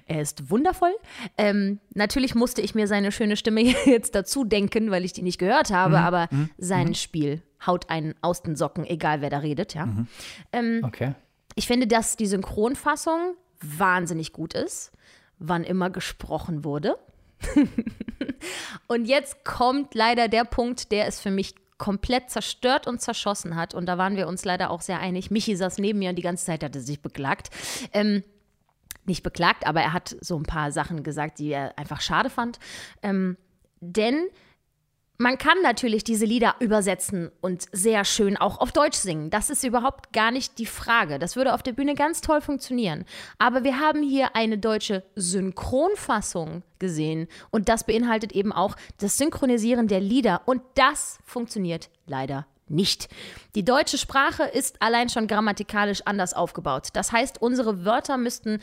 [0.08, 0.94] Er ist wundervoll.
[1.38, 5.38] Ähm, natürlich musste ich mir seine schöne Stimme jetzt dazu denken, weil ich die nicht
[5.40, 6.04] gehört habe, Mhm.
[6.04, 9.86] aber sein Spiel haut einen aus den Socken, egal wer da redet, ja.
[9.86, 10.08] Mhm.
[10.52, 11.14] Ähm, Okay.
[11.56, 14.92] ich finde, dass die Synchronfassung wahnsinnig gut ist,
[15.40, 16.98] wann immer gesprochen wurde.
[18.88, 23.74] und jetzt kommt leider der Punkt, der es für mich komplett zerstört und zerschossen hat.
[23.74, 25.32] Und da waren wir uns leider auch sehr einig.
[25.32, 27.50] Michi saß neben mir und die ganze Zeit hatte sich beklagt.
[27.92, 28.24] Ähm,
[29.06, 32.60] nicht beklagt, aber er hat so ein paar Sachen gesagt, die er einfach schade fand.
[33.02, 33.38] Ähm,
[33.80, 34.28] denn
[35.18, 39.30] man kann natürlich diese Lieder übersetzen und sehr schön auch auf Deutsch singen.
[39.30, 41.20] Das ist überhaupt gar nicht die Frage.
[41.20, 43.06] Das würde auf der Bühne ganz toll funktionieren.
[43.38, 49.88] Aber wir haben hier eine deutsche Synchronfassung gesehen und das beinhaltet eben auch das Synchronisieren
[49.88, 53.08] der Lieder und das funktioniert leider nicht.
[53.56, 56.90] Die deutsche Sprache ist allein schon grammatikalisch anders aufgebaut.
[56.94, 58.60] Das heißt, unsere Wörter müssten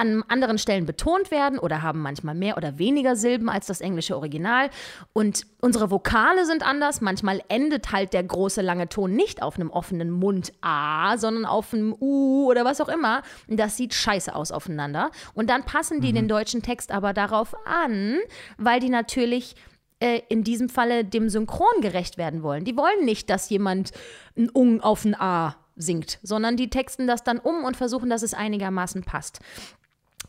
[0.00, 4.16] an anderen Stellen betont werden oder haben manchmal mehr oder weniger Silben als das englische
[4.16, 4.70] Original.
[5.12, 7.00] Und unsere Vokale sind anders.
[7.00, 11.74] Manchmal endet halt der große lange Ton nicht auf einem offenen Mund A, sondern auf
[11.74, 13.22] einem U oder was auch immer.
[13.46, 15.10] Das sieht scheiße aus aufeinander.
[15.34, 18.18] Und dann passen die den deutschen Text aber darauf an,
[18.56, 19.54] weil die natürlich
[20.00, 22.64] äh, in diesem Falle dem Synchron gerecht werden wollen.
[22.64, 23.92] Die wollen nicht, dass jemand
[24.36, 28.22] ein Ung auf ein A singt, sondern die texten das dann um und versuchen, dass
[28.22, 29.40] es einigermaßen passt.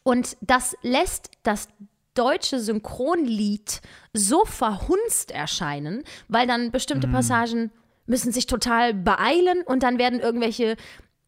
[0.03, 1.67] Und das lässt das
[2.13, 3.81] deutsche Synchronlied
[4.13, 7.71] so verhunzt erscheinen, weil dann bestimmte Passagen
[8.05, 10.75] müssen sich total beeilen und dann werden irgendwelche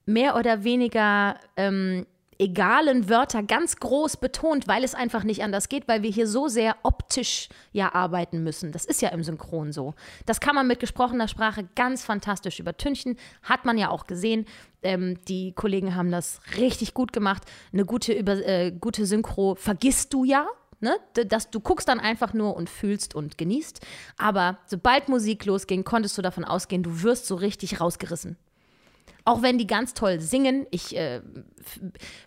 [0.05, 2.05] mehr oder weniger ähm,
[2.43, 6.47] egalen Wörter ganz groß betont, weil es einfach nicht anders geht, weil wir hier so
[6.47, 8.71] sehr optisch ja arbeiten müssen.
[8.71, 9.93] Das ist ja im Synchron so.
[10.25, 13.17] Das kann man mit gesprochener Sprache ganz fantastisch übertünchen.
[13.41, 14.45] Hat man ja auch gesehen.
[14.81, 17.43] Ähm, die Kollegen haben das richtig gut gemacht.
[17.71, 20.45] Eine gute, über, äh, gute Synchro vergisst du ja.
[20.81, 20.97] Ne?
[21.15, 23.79] D- Dass du guckst dann einfach nur und fühlst und genießt.
[24.17, 28.35] Aber sobald Musik losging, konntest du davon ausgehen, du wirst so richtig rausgerissen.
[29.25, 30.67] Auch wenn die ganz toll singen.
[30.69, 31.21] Ich äh,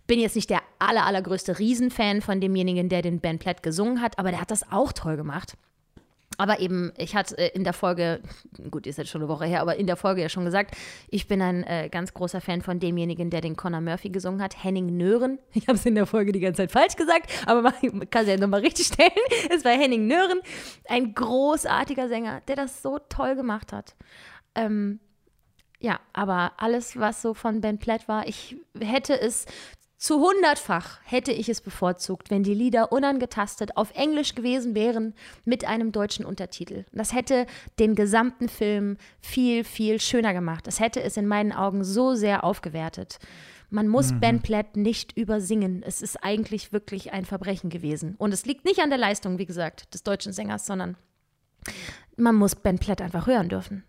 [0.07, 4.18] bin jetzt nicht der aller, allergrößte Riesenfan von demjenigen, der den Ben Platt gesungen hat,
[4.18, 5.57] aber der hat das auch toll gemacht.
[6.38, 8.20] Aber eben, ich hatte äh, in der Folge,
[8.70, 10.76] gut, ist jetzt schon eine Woche her, aber in der Folge ja schon gesagt,
[11.09, 14.62] ich bin ein äh, ganz großer Fan von demjenigen, der den Connor Murphy gesungen hat,
[14.62, 15.38] Henning Nören.
[15.55, 17.72] Ich habe es in der Folge die ganze Zeit falsch gesagt, aber man
[18.11, 19.11] kann es ja nochmal richtig stellen.
[19.51, 20.40] Es war Henning Nören,
[20.88, 23.97] ein großartiger Sänger, der das so toll gemacht hat.
[24.55, 25.01] Ähm,
[25.79, 29.47] ja, aber alles, was so von Ben Platt war, ich hätte es
[29.99, 35.14] zu hundertfach hätte ich es bevorzugt, wenn die Lieder unangetastet auf Englisch gewesen wären
[35.47, 36.85] mit einem deutschen Untertitel.
[36.93, 37.47] Das hätte
[37.79, 40.68] den gesamten Film viel, viel schöner gemacht.
[40.68, 43.18] Es hätte es in meinen Augen so sehr aufgewertet.
[43.70, 45.83] Man muss Ben Platt nicht übersingen.
[45.83, 48.14] Es ist eigentlich wirklich ein Verbrechen gewesen.
[48.18, 50.97] Und es liegt nicht an der Leistung, wie gesagt, des deutschen Sängers, sondern
[52.16, 53.83] man muss Ben Platt einfach hören dürfen.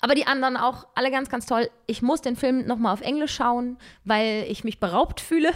[0.00, 1.70] Aber die anderen auch alle ganz, ganz toll.
[1.86, 5.52] Ich muss den Film nochmal auf Englisch schauen, weil ich mich beraubt fühle.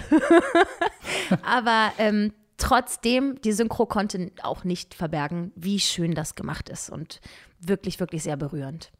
[1.42, 7.20] Aber ähm, trotzdem, die Synchro konnte auch nicht verbergen, wie schön das gemacht ist und
[7.60, 8.92] wirklich, wirklich sehr berührend.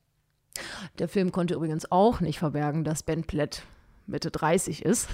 [0.98, 3.62] Der Film konnte übrigens auch nicht verbergen, dass Ben Platt
[4.06, 5.08] Mitte 30 ist.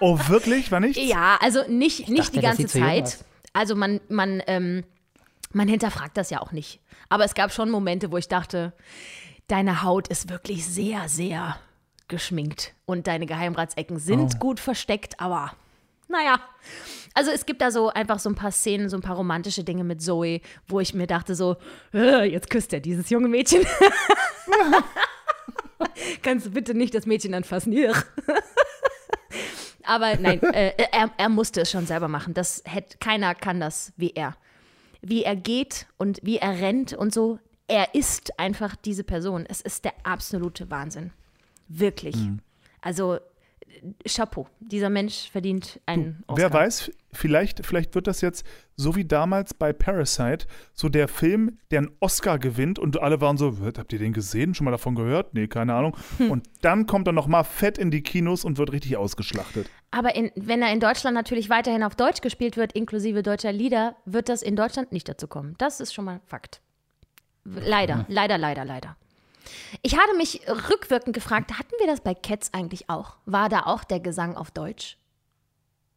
[0.00, 0.70] Oh, wirklich?
[0.70, 1.00] War nichts?
[1.02, 3.24] Ja, also nicht, nicht dachte, die ganze Zeit.
[3.52, 4.84] Also man, man, ähm,
[5.52, 6.80] man hinterfragt das ja auch nicht.
[7.08, 8.72] Aber es gab schon Momente, wo ich dachte,
[9.46, 11.58] deine Haut ist wirklich sehr, sehr
[12.08, 12.74] geschminkt.
[12.86, 14.38] Und deine Geheimratsecken sind Oh.
[14.38, 15.52] gut versteckt, aber
[16.08, 16.40] naja.
[17.12, 19.84] Also es gibt da so einfach so ein paar Szenen, so ein paar romantische Dinge
[19.84, 21.56] mit Zoe, wo ich mir dachte so,
[21.92, 23.66] äh, jetzt küsst er dieses junge Mädchen.
[26.22, 27.74] Kannst du bitte nicht das Mädchen anfassen?
[29.84, 32.34] Aber nein, äh, er, er musste es schon selber machen.
[32.34, 34.36] Das hätte, keiner kann das wie er.
[35.00, 37.38] Wie er geht und wie er rennt und so.
[37.66, 39.44] Er ist einfach diese Person.
[39.46, 41.10] Es ist der absolute Wahnsinn.
[41.68, 42.16] Wirklich.
[42.80, 44.48] Also, äh, Chapeau.
[44.60, 46.36] Dieser Mensch verdient einen Oscar.
[46.36, 48.44] Wer weiß, vielleicht, vielleicht wird das jetzt
[48.76, 53.36] so wie damals bei Parasite, so der Film, der einen Oscar gewinnt und alle waren
[53.36, 54.54] so, "What, habt ihr den gesehen?
[54.54, 55.34] Schon mal davon gehört?
[55.34, 55.96] Nee, keine Ahnung.
[56.16, 56.30] Hm.
[56.30, 59.68] Und dann kommt er nochmal fett in die Kinos und wird richtig ausgeschlachtet.
[59.90, 63.96] Aber in, wenn er in Deutschland natürlich weiterhin auf Deutsch gespielt wird, inklusive deutscher Lieder,
[64.04, 65.54] wird das in Deutschland nicht dazu kommen.
[65.58, 66.60] Das ist schon mal Fakt.
[67.44, 68.96] Leider, leider, leider, leider.
[69.80, 73.16] Ich hatte mich rückwirkend gefragt, hatten wir das bei Cats eigentlich auch?
[73.24, 74.98] War da auch der Gesang auf Deutsch?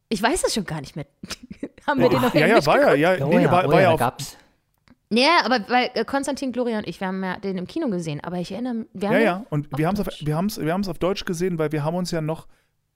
[0.08, 1.06] Ich weiß es schon gar nicht mehr.
[1.86, 3.20] Haben wir den auf ja, ja, war ja, geguckt?
[3.20, 4.36] ja, Oh nee, ja, war, oh war ja, ja gab's.
[5.10, 8.20] Ja, aber weil äh, Konstantin, Gloria und ich, wir haben ja den im Kino gesehen,
[8.22, 10.24] aber ich erinnere mich, wir haben Ja, ja, und wir haben es auf, Deutsch.
[10.24, 12.46] wir haben's, wir haben's auf Deutsch gesehen, weil wir haben uns ja noch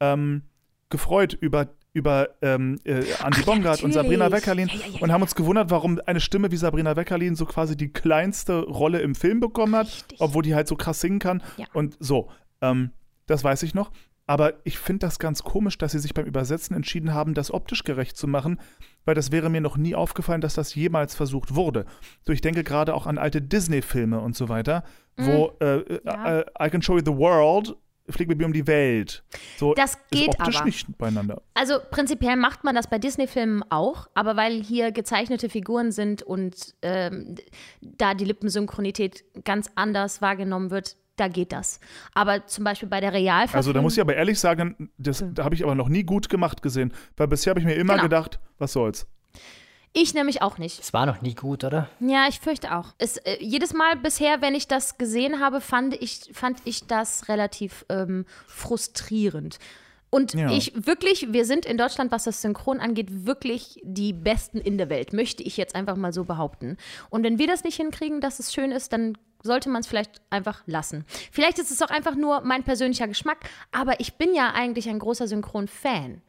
[0.01, 0.43] ähm,
[0.91, 3.09] gefreut über über ähm, äh, Andy
[3.41, 3.93] Ach, Bongard und.
[3.93, 7.47] Sabrina Weckerlin Ja, ja, und haben uns gewundert, warum eine Stimme wie Sabrina Weckerlin so
[7.47, 10.21] quasi die kleinste Rolle im Film bekommen hat, Richtig.
[10.21, 11.43] obwohl die halt so krass singen kann.
[11.73, 12.29] Und so,
[12.61, 12.91] ähm,
[13.25, 13.93] das weiß ich noch.
[14.27, 17.83] Aber ich finde das ganz komisch, dass sie sich beim Übersetzen entschieden haben, das optisch
[17.85, 18.61] gerecht zu machen,
[19.07, 21.87] weil das wäre mir noch nie aufgefallen, dass das jemals versucht wurde.
[22.25, 24.83] So, ich denke gerade auch an alte Disney-Filme und so weiter,
[25.17, 26.01] wo äh, Mhm.
[26.05, 26.41] Ja.
[26.41, 27.75] äh, I can show you the world,
[28.09, 29.23] flieg mit mir um die Welt.
[29.59, 30.65] So Das ist geht optisch aber.
[30.67, 31.43] nicht beieinander.
[31.55, 36.75] Also prinzipiell macht man das bei Disney-Filmen auch, aber weil hier gezeichnete Figuren sind und
[36.83, 37.35] ähm,
[37.81, 41.81] da die Lippensynchronität ganz anders wahrgenommen wird, da geht das.
[42.15, 43.57] Aber zum Beispiel bei der Realverfilmung.
[43.57, 46.29] Also da muss ich aber ehrlich sagen, das, da habe ich aber noch nie gut
[46.29, 48.03] gemacht gesehen, weil bisher habe ich mir immer Genau.
[48.05, 49.07] gedacht, was soll's.
[49.97, 50.79] Ich nämlich auch nicht.
[50.81, 51.89] Es war noch nie gut, oder?
[52.01, 52.95] Ja, ich fürchte auch.
[52.99, 57.29] Es, äh, jedes Mal bisher, wenn ich das gesehen habe, fand ich, fand ich das
[57.29, 59.59] relativ ähm, frustrierend.
[60.11, 60.51] Und Ja.
[60.51, 64.89] ich wirklich, wir sind in Deutschland, was das Synchron angeht, wirklich die Besten in der
[64.89, 66.77] Welt, möchte ich jetzt einfach mal so behaupten.
[67.11, 70.21] Und wenn wir das nicht hinkriegen, dass es schön ist, dann sollte man es vielleicht
[70.31, 71.05] einfach lassen.
[71.33, 73.39] Vielleicht ist es auch einfach nur mein persönlicher Geschmack,
[73.73, 76.23] aber ich bin ja eigentlich ein großer Synchron-Fan.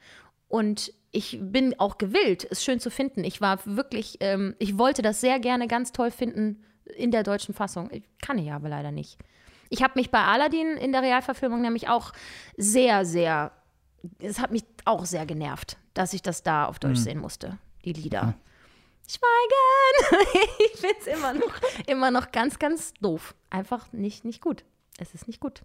[0.48, 3.24] Und ich bin auch gewillt, es schön zu finden.
[3.24, 7.56] Ich war wirklich, ähm, ich wollte das sehr gerne ganz toll finden in der deutschen
[7.56, 7.90] Fassung.
[7.92, 9.18] Ich kann ich aber leider nicht.
[9.70, 12.14] Ich habe mich bei Aladdin in der Realverfilmung nämlich auch
[12.56, 13.52] sehr, sehr,
[14.20, 17.94] es hat mich auch sehr genervt, dass ich das da auf Deutsch sehen musste, die
[17.94, 18.36] Lieder.
[19.08, 20.28] Schweigen!
[20.72, 21.56] ich finde es immer noch,
[21.88, 23.34] immer noch ganz, ganz doof.
[23.50, 24.64] Einfach nicht, nicht gut.
[25.00, 25.64] Es ist nicht gut.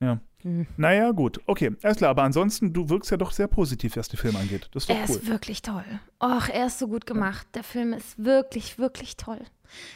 [0.00, 0.18] Ja.
[0.42, 0.66] Hm.
[0.76, 1.40] Naja, gut.
[1.46, 2.10] Okay, alles klar.
[2.10, 4.68] Aber ansonsten, du wirkst ja doch sehr positiv, was die Filme angeht.
[4.72, 5.16] Das ist doch Er cool.
[5.16, 5.84] ist wirklich toll.
[6.22, 7.46] Och, er ist so gut gemacht.
[7.54, 9.40] Der Film ist wirklich, wirklich toll.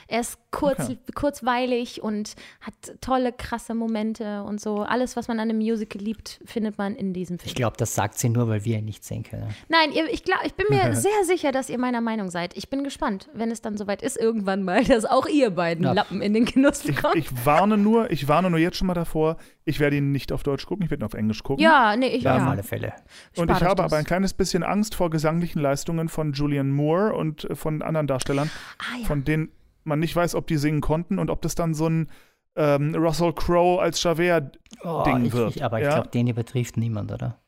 [0.09, 0.98] Er ist kurz, Okay.
[1.14, 4.82] kurzweilig und hat tolle, krasse Momente und so.
[4.82, 7.46] Alles, was man an einem Musical liebt, findet man in diesem Film.
[7.48, 9.55] Ich glaube, das sagt sie nur, weil wir ihn nicht sehen können.
[9.68, 12.57] Nein, ihr, ich, glaub, ich bin mir sehr sicher, dass ihr meiner Meinung seid.
[12.57, 15.92] Ich bin gespannt, wenn es dann soweit ist, irgendwann mal, dass auch ihr beiden Ja.
[15.92, 17.14] Lappen in den Genuss Ich, bekommt.
[17.14, 19.36] ich warne nur, ich warne nur jetzt schon mal davor,
[19.70, 21.62] ich werde ihn nicht auf Deutsch gucken, ich werde ihn auf Englisch gucken.
[21.62, 22.50] ja, nee, ich Ja, auf ja.
[22.50, 22.92] alle Fälle.
[23.36, 23.86] Und Spart ich habe das.
[23.86, 28.06] aber ein kleines bisschen Angst vor gesanglichen Leistungen von Julian Moore und äh, von anderen
[28.06, 29.06] Darstellern, Ah, ja.
[29.06, 29.48] von denen
[29.84, 32.08] man nicht weiß, ob die singen konnten und ob das dann so ein
[32.56, 35.94] ähm, Russell Crowe als Javert Oh, Ding ich, wird, ich, aber ich ja?
[35.94, 37.38] glaube, den übertrifft niemand, oder?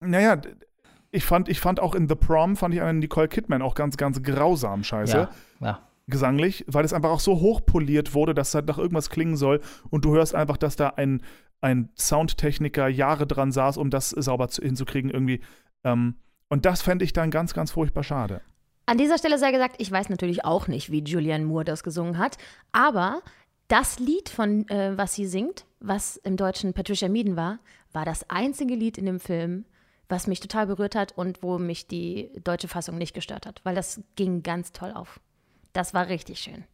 [0.00, 0.40] Naja,
[1.10, 3.96] ich fand, ich fand auch in The Prom, fand ich einen Nicole Kidman auch ganz,
[3.96, 5.80] ganz grausam scheiße, Ja, ja.
[6.06, 9.60] gesanglich, weil es einfach auch so hochpoliert wurde, dass es halt nach irgendwas klingen soll
[9.90, 11.22] und du hörst einfach, dass da ein,
[11.60, 15.40] ein Soundtechniker Jahre dran saß, um das sauber zu, hinzukriegen irgendwie.
[15.84, 16.16] Ähm,
[16.48, 18.40] und das fände ich dann ganz, ganz furchtbar schade.
[18.86, 22.18] An dieser Stelle sei gesagt, ich weiß natürlich auch nicht, wie Julianne Moore das gesungen
[22.18, 22.38] hat,
[22.70, 23.22] aber
[23.68, 27.58] das Lied, von äh, was sie singt, was im Deutschen Patricia Meaden war,
[27.92, 29.64] war das einzige Lied in dem Film,
[30.08, 33.74] was mich total berührt hat und wo mich die deutsche Fassung nicht gestört hat, weil
[33.74, 35.20] das ging ganz toll auf.
[35.72, 36.64] Das war richtig schön.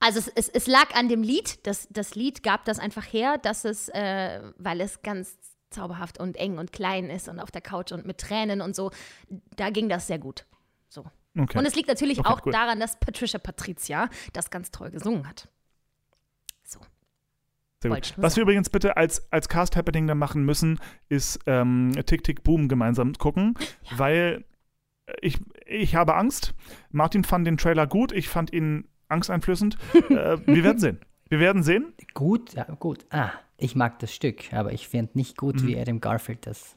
[0.00, 3.38] Also es, es, es lag an dem Lied, das, das Lied gab das einfach her,
[3.38, 5.36] dass es, äh, weil es ganz
[5.68, 8.90] zauberhaft und eng und klein ist und auf der Couch und mit Tränen und so,
[9.56, 10.46] da ging das sehr gut.
[10.88, 11.04] So.
[11.38, 11.58] Okay.
[11.58, 12.52] Und es liegt natürlich Okay, auch cool.
[12.52, 15.48] daran, dass Patricia Patricia das ganz toll gesungen hat.
[16.64, 16.80] So.
[18.16, 20.78] Was wir übrigens bitte als, als Cast-Happening dann machen müssen,
[21.08, 23.54] ist ähm, Tick, Tick, Boom gemeinsam gucken,
[23.96, 24.44] weil
[25.22, 26.54] ich, ich habe Angst.
[26.90, 29.76] Martin fand den Trailer gut, ich fand ihn angsteinflößend.
[30.10, 31.00] äh, wir werden sehen.
[31.28, 31.92] Wir werden sehen.
[32.14, 33.04] Gut, ja, gut.
[33.10, 35.66] Ah, ich mag das Stück, aber ich finde nicht gut, Mhm.
[35.66, 36.76] wie Adam Garfield das.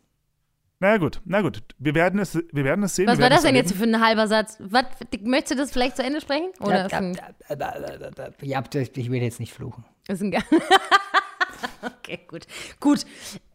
[0.80, 1.64] Na gut, na gut.
[1.80, 3.08] Wir werden es, wir werden es sehen.
[3.08, 4.58] Was wir war werden das denn es jetzt für ein halber Satz?
[4.60, 4.86] Was,
[5.22, 6.50] möchtest du das vielleicht zu Ende sprechen?
[6.60, 6.88] Oder
[8.42, 8.62] Ja,
[8.96, 9.86] ich will jetzt nicht fluchen.
[10.10, 10.42] ist ein Ge-
[11.82, 12.46] Okay, gut.
[12.80, 13.06] Gut.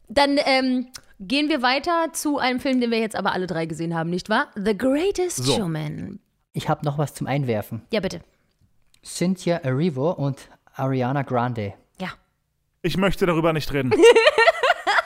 [0.09, 0.87] Dann ähm,
[1.21, 4.31] gehen wir weiter zu einem Film, den wir jetzt aber alle drei gesehen haben, nicht
[4.31, 4.49] wahr?
[4.55, 5.53] The Greatest So.
[5.57, 6.19] Showman.
[6.55, 7.83] Ich habe noch was zum Einwerfen.
[7.93, 8.21] Ja, bitte.
[9.05, 11.75] Cynthia Erivo und Ariana Grande.
[12.01, 12.09] Ja.
[12.83, 13.93] Ich möchte darüber nicht reden.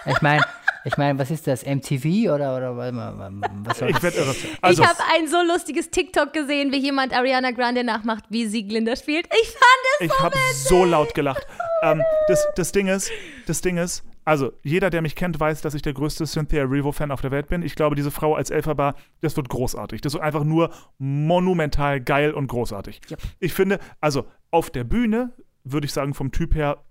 [0.05, 0.43] Ich meine,
[0.85, 1.65] ich meine, was ist das?
[1.65, 4.03] MTV oder, oder was soll Ich das?
[4.03, 4.35] werde irre.
[4.61, 8.67] Also, ich habe ein so lustiges TikTok gesehen, wie jemand Ariana Grande nachmacht, wie sie
[8.67, 9.27] Glinda spielt.
[9.41, 9.63] Ich fand
[10.01, 11.47] es ich habe so laut gelacht.
[11.83, 13.13] Ähm, das, das Ding ist,
[13.47, 17.11] das Ding ist, also jeder, der mich kennt, weiß, dass ich der größte Cynthia Erivo-Fan
[17.11, 17.63] auf der Welt bin.
[17.63, 20.01] Ich glaube, diese Frau als Elphaba, das wird großartig.
[20.01, 23.01] Das wird einfach nur monumental geil und großartig.
[23.11, 23.21] Yep.
[23.41, 25.33] Ich finde, also auf der Bühne
[25.65, 26.85] würde ich sagen, vom Typ her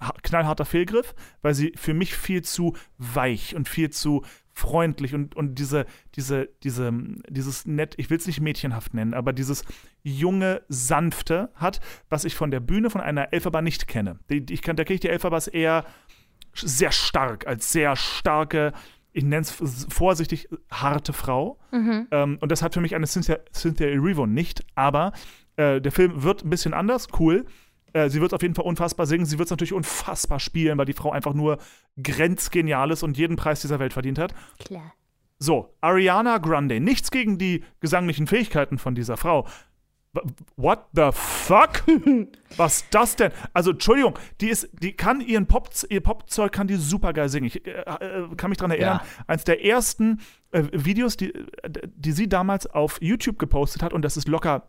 [0.00, 5.36] ha- knallharter Fehlgriff, weil sie für mich viel zu weich und viel zu freundlich und,
[5.36, 5.86] und diese,
[6.16, 6.92] diese, diese,
[7.28, 9.64] dieses nett, ich will es nicht mädchenhaft nennen, aber dieses
[10.02, 14.18] junge, sanfte hat, was ich von der Bühne von einer Elphaba nicht kenne.
[14.30, 15.84] Die, die, ich kann, da kenne ich die Elphabas eher
[16.60, 18.72] sehr stark, als sehr starke,
[19.12, 21.58] ich nenne es vorsichtig, harte Frau.
[21.72, 22.06] Mhm.
[22.10, 24.64] Ähm, und das hat für mich eine Cynthia, Cynthia Erivo nicht.
[24.74, 25.12] Aber
[25.56, 27.46] äh, der Film wird ein bisschen anders, cool.
[27.92, 29.26] Äh, sie wird auf jeden Fall unfassbar singen.
[29.26, 31.58] Sie wird es natürlich unfassbar spielen, weil die Frau einfach nur
[32.00, 34.34] grenzgenial ist und jeden Preis dieser Welt verdient hat.
[34.58, 34.94] Klar.
[35.38, 36.80] So, Ariana Grande.
[36.80, 39.46] Nichts gegen die gesanglichen Fähigkeiten von dieser Frau.
[40.56, 41.84] What the fuck?
[42.56, 43.30] Was das denn?
[43.52, 47.46] Also, Entschuldigung, die ist, die kann ihren Pop, ihr Popzeug kann die super geil singen.
[47.46, 50.20] Ich äh, äh, kann mich daran erinnern, eins der ersten
[50.50, 54.68] äh, Videos, die, äh, die sie damals auf YouTube gepostet hat, und das ist locker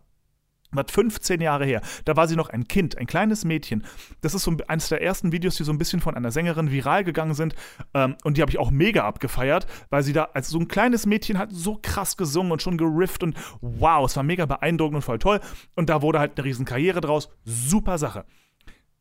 [0.71, 1.81] was 15 Jahre her.
[2.05, 3.83] Da war sie noch ein Kind, ein kleines Mädchen.
[4.21, 6.71] Das ist so ein- eines der ersten Videos, die so ein bisschen von einer Sängerin
[6.71, 7.55] viral gegangen sind.
[7.93, 11.05] Ähm, und die habe ich auch mega abgefeiert, weil sie da als so ein kleines
[11.05, 15.01] Mädchen hat so krass gesungen und schon gerifft und wow, es war mega beeindruckend und
[15.01, 15.39] voll toll.
[15.75, 17.29] Und da wurde halt eine riesen Karriere draus.
[17.43, 18.25] Super Sache.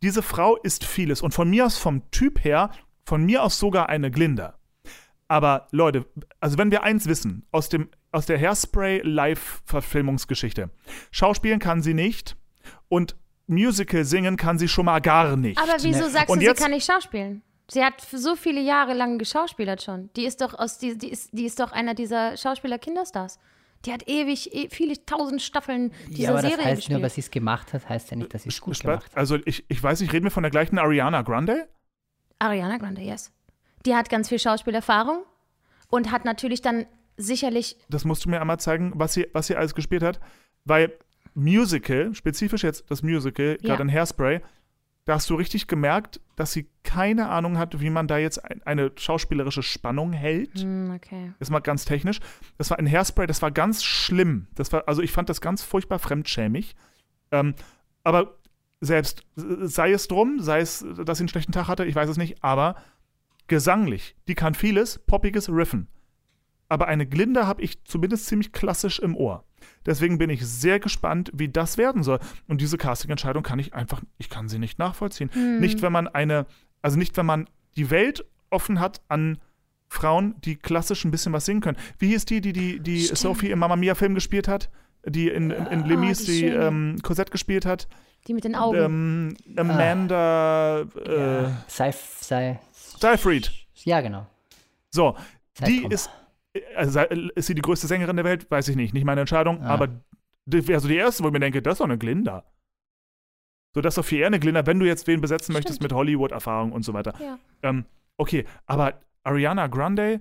[0.02, 2.70] Diese Frau ist vieles und von mir aus vom Typ her,
[3.04, 4.57] von mir aus sogar eine Glinda.
[5.28, 6.06] Aber Leute,
[6.40, 10.70] also wenn wir eins wissen aus, dem, aus der Hairspray-Live-Verfilmungsgeschichte,
[11.10, 12.36] Schauspielen kann sie nicht
[12.88, 15.58] und Musical singen kann sie schon mal gar nicht.
[15.58, 16.10] Aber wieso Ne.
[16.10, 17.42] sagst Und du, jetzt- sie kann nicht schauspielen?
[17.70, 20.08] Sie hat so viele Jahre lang geschauspielert schon.
[20.16, 23.38] Die ist doch aus die, die ist, die ist doch einer dieser Schauspieler Kinderstars.
[23.84, 26.98] Die hat ewig, e viele tausend Staffeln dieser Ja, aber das Serie heißt gespielt.
[26.98, 29.10] nur, weil sie es gemacht hat, heißt ja nicht, dass sie es gut Spät- gemacht
[29.12, 29.16] hat.
[29.18, 31.68] Also ich, ich weiß nicht, reden wir von der gleichen Ariana Grande?
[32.38, 33.30] Ariana Grande, yes.
[33.86, 35.22] Die hat ganz viel Schauspielerfahrung
[35.88, 36.86] und hat natürlich dann
[37.16, 40.20] sicherlich Das musst du mir einmal zeigen, was sie, was sie alles gespielt hat.
[40.64, 40.92] Weil
[41.34, 43.70] Musical, spezifisch jetzt das Musical, Ja.
[43.70, 44.40] gerade in Hairspray,
[45.04, 48.60] da hast du richtig gemerkt, dass sie keine Ahnung hat, wie man da jetzt ein,
[48.64, 50.58] eine schauspielerische Spannung hält.
[50.58, 51.32] Hm, okay.
[51.38, 52.20] Das mal ganz technisch.
[52.58, 54.48] Das war in Hairspray, das war ganz schlimm.
[54.54, 56.76] Das war, also ich fand das ganz furchtbar fremdschämig.
[57.30, 57.54] Ähm,
[58.04, 58.34] aber
[58.80, 62.16] selbst sei es drum, sei es, dass sie einen schlechten Tag hatte, ich weiß es
[62.18, 62.76] nicht, aber
[63.48, 65.88] gesanglich, die kann vieles, poppiges Riffen.
[66.68, 69.44] Aber eine Glinda habe ich zumindest ziemlich klassisch im Ohr.
[69.86, 72.18] Deswegen bin ich sehr gespannt, wie das werden soll.
[72.46, 75.30] Und diese Casting-Entscheidung kann ich einfach, ich kann sie nicht nachvollziehen.
[75.60, 76.46] Nicht, wenn man eine,
[76.82, 79.38] also nicht, wenn man die Welt offen hat an
[79.88, 81.78] Frauen, die klassisch ein bisschen was singen können.
[81.98, 83.18] Wie hieß die, die die, die Stimmt.
[83.18, 84.68] Sophie im Mamma Mia-Film gespielt hat?
[85.06, 87.88] Die in, in, in Lemis die die, ähm, Cosette gespielt hat?
[88.26, 89.36] Die mit den Augen.
[89.46, 92.60] Ähm, Amanda äh, Ja, sei, sei,
[93.00, 93.50] Seyfried.
[93.84, 94.26] ja, genau.
[94.90, 95.16] So,
[95.66, 96.10] die ist,
[96.76, 98.50] also ist sie die größte Sängerin der Welt?
[98.50, 99.68] Weiß ich nicht, nicht meine Entscheidung, Ah.
[99.74, 99.88] aber
[100.46, 102.44] die wäre so die erste, wo ich mir denke, das ist doch eine Glinda.
[103.74, 105.90] So, das ist doch viel eher eine Glinda, wenn du jetzt wen besetzen möchtest Stimmt.
[105.90, 107.14] mit Hollywood-Erfahrung und so weiter.
[107.20, 107.38] ja.
[107.62, 107.84] Ähm,
[108.16, 110.20] okay, aber Ariana Grande,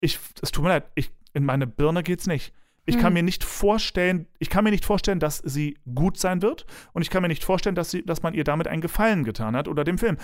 [0.00, 2.52] ich, es tut mir leid, ich, in meine Birne geht's nicht.
[2.86, 3.14] Ich kann Hm.
[3.14, 7.10] mir nicht vorstellen, ich kann mir nicht vorstellen, dass sie gut sein wird und ich
[7.10, 9.84] kann mir nicht vorstellen, dass, sie, dass man ihr damit einen Gefallen getan hat oder
[9.84, 10.18] dem Film.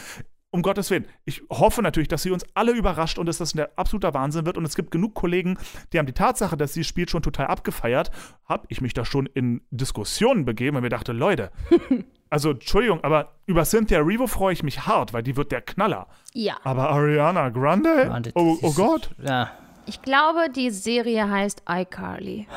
[0.56, 1.04] Um Gottes Willen.
[1.26, 4.56] Ich hoffe natürlich, dass sie uns alle überrascht und dass das ein absoluter Wahnsinn wird.
[4.56, 5.58] Und es gibt genug Kollegen,
[5.92, 8.10] die haben die Tatsache, dass sie spielt, schon total abgefeiert.
[8.46, 11.52] Hab ich mich da schon in Diskussionen begeben und mir dachte, Leute,
[12.30, 16.06] also Entschuldigung, aber über Cynthia Revo freue ich mich hart, weil die wird der Knaller.
[16.32, 16.56] ja.
[16.64, 18.06] Aber Ariana Grande?
[18.06, 19.10] Grande, oh, das oh Gott.
[19.22, 19.50] Ja,
[19.84, 22.48] Ich glaube, die Serie heißt iCarly.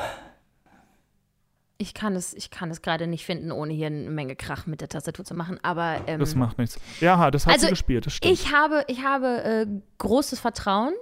[1.80, 4.82] Ich kann es, ich kann es gerade nicht finden, ohne hier eine Menge Krach mit
[4.82, 5.58] der Tastatur zu machen.
[5.62, 6.78] Aber ähm, Das macht nichts.
[7.00, 8.34] Ja, das hat Also, sie gespielt, das stimmt.
[8.34, 9.66] ich habe, ich habe äh,
[9.96, 10.92] großes Vertrauen.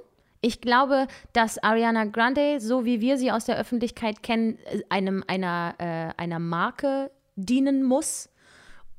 [0.40, 5.24] Ich glaube, dass Ariana Grande, so wie wir sie aus der Öffentlichkeit kennen, äh, einem,
[5.26, 8.28] einer, äh, einer Marke dienen muss.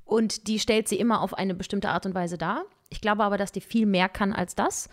[0.03, 2.63] Und die stellt sie immer auf eine bestimmte Art und Weise dar.
[2.89, 4.89] Ich glaube aber, dass die viel mehr kann als das.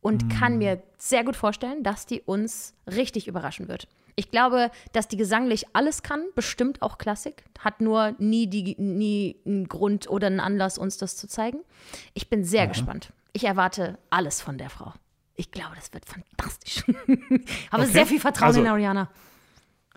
[0.00, 3.86] Und kann mir sehr gut vorstellen, dass die uns richtig überraschen wird.
[4.16, 9.36] Ich glaube, dass die gesanglich alles kann, bestimmt auch Klassik, hat nur nie, die, nie
[9.44, 11.58] einen Grund oder einen Anlass, uns das zu zeigen.
[12.14, 13.12] Ich bin sehr gespannt.
[13.32, 14.92] Ich erwarte alles von der Frau.
[15.34, 16.84] Ich glaube, das wird fantastisch.
[17.72, 17.92] Habe Okay.
[17.92, 19.10] sehr viel Vertrauen Also- in Ariana.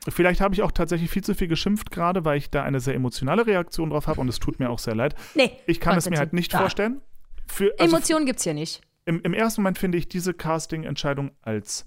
[0.09, 2.95] Vielleicht habe ich auch tatsächlich viel zu viel geschimpft gerade, weil ich da eine sehr
[2.95, 5.15] emotionale Reaktion drauf habe und es tut mir auch sehr leid.
[5.35, 6.59] Nee, Ich kann es mir halt nicht Ah.
[6.59, 7.01] vorstellen.
[7.45, 8.81] Für, also Emotionen gibt's hier nicht.
[9.05, 11.85] im, Im ersten Moment finde ich diese Casting-Entscheidung als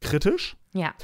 [0.00, 0.94] kritisch, Ja.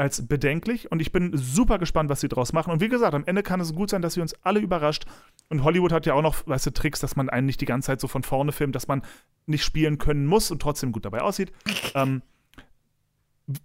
[0.00, 2.72] Als bedenklich und ich bin super gespannt, was sie draus machen.
[2.72, 5.04] Und wie gesagt, am Ende kann es gut sein, dass sie uns alle überrascht.
[5.50, 7.86] Und Hollywood hat ja auch noch, weißt du, Tricks, dass man einen nicht die ganze
[7.88, 9.02] Zeit so von vorne filmt, dass man
[9.46, 11.52] nicht spielen können muss und trotzdem gut dabei aussieht.
[11.94, 12.22] ähm,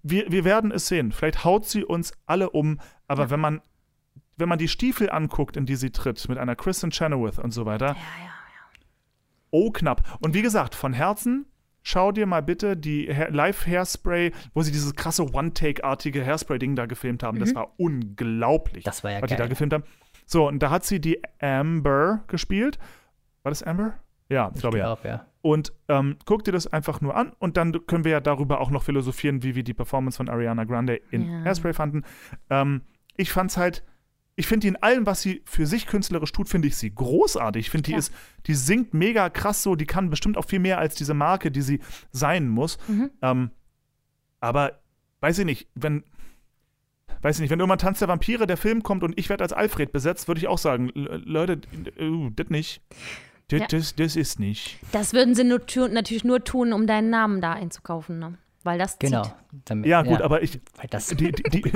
[0.03, 1.11] wir, wir werden es sehen.
[1.11, 3.29] Vielleicht haut sie uns alle um, aber Ja.
[3.31, 3.61] wenn man
[4.37, 7.65] wenn man die Stiefel anguckt, in die sie tritt, mit einer Kristen Chenoweth und so
[7.65, 8.29] weiter, Ja, ja.
[9.51, 10.17] oh knapp.
[10.19, 11.45] Und wie gesagt, von Herzen,
[11.87, 17.21] schau dir mal bitte die Hair Live-Hairspray, wo sie dieses krasse One-Take-artige Hairspray-Ding da gefilmt
[17.21, 17.39] haben.
[17.39, 19.49] Das war unglaublich, Das war ja was die da geil.
[19.49, 19.83] gefilmt haben.
[20.25, 22.79] So, und da hat sie die Amber gespielt.
[23.43, 23.93] War das Amber?
[24.29, 24.97] Ja, ich glaube ja.
[25.03, 25.27] ja.
[25.43, 28.71] Und ähm, guck dir das einfach nur an und dann können wir ja darüber auch
[28.71, 31.43] noch philosophieren, wie wir die Performance von Ariana Grande in Ja.
[31.43, 32.01] Hairspray fanden.
[32.49, 32.81] Ähm,
[33.15, 33.83] ich fand's halt,
[34.37, 37.67] ich finde die in allem, was sie für sich künstlerisch tut, finde ich sie großartig.
[37.67, 38.13] Ich finde, die ist,
[38.47, 41.61] die singt mega krass so, die kann bestimmt auch viel mehr als diese Marke, die
[41.61, 41.79] sie
[42.11, 42.77] sein muss.
[42.87, 43.11] Mhm.
[43.21, 43.51] Ähm,
[44.41, 44.81] aber
[45.21, 46.03] weiß ich nicht, wenn,
[47.21, 49.53] weiß ich nicht, wenn irgendwann Tanz der Vampire, der Film kommt und ich werde als
[49.53, 51.61] Alfred besetzt, würde ich auch sagen, "L- Leute,
[51.99, 52.81] uh, das nicht.
[53.47, 53.67] Das, Ja.
[53.67, 54.79] das, das ist nicht.
[54.91, 58.37] Das würden sie nur natürlich nur tun, um deinen Namen da einzukaufen, ne?
[58.65, 59.23] Weil das Genau.
[59.23, 59.33] zieht.
[59.65, 61.71] Damit, Ja, gut, aber ich, Weil das die, die, die,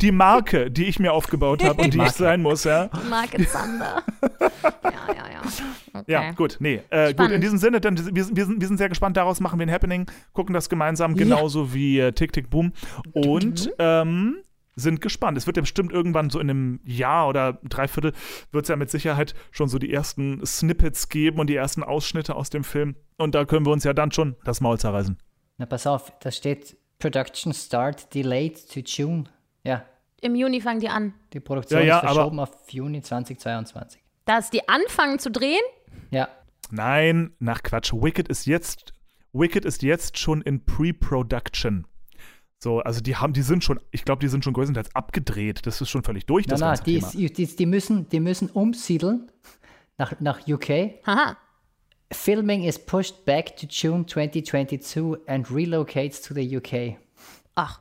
[0.00, 2.12] die Marke, die ich mir aufgebaut habe und die ich Marke.
[2.12, 2.90] sein muss, ja.
[3.08, 4.02] Marke Zander.
[4.30, 5.40] ja, ja, ja.
[5.94, 6.12] Okay.
[6.12, 6.80] Ja, gut, nee.
[6.90, 9.58] Äh, gut, in diesem Sinne, dann, wir, wir, sind, wir sind sehr gespannt, daraus machen
[9.58, 12.72] wir ein Happening, gucken das gemeinsam, genauso wie äh, Tick, Tick, Boom.
[13.12, 14.36] Und ähm,
[14.76, 15.38] sind gespannt.
[15.38, 18.12] Es wird ja bestimmt irgendwann so in einem Jahr oder Dreiviertel,
[18.52, 22.36] wird es ja mit Sicherheit schon so die ersten Snippets geben und die ersten Ausschnitte
[22.36, 22.96] aus dem Film.
[23.16, 25.16] Und da können wir uns ja dann schon das Maul zerreißen.
[25.58, 29.24] Na, pass auf, da steht Production Start delayed to June.
[29.62, 29.84] Ja,
[30.20, 31.14] Im Juni fangen die an.
[31.32, 34.02] die Produktion Ja, ja, ist verschoben auf Juni 2022.
[34.24, 35.62] Dass die anfangen zu drehen?
[36.10, 36.28] Ja,
[36.70, 37.92] Nein, nach Quatsch.
[37.92, 38.92] Wicked ist jetzt,
[39.32, 41.86] Wicked ist jetzt schon in Pre-Production.
[42.58, 45.66] So, also die haben, die sind schon, ich glaube, die sind schon größtenteils abgedreht.
[45.66, 47.06] Das ist schon völlig durch, na, das na, ganze die, Thema.
[47.08, 49.30] ist, die, die, müssen, die müssen umsiedeln
[49.98, 51.02] nach, nach UK.
[51.06, 51.36] Haha.
[52.12, 56.96] Filming is pushed back to June 2022 and relocates to the UK.
[57.56, 57.80] Ach,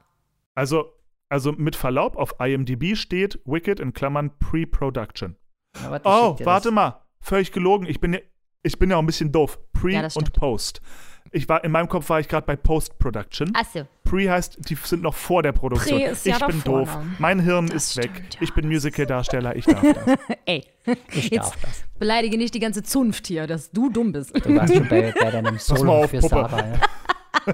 [0.56, 0.94] Also,
[1.30, 5.36] also mit Verlaub, auf IMDb steht Wicked in Klammern Pre-Production.
[6.04, 6.72] Oh, warte das.
[6.72, 7.88] mal, völlig gelogen.
[7.88, 8.20] Ich bin ja,
[8.62, 9.60] ich bin ja auch ein bisschen doof.
[9.74, 10.34] Pre Ja, und.
[10.34, 10.82] Post.
[11.35, 13.53] Ich war, in meinem Kopf war ich gerade bei Post-Production.
[13.55, 13.88] achso.
[14.03, 15.99] Pre heißt, die sind noch vor der Produktion.
[15.99, 16.95] Pre ist ich ja bin davor, doof.
[16.97, 17.15] ne?
[17.18, 18.11] Mein Hirn Das ist weg.
[18.34, 18.38] ja.
[18.41, 20.18] Ich bin Musical-Darsteller, ich darf das.
[20.45, 20.64] Ey,
[21.11, 21.84] Ich jetzt darf das.
[21.97, 24.35] beleidige nicht die ganze Zunft hier, dass du dumm bist.
[24.45, 26.35] Du warst schon bei, bei deinem mal Solo auf, für Puppe.
[26.35, 26.57] Saba.
[26.60, 27.53] Ja.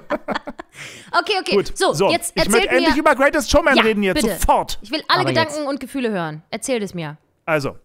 [1.12, 1.56] Okay, okay.
[1.56, 3.00] Gut, So, jetzt ich möchte erzählt endlich mir.
[3.00, 4.34] über Greatest Showman Ja, reden jetzt, bitte.
[4.38, 4.78] sofort.
[4.82, 5.66] Ich will alle Aber Gedanken jetzt.
[5.68, 6.42] und Gefühle hören.
[6.50, 7.16] Erzähl es mir.
[7.46, 7.78] Also,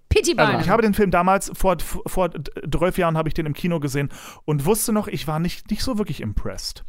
[0.56, 3.80] Also, ich habe den Film damals, vor, vor 12 Jahren habe ich den im Kino
[3.80, 4.10] gesehen
[4.46, 6.84] und wusste noch, ich war nicht, nicht so wirklich impressed.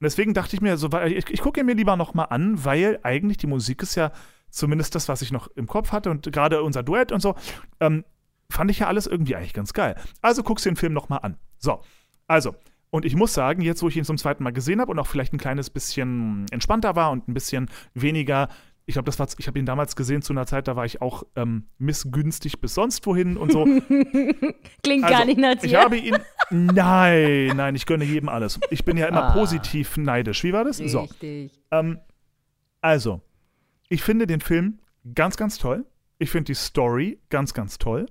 [0.00, 2.64] Und deswegen dachte ich mir, so, ich, ich gucke ihn mir lieber noch mal an,
[2.64, 4.12] weil eigentlich die Musik ist ja
[4.50, 7.34] zumindest das, was ich noch im Kopf hatte und gerade unser Duett und so,
[7.80, 8.04] ähm,
[8.50, 9.96] fand ich ja alles irgendwie eigentlich ganz geil.
[10.22, 11.36] Also guckst du den Film noch mal an.
[11.58, 11.80] So,
[12.26, 12.54] also,
[12.90, 15.06] und ich muss sagen, jetzt, wo ich ihn zum zweiten Mal gesehen habe und auch
[15.06, 18.48] vielleicht ein kleines bisschen entspannter war und ein bisschen weniger,
[18.88, 21.02] ich glaube, das war, ich habe ihn damals gesehen zu einer Zeit, da war ich
[21.02, 23.64] auch ähm, missgünstig bis sonst wohin und so.
[24.82, 25.80] Klingt Also, gar nicht nach ich dir.
[25.80, 26.16] habe ihn,
[26.50, 28.58] nein, nein, ich gönne jedem alles.
[28.70, 29.32] Ich bin ja immer Ah.
[29.32, 30.42] positiv neidisch.
[30.44, 30.78] Wie war das?
[30.78, 31.52] So, Richtig.
[31.70, 31.98] ähm,
[32.80, 33.20] also,
[33.88, 34.78] ich finde den Film
[35.14, 35.84] ganz, ganz toll.
[36.18, 38.06] Ich finde die Story ganz, ganz toll.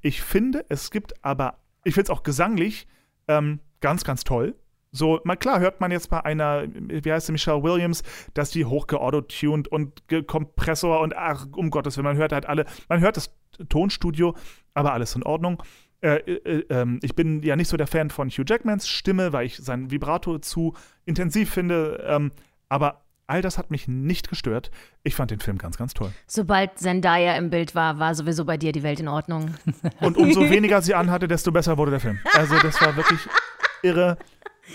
[0.00, 2.86] Ich finde, es gibt aber, ich finde es auch gesanglich
[3.28, 4.54] ähm, ganz, ganz toll.
[4.92, 8.02] So, mal klar hört man jetzt bei einer, wie heißt sie, Michelle Williams,
[8.34, 13.00] dass die hochgeautotuned und Kompressor und ach, um Gottes Willen, man hört halt alle, man
[13.00, 13.30] hört das
[13.68, 14.34] Tonstudio,
[14.74, 15.62] aber alles in Ordnung.
[16.00, 19.46] Äh, äh, ähm, ich bin ja nicht so der Fan von Hugh Jackmans Stimme, weil
[19.46, 22.32] ich sein Vibrato zu intensiv finde, ähm,
[22.68, 24.70] aber all das hat mich nicht gestört.
[25.02, 26.12] Ich fand den Film ganz, ganz toll.
[26.26, 29.54] Sobald Zendaya im Bild war, war sowieso bei dir die Welt in Ordnung.
[30.00, 32.18] Und umso weniger sie anhatte, desto besser wurde der Film.
[32.34, 33.20] Also das war wirklich
[33.82, 34.16] irre.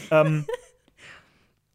[0.09, 0.45] Ähm,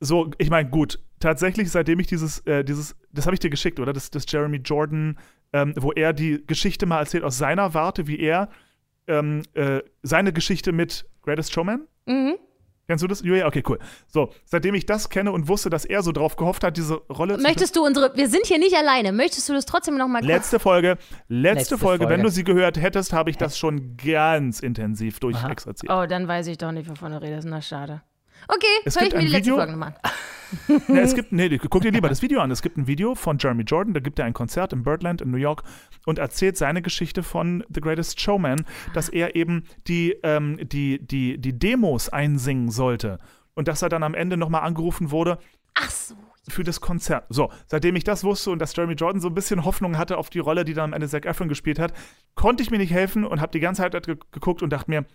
[0.00, 3.80] so, ich meine, gut, tatsächlich, seitdem ich dieses, äh, dieses, das habe ich dir geschickt,
[3.80, 3.92] oder?
[3.92, 5.18] Das, das Jeremy Jordan,
[5.52, 8.48] ähm, wo er die Geschichte mal erzählt aus seiner Warte, wie er
[9.06, 11.86] ähm, äh, seine Geschichte mit Greatest Showman.
[12.06, 12.36] Mhm.
[12.88, 13.20] Kennst du das?
[13.22, 13.46] Julia?
[13.46, 13.80] Okay, cool.
[14.06, 17.36] So, seitdem ich das kenne und wusste, dass er so drauf gehofft hat, diese Rolle
[17.36, 18.16] zu Möchtest du unsere.
[18.16, 19.10] Wir sind hier nicht alleine.
[19.10, 20.28] Möchtest du das trotzdem noch mal kurz?
[20.28, 20.96] Letzte Folge,
[21.26, 22.04] letzte, Letzte Folge.
[22.04, 22.22] Wenn Folge.
[22.22, 25.92] du sie gehört hättest, habe ich das schon ganz intensiv durchexerziert.
[25.92, 27.48] Oh, dann weiß ich doch nicht, wovon du redest.
[27.48, 28.02] Na, schade.
[28.48, 30.10] Okay, Es hör ich mir die letzte Video- Folge nochmal an.
[30.88, 32.52] Ja, es gibt, nee, guck dir lieber das Video an.
[32.52, 35.32] Es gibt ein Video von Jeremy Jordan, da gibt er ein Konzert im Birdland in
[35.32, 35.64] New York
[36.06, 38.64] und erzählt seine Geschichte von The Greatest Showman,
[38.94, 43.18] dass er eben die, ähm, die, die, die Demos einsingen sollte.
[43.54, 45.38] Und dass er dann am Ende nochmal angerufen wurde
[45.74, 46.14] Ach so.
[46.48, 47.24] für das Konzert.
[47.28, 50.30] So, seitdem ich das wusste und dass Jeremy Jordan so ein bisschen Hoffnung hatte auf
[50.30, 51.92] die Rolle, die dann am Ende Zac Efron gespielt hat,
[52.36, 55.06] konnte ich mir nicht helfen und habe die ganze Zeit ge geguckt und dachte mir,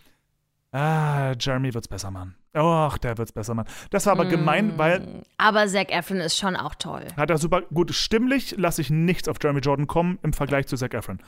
[0.72, 2.36] ah, Jeremy wird's besser machen.
[2.56, 3.68] Och, der wird's besser machen.
[3.92, 7.06] Das war aber gemein, weil Aber Zac Efron ist schon auch toll.
[7.16, 7.94] hat er super gut.
[7.94, 11.20] Stimmlich lasse ich nichts auf Jeremy Jordan kommen im Vergleich zu Zac Efron.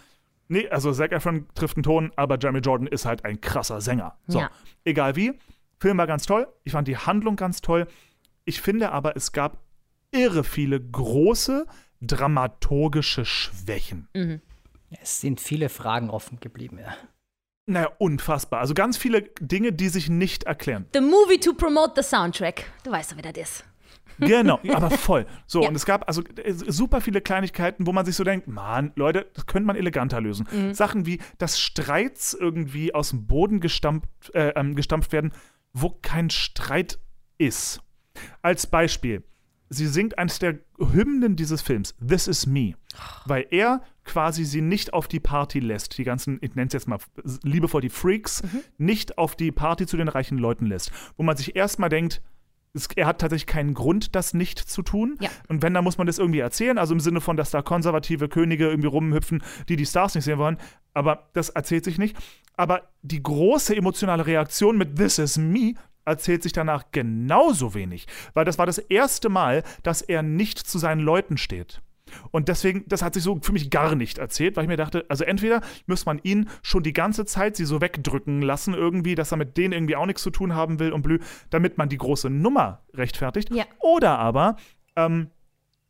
[0.49, 4.17] Nee, also Zac Efron trifft einen Ton, aber Jeremy Jordan ist halt ein krasser Sänger.
[4.27, 4.51] So, Ja.
[4.83, 5.33] egal wie.
[5.79, 6.47] Film war ganz toll.
[6.63, 7.87] Ich fand die Handlung ganz toll.
[8.45, 9.57] Ich finde aber, es gab
[10.11, 11.65] irre viele große
[12.01, 14.07] dramaturgische Schwächen.
[15.01, 16.93] Es sind viele Fragen offen geblieben, ja.
[17.65, 18.59] Naja, unfassbar.
[18.59, 20.85] Also ganz viele Dinge, die sich nicht erklären.
[20.93, 22.65] The movie to promote the soundtrack.
[22.83, 23.63] Du weißt doch, wie das ist.
[24.19, 25.25] Genau, aber voll.
[25.47, 25.69] So, Ja.
[25.69, 29.25] und es gab also äh, super viele Kleinigkeiten, wo man sich so denkt, Mann, Leute,
[29.33, 30.47] das könnte man eleganter lösen.
[30.51, 30.73] Mhm.
[30.73, 35.33] Sachen wie, dass Streits irgendwie aus dem Boden gestampft, äh, ähm, gestampft werden,
[35.73, 36.99] wo kein Streit
[37.39, 37.81] ist.
[38.43, 39.23] Als Beispiel,
[39.69, 42.75] sie singt eines der Hymnen dieses Films, This Is Me,
[43.25, 46.87] weil er quasi sie nicht auf die Party lässt, die ganzen, ich nenne es jetzt
[46.87, 46.99] mal
[47.43, 48.61] liebevoll die Freaks, Mhm.
[48.77, 50.91] nicht auf die Party zu den reichen Leuten lässt.
[51.17, 52.21] Wo man sich erstmal denkt,
[52.75, 55.15] es, er hat tatsächlich keinen Grund, das nicht zu tun.
[55.21, 55.29] Ja.
[55.47, 56.79] Und wenn, dann muss man das irgendwie erzählen.
[56.79, 60.39] Also im Sinne von, dass da konservative Könige irgendwie rumhüpfen, die die Stars nicht sehen
[60.39, 60.57] wollen.
[60.95, 62.17] Aber das erzählt sich nicht.
[62.57, 68.07] Aber die große emotionale Reaktion mit This is me erzählt sich danach genauso wenig.
[68.33, 71.81] Weil das war das erste Mal, dass er nicht zu seinen Leuten steht.
[72.31, 75.05] Und deswegen, das hat sich so für mich gar nicht erzählt, weil ich mir dachte,
[75.09, 79.31] also entweder muss man ihn schon die ganze Zeit sie so wegdrücken lassen, irgendwie, dass
[79.31, 81.19] er mit denen irgendwie auch nichts zu tun haben will und blü,
[81.49, 83.53] damit man die große Nummer rechtfertigt.
[83.53, 83.65] Ja.
[83.79, 84.55] Oder aber,
[84.95, 85.29] ähm,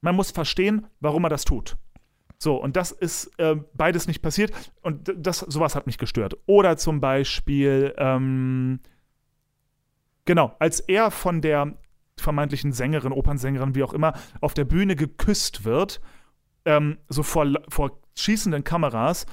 [0.02, 1.78] man muss verstehen, warum er das tut.
[2.38, 4.52] So, und das ist äh, beides nicht passiert.
[4.82, 6.36] Und das, sowas hat mich gestört.
[6.45, 8.82] Oder zum Beispiel, ähm,
[10.26, 11.78] genau, als er von der
[12.18, 16.02] vermeintlichen Sängerin, Opernsängerin, wie auch immer, auf der Bühne geküsst wird,
[16.65, 19.26] ähm, so vor, vor schießenden Kameras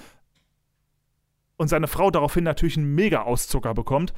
[1.57, 4.15] und seine Frau daraufhin natürlich einen Mega-Auszucker bekommt,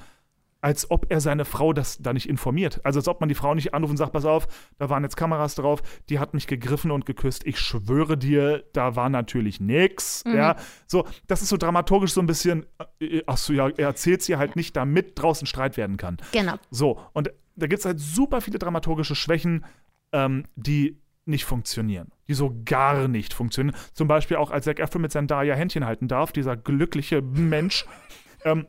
[0.61, 2.81] als ob er seine Frau das da nicht informiert.
[2.85, 4.47] Also als ob man die Frau nicht anruft und sagt, pass auf,
[4.79, 7.45] da waren jetzt Kameras drauf, die hat mich gegriffen und geküsst.
[7.45, 10.23] Ich schwöre dir, da war natürlich nix.
[10.25, 10.55] Ja,
[10.87, 12.65] so, das ist so dramaturgisch so ein bisschen,
[13.01, 16.19] äh, ach so, ja, er erzählt sie halt nicht, damit draußen Streit werden kann.
[16.31, 16.55] Genau.
[16.71, 19.65] So, und da gibt es halt super viele dramaturgische Schwächen,
[20.13, 22.09] ähm, die nicht funktionieren.
[22.29, 23.77] Die so gar nicht funktionieren.
[23.93, 27.85] Zum Beispiel auch, als Zac Efron mit Zendaya Händchen halten darf, dieser glückliche Mensch.
[28.45, 28.67] ähm,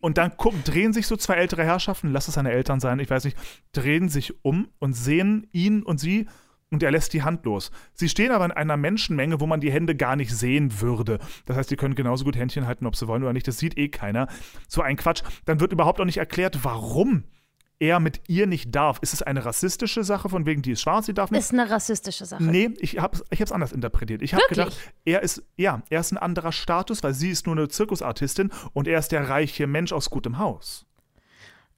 [0.00, 3.10] und dann gucken, drehen sich so zwei ältere Herrschaften, lass es seine Eltern sein, ich
[3.10, 3.36] weiß nicht,
[3.72, 6.28] drehen sich um und sehen ihn und sie
[6.70, 7.70] und er lässt die Hand los.
[7.94, 11.18] Sie stehen aber in einer Menschenmenge, wo man die Hände gar nicht sehen würde.
[11.46, 13.48] Das heißt, die können genauso gut Händchen halten, ob sie wollen oder nicht.
[13.48, 14.28] Das sieht eh keiner.
[14.68, 15.22] So ein Quatsch.
[15.46, 17.24] Dann wird überhaupt auch nicht erklärt, warum
[17.80, 18.98] er mit ihr nicht darf.
[19.02, 21.40] Ist es eine rassistische Sache, von wegen, die ist schwarz, die darf nicht?
[21.40, 22.42] Ist eine rassistische Sache.
[22.42, 24.22] Nee, ich habe ich es anders interpretiert.
[24.22, 27.56] Ich habe gedacht, er ist, ja, er ist ein anderer Status, weil sie ist nur
[27.56, 30.86] eine Zirkusartistin und er ist der reiche Mensch aus gutem Haus.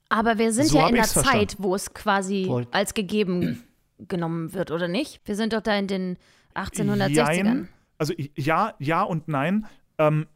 [0.09, 1.48] Aber wir sind So ja in der verstanden.
[1.48, 2.66] Zeit, wo es quasi Wohl.
[2.72, 3.62] als gegeben
[3.98, 5.20] genommen wird, oder nicht?
[5.24, 6.16] Wir sind doch da in den
[6.55, 7.14] 1860ern.
[7.14, 7.68] Jein.
[7.98, 9.66] Also ja, ja und nein.
[9.98, 10.27] Ähm,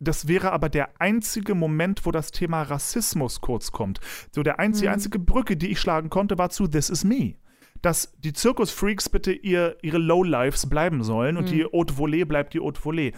[0.00, 4.00] das wäre aber der einzige Moment, wo das Thema Rassismus kurz kommt.
[4.32, 4.94] So der einzige, Mhm.
[4.94, 7.34] einzige Brücke, die ich schlagen konnte, war zu This Is Me.
[7.82, 11.48] Dass die Zirkusfreaks bitte ihr, ihre Lowlifes bleiben sollen und Mhm.
[11.50, 13.14] die Haute Volée bleibt die Haute Volée.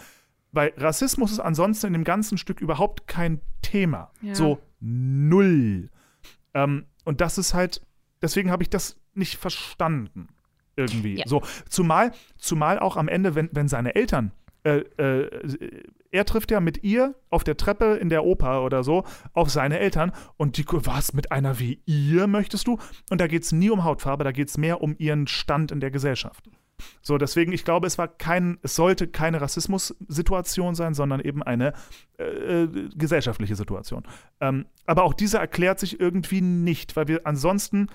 [0.51, 4.11] Weil Rassismus ist ansonsten in dem ganzen Stück überhaupt kein Thema.
[4.21, 4.35] Ja.
[4.35, 5.89] So null.
[6.53, 7.81] Ähm, und das ist halt,
[8.21, 10.27] deswegen habe ich das nicht verstanden.
[10.75, 11.17] Irgendwie.
[11.17, 11.27] Ja.
[11.27, 14.31] So, zumal, zumal auch am Ende, wenn, wenn seine Eltern,
[14.63, 15.83] äh, äh,
[16.13, 19.03] er trifft ja mit ihr auf der Treppe in der Oper oder so
[19.33, 22.77] auf seine Eltern und die, was, mit einer wie ihr möchtest du?
[23.09, 25.79] Und da geht es nie um Hautfarbe, da geht es mehr um ihren Stand in
[25.79, 26.49] der Gesellschaft.
[27.01, 31.73] So, deswegen, ich glaube, es war kein, es sollte keine Rassismus-Situation sein, sondern eben eine
[32.17, 34.03] äh, äh, gesellschaftliche Situation.
[34.39, 37.87] Ähm, aber auch diese erklärt sich irgendwie nicht, weil wir ansonsten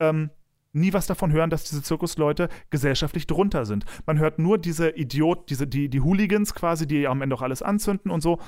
[0.00, 0.30] ähm,
[0.76, 3.84] nie was davon hören, dass diese Zirkusleute gesellschaftlich drunter sind.
[4.06, 7.62] Man hört nur diese Idiot, diese, die, die Hooligans quasi, die am Ende auch alles
[7.62, 8.38] anzünden und so.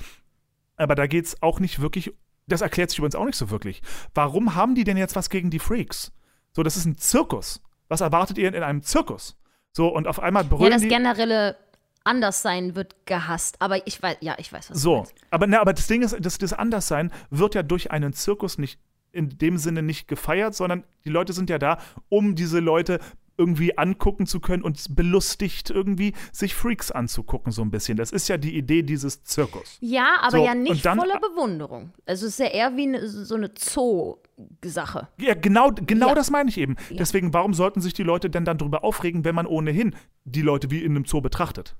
[0.76, 2.12] Aber da geht es auch nicht wirklich,
[2.46, 3.82] das erklärt sich übrigens auch nicht so wirklich.
[4.14, 6.12] Warum haben die denn jetzt was gegen die Freaks?
[6.52, 7.60] So, das ist ein Zirkus.
[7.88, 9.36] Was erwartet ihr in einem Zirkus?
[9.72, 10.88] So, und auf einmal Ja, brüllen das die.
[10.88, 11.56] generelle
[12.05, 13.60] Anderssein wird gehasst.
[13.60, 16.38] Aber ich weiß, ja, ich weiß, was So, aber, ne, aber das Ding ist, das,
[16.38, 18.80] das Anderssein wird ja durch einen Zirkus nicht
[19.18, 21.78] in dem Sinne nicht gefeiert, sondern die Leute sind ja da,
[22.08, 22.98] um diese Leute
[23.40, 27.96] irgendwie angucken zu können und belustigt irgendwie sich Freaks anzugucken, so ein bisschen.
[27.96, 29.76] Das ist ja die Idee dieses Zirkus.
[29.80, 31.92] Ja, aber So, ja nicht dann- voller Bewunderung.
[32.04, 35.08] Also es ist ja eher wie eine, so eine Zoo-Sache.
[35.20, 36.14] Ja, genau, genau Ja.
[36.14, 36.76] das meine ich eben.
[36.90, 40.70] Deswegen, warum sollten sich die Leute denn dann drüber aufregen, wenn man ohnehin die Leute
[40.70, 41.76] wie in einem Zoo betrachtet?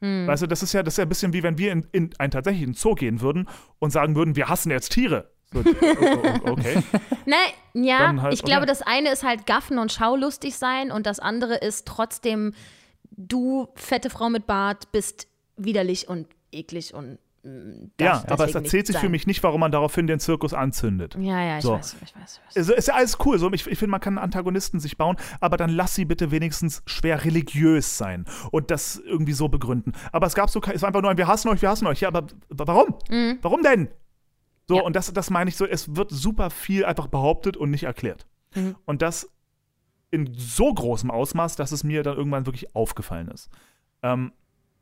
[0.00, 0.26] Hm.
[0.26, 2.10] Weißt du, das ist ja, das ist ja ein bisschen wie wenn wir in, in
[2.18, 3.48] einen tatsächlichen Zoo gehen würden
[3.80, 5.30] und sagen würden, wir hassen jetzt Tiere.
[5.54, 6.82] Oh, okay.
[7.26, 7.36] Ne,
[7.74, 8.66] ja, halt, ich glaube, okay.
[8.68, 12.52] das eine ist halt gaffen und schaulustig sein und das andere ist trotzdem,
[13.10, 17.18] du, fette Frau mit Bart, bist widerlich und eklig und
[18.00, 19.10] Ja, darf aber es erzählt sich für sein.
[19.12, 21.14] mich nicht, warum man daraufhin den Zirkus anzündet.
[21.20, 21.72] Ja, ja, ich So.
[21.74, 22.56] weiß, ich weiß, ich weiß.
[22.56, 23.38] Also ist ja alles cool.
[23.38, 26.82] So, ich ich finde, man kann Antagonisten sich bauen, aber dann lass sie bitte wenigstens
[26.86, 29.92] schwer religiös sein und das irgendwie so begründen.
[30.12, 32.00] Aber es gab so, es war einfach nur ein, wir hassen euch, wir hassen euch.
[32.00, 32.94] Ja, aber warum?
[33.42, 33.88] Warum denn?
[34.70, 34.76] So.
[34.76, 34.82] Ja.
[34.82, 38.28] und das, das meine ich so, es wird super viel einfach behauptet und nicht erklärt.
[38.54, 38.76] Mhm.
[38.84, 39.28] Und das
[40.12, 43.50] in so großem Ausmaß, dass es mir dann irgendwann wirklich aufgefallen ist.
[44.04, 44.30] Ähm,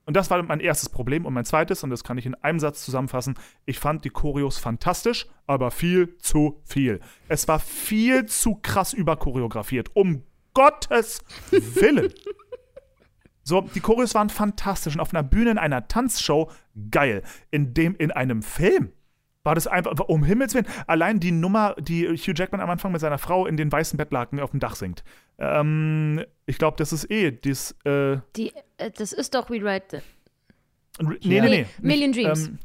[0.04, 1.24] und das war mein erstes Problem.
[1.24, 4.58] Und mein zweites, und das kann ich in einem Satz zusammenfassen, ich fand die Choreos
[4.58, 7.00] fantastisch, aber viel zu viel.
[7.28, 9.88] Es war viel zu krass überchoreografiert.
[9.94, 12.12] Um Gottes Willen.
[13.42, 16.50] So, die Choreos waren fantastisch und auf einer Bühne in einer Tanzshow
[16.90, 17.22] geil.
[17.50, 18.92] In dem, in einem Film
[19.44, 23.00] war das einfach, um Himmels Willen, allein die Nummer, die Hugh Jackman am Anfang mit
[23.00, 25.04] seiner Frau in den weißen Bettlaken auf dem Dach singt.
[25.38, 30.02] Ähm, ich glaube, das ist eh, das, äh, Die, äh, das ist doch Rewrite.
[31.00, 31.42] nee, Ja.
[31.44, 31.66] nee, nee.
[31.80, 32.48] Million nicht, Dreams.
[32.48, 32.58] Ähm,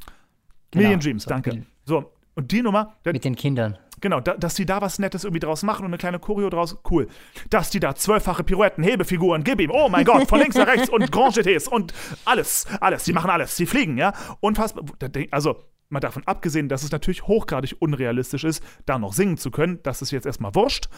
[0.74, 1.64] Genau, Million Dreams, so danke.
[1.84, 3.78] So, und die Nummer, da, Mit den Kindern.
[4.00, 6.76] Genau, da, dass die da was Nettes irgendwie draus machen und eine kleine Choreo draus,
[6.90, 7.06] cool.
[7.48, 10.88] Dass die da zwölffache Pirouetten, Hebefiguren, gib ihm, oh mein Gott, von links nach rechts
[10.90, 11.94] und Grand Jetés und
[12.24, 14.12] alles, alles, die machen alles, die fliegen, ja.
[14.40, 14.84] Unfassbar,
[15.30, 15.62] also
[15.94, 20.02] mal davon abgesehen, dass es natürlich hochgradig unrealistisch ist, da noch singen zu können, das
[20.02, 20.88] ist jetzt erstmal wurscht.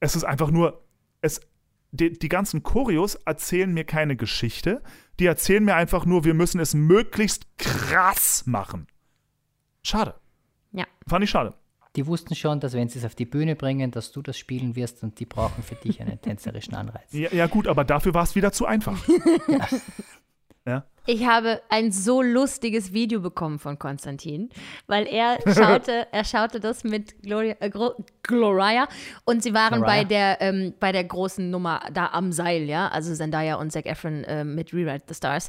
[0.00, 0.82] Es ist einfach nur,
[1.20, 1.40] es,
[1.90, 4.82] die, die ganzen Choreos erzählen mir keine Geschichte,
[5.18, 8.86] die erzählen mir einfach nur, wir müssen es möglichst krass machen.
[9.82, 10.14] Schade,
[10.72, 10.86] Ja.
[11.06, 11.54] fand ich schade.
[11.96, 14.76] Die wussten schon, dass wenn sie es auf die Bühne bringen, dass du das spielen
[14.76, 17.12] wirst und die brauchen für dich einen tänzerischen Anreiz.
[17.12, 18.96] Ja, ja gut, aber dafür war es wieder zu einfach.
[20.66, 20.84] ja.
[21.06, 24.50] Ich habe ein so lustiges Video bekommen von Konstantin,
[24.86, 27.70] weil er schaute, er schaute das mit Gloria, äh,
[28.22, 28.86] Gloria
[29.24, 29.86] und sie waren Gloria.
[29.86, 33.86] bei der ähm, bei der großen Nummer da am Seil, ja, also Zendaya und Zac
[33.86, 35.48] Efron äh, mit Rewrite the Stars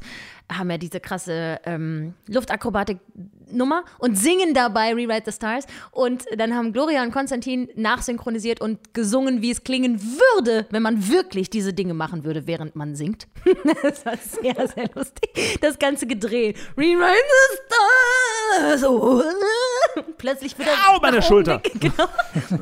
[0.58, 6.74] haben ja diese krasse ähm, Luftakrobatik-Nummer und singen dabei Rewrite the Stars und dann haben
[6.74, 11.94] Gloria und Konstantin nachsynchronisiert und gesungen, wie es klingen würde, wenn man wirklich diese Dinge
[11.94, 13.28] machen würde, während man singt.
[13.84, 15.60] das war sehr, sehr lustig.
[15.62, 16.58] Das ganze gedreht.
[16.78, 18.41] Rewrite the Stars.
[18.86, 19.22] Oh.
[20.18, 21.64] Plötzlich wieder Au, meine Schulter.
[21.64, 22.08] Weg, genau.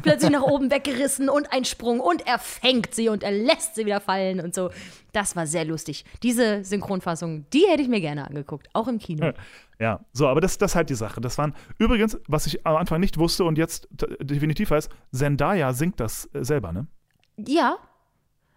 [0.01, 3.85] Plötzlich nach oben weggerissen und ein Sprung und er fängt sie und er lässt sie
[3.85, 4.71] wieder fallen und so.
[5.13, 6.05] Das war sehr lustig.
[6.23, 9.31] Diese Synchronfassung, die hätte ich mir gerne angeguckt, auch im Kino.
[9.79, 11.21] Ja, so, aber das, das ist halt die Sache.
[11.21, 13.87] Das waren übrigens, was ich am Anfang nicht wusste und jetzt
[14.21, 16.87] definitiv weiß, Zendaya singt das äh, selber, ne?
[17.37, 17.77] Ja,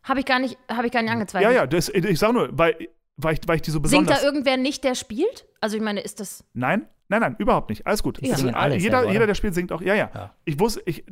[0.02, 1.54] habe ich gar nicht, habe ich gar nicht Ja, angezweifelt.
[1.54, 2.76] ja, das, ich sag nur, weil,
[3.16, 4.20] weil, ich, weil ich die so Singt besonders.
[4.20, 5.46] da irgendwer nicht, der spielt?
[5.60, 7.86] Also ich meine, ist das Nein, nein, nein, überhaupt nicht.
[7.86, 8.20] Alles gut.
[8.20, 8.30] Ja.
[8.30, 9.80] Das Singen ist- alle jeder, selber, jeder, der spielt, singt auch.
[9.80, 10.10] Ja, ja.
[10.12, 10.34] Ja.
[10.44, 11.04] Ich wusste, ich,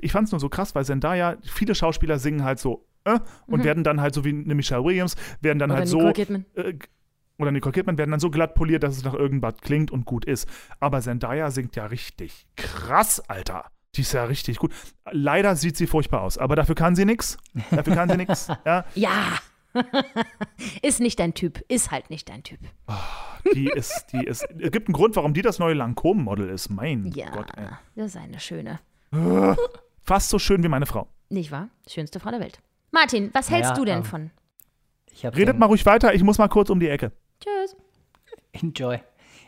[0.00, 3.62] ich fand es nur so krass, weil Zendaya, viele Schauspieler singen halt so äh, und
[3.64, 5.74] werden dann halt so wie eine Michelle Williams, werden dann Mhm.
[5.74, 6.12] Oder halt Nicole so.
[6.12, 6.44] Kidman.
[6.54, 6.74] Äh,
[7.38, 10.24] oder Nicole Kidman werden dann so glatt poliert, dass es nach irgendwas klingt und gut
[10.24, 10.48] ist.
[10.80, 13.64] Aber Zendaya singt ja richtig krass, Alter.
[13.96, 14.72] Die ist ja richtig gut.
[15.10, 17.36] Leider sieht sie furchtbar aus, aber dafür kann sie nix.
[17.70, 18.48] Dafür kann sie nix.
[18.64, 19.10] Ja, Ja.
[20.82, 21.64] ist nicht dein Typ.
[21.68, 22.60] Ist halt nicht dein Typ.
[23.54, 24.44] die ist, die ist.
[24.58, 26.68] Es gibt einen Grund, warum die das neue Lancôme-Model ist.
[26.70, 27.68] Mein Ja, Gott, ey.
[27.96, 28.80] das ist eine schöne.
[30.02, 31.06] Fast so schön wie meine Frau.
[31.28, 31.68] Nicht wahr?
[31.88, 32.60] Schönste Frau der Welt.
[32.90, 34.30] Martin, was hältst Naja, du denn ähm, von?
[35.22, 37.12] Redet mal ruhig weiter, ich muss mal kurz um die Ecke.
[37.40, 37.76] Tschüss.
[38.52, 39.00] Enjoy.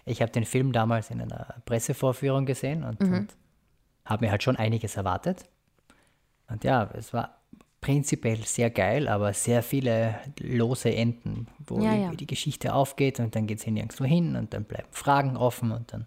[0.07, 3.13] Ich habe den Film damals in einer Pressevorführung gesehen und, Mhm.
[3.15, 3.37] und
[4.05, 5.45] habe mir halt schon einiges erwartet.
[6.49, 7.41] Und ja, es war
[7.85, 12.11] prinzipiell sehr geil, aber sehr viele lose Enden, wo Ja, ja.
[12.13, 15.93] die Geschichte aufgeht und dann geht es nirgendwo hin und dann bleiben Fragen offen und
[15.93, 16.07] dann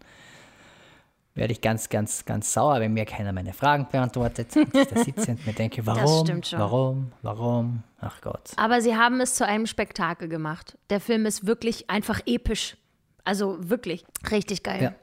[1.36, 4.56] werde ich ganz, ganz, ganz sauer, wenn mir keiner meine Fragen beantwortet.
[4.56, 8.54] Und ich da sitze und mir denke, warum, warum, warum, ach Gott.
[8.56, 10.80] Aber sie haben es zu einem Spektakel gemacht.
[10.90, 12.76] Der Film ist wirklich einfach episch.
[13.24, 14.82] Also wirklich richtig geil.
[14.82, 14.96] Ja.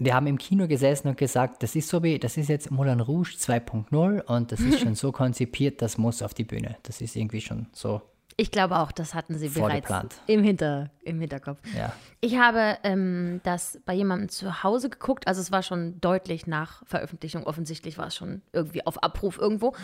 [0.00, 3.00] Wir haben im Kino gesessen und gesagt, das ist so wie, das ist jetzt Moulin
[3.00, 6.76] Rouge 2.0 und das ist schon so konzipiert, das muss auf die Bühne.
[6.82, 8.00] Das ist irgendwie schon so,
[8.36, 10.20] Ich glaube auch, das hatten sie bereits Vorgeplant.
[10.26, 11.58] im, Hinter, im Hinterkopf.
[11.76, 11.92] ja.
[12.22, 15.26] Ich habe ähm, das bei jemandem zu Hause geguckt.
[15.28, 17.44] Also es war schon deutlich nach Veröffentlichung.
[17.44, 19.74] Offensichtlich war es schon irgendwie auf Abruf irgendwo.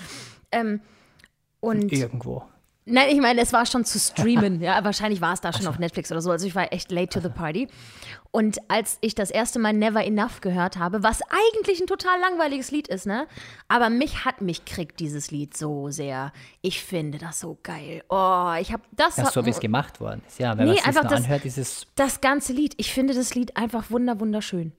[0.51, 0.81] Ähm,
[1.61, 2.45] und Irgendwo.
[2.89, 4.61] Nein, ich meine, es war schon zu streamen.
[4.63, 6.31] ja, wahrscheinlich war es da schon auf Netflix oder so.
[6.31, 7.67] Also ich war echt late to the party.
[8.31, 12.71] Und als ich das erste Mal Never Enough gehört habe, was eigentlich ein total langweiliges
[12.71, 13.27] Lied ist, ne?
[13.67, 16.33] Aber mich hat mich kriegt dieses Lied so sehr.
[16.63, 18.05] Ich finde das so geil.
[18.09, 19.17] Oh, ich habe das.
[19.17, 20.39] Ja, so wie es gemacht worden ist.
[20.39, 22.75] Ja, wenn Nee, man es das- anhört, ist es das ganze Lied.
[22.77, 24.73] Ich finde das Lied einfach wunder wunderschön.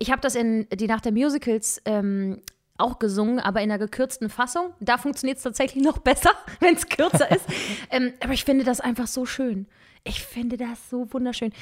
[0.00, 2.40] Ich habe das in die Nacht der Musicals ähm,
[2.76, 4.72] auch gesungen, aber in einer gekürzten Fassung.
[4.80, 6.30] Da funktioniert es tatsächlich noch besser,
[6.60, 7.46] wenn es kürzer ist.
[7.90, 9.66] ähm, aber ich finde das einfach so schön.
[10.06, 11.52] Ich finde das so wunderschön.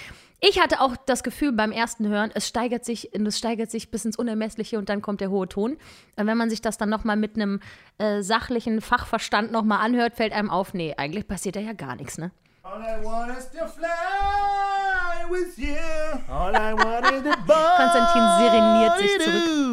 [0.41, 4.05] Ich hatte auch das Gefühl beim ersten Hören, es steigert sich, es steigert sich bis
[4.05, 5.77] ins Unermessliche und dann kommt der hohe Ton.
[6.17, 7.61] Und wenn man sich das dann nochmal mit einem
[7.99, 12.19] äh, sachlichen Fachverstand nochmal anhört, fällt einem auf, nee, eigentlich passiert da ja gar nichts,
[12.19, 12.33] ne?
[12.65, 15.77] All I want is to fly with you.
[16.29, 17.31] All I want is the
[17.77, 19.72] Konstantin sereniert sich zurück.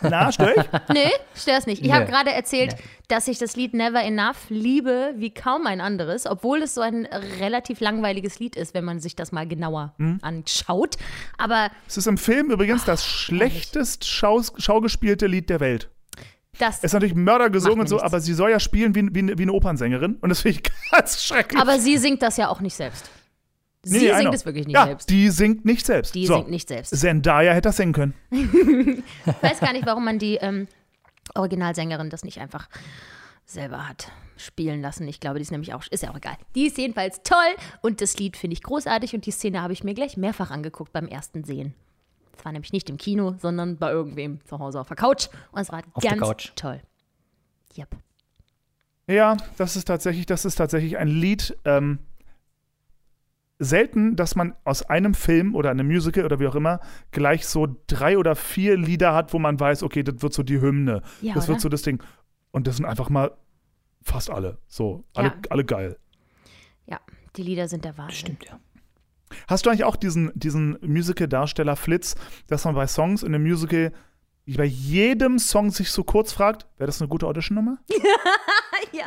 [0.00, 0.64] Na, stör ich?
[0.94, 1.84] Nö, stör's nicht.
[1.84, 2.76] Ich habe gerade erzählt,
[3.08, 7.06] dass ich das Lied Never Enough liebe wie kaum ein anderes, obwohl es so ein
[7.40, 10.18] relativ langweiliges Lied ist, wenn man sich das mal genauer hm?
[10.22, 10.96] anschaut.
[11.38, 15.90] Aber es ist im Film übrigens das schlechtest schaugespielte Lied der Welt.
[16.58, 18.06] Das ist natürlich Mörder gesungen und so, nichts.
[18.06, 21.22] aber sie soll ja spielen wie, wie, wie eine Opernsängerin und das finde ich ganz
[21.22, 21.60] schrecklich.
[21.60, 23.10] Aber sie singt das ja auch nicht selbst.
[23.84, 25.10] Sie nee, singt es wirklich nicht ja, selbst.
[25.10, 26.14] Die singt nicht selbst.
[26.14, 26.36] Die so.
[26.36, 26.98] singt nicht selbst.
[26.98, 28.14] Zendaya hätte das singen können.
[28.30, 28.42] ich
[29.42, 30.68] weiß gar nicht, warum man die ähm,
[31.34, 32.68] Originalsängerin das nicht einfach
[33.46, 35.06] selber hat spielen lassen.
[35.06, 36.36] Ich glaube, die ist nämlich auch, ist ja auch egal.
[36.54, 37.36] Die ist jedenfalls toll
[37.82, 40.92] und das Lied finde ich großartig und die Szene habe ich mir gleich mehrfach angeguckt
[40.92, 41.74] beim ersten Sehen.
[42.36, 45.28] Es war nämlich nicht im Kino, sondern bei irgendwem zu Hause auf der Couch.
[45.52, 46.80] Und es war auf ganz toll.
[47.76, 47.96] Yep.
[49.06, 51.56] Ja, das ist tatsächlich, das ist tatsächlich ein Lied.
[51.64, 51.98] Ähm,
[53.58, 56.80] selten, dass man aus einem Film oder einem Musical oder wie auch immer
[57.12, 60.60] gleich so drei oder vier Lieder hat, wo man weiß, okay, das wird so die
[60.60, 61.02] Hymne.
[61.20, 61.54] Ja, das oder?
[61.54, 62.02] wird so das Ding.
[62.50, 63.32] Und das sind einfach mal
[64.02, 64.58] fast alle.
[64.66, 65.34] So, alle, ja.
[65.50, 65.98] alle geil.
[66.86, 67.00] Ja,
[67.36, 68.16] die Lieder sind der Wahnsinn.
[68.16, 68.60] Stimmt, ja.
[69.48, 72.14] Hast du eigentlich auch diesen, diesen Musical-Darsteller Flitz,
[72.46, 73.92] dass man bei Songs in einem Musical
[74.46, 77.78] bei jedem Song sich so kurz fragt, wäre das eine gute Audition-Nummer?
[78.92, 79.06] ja.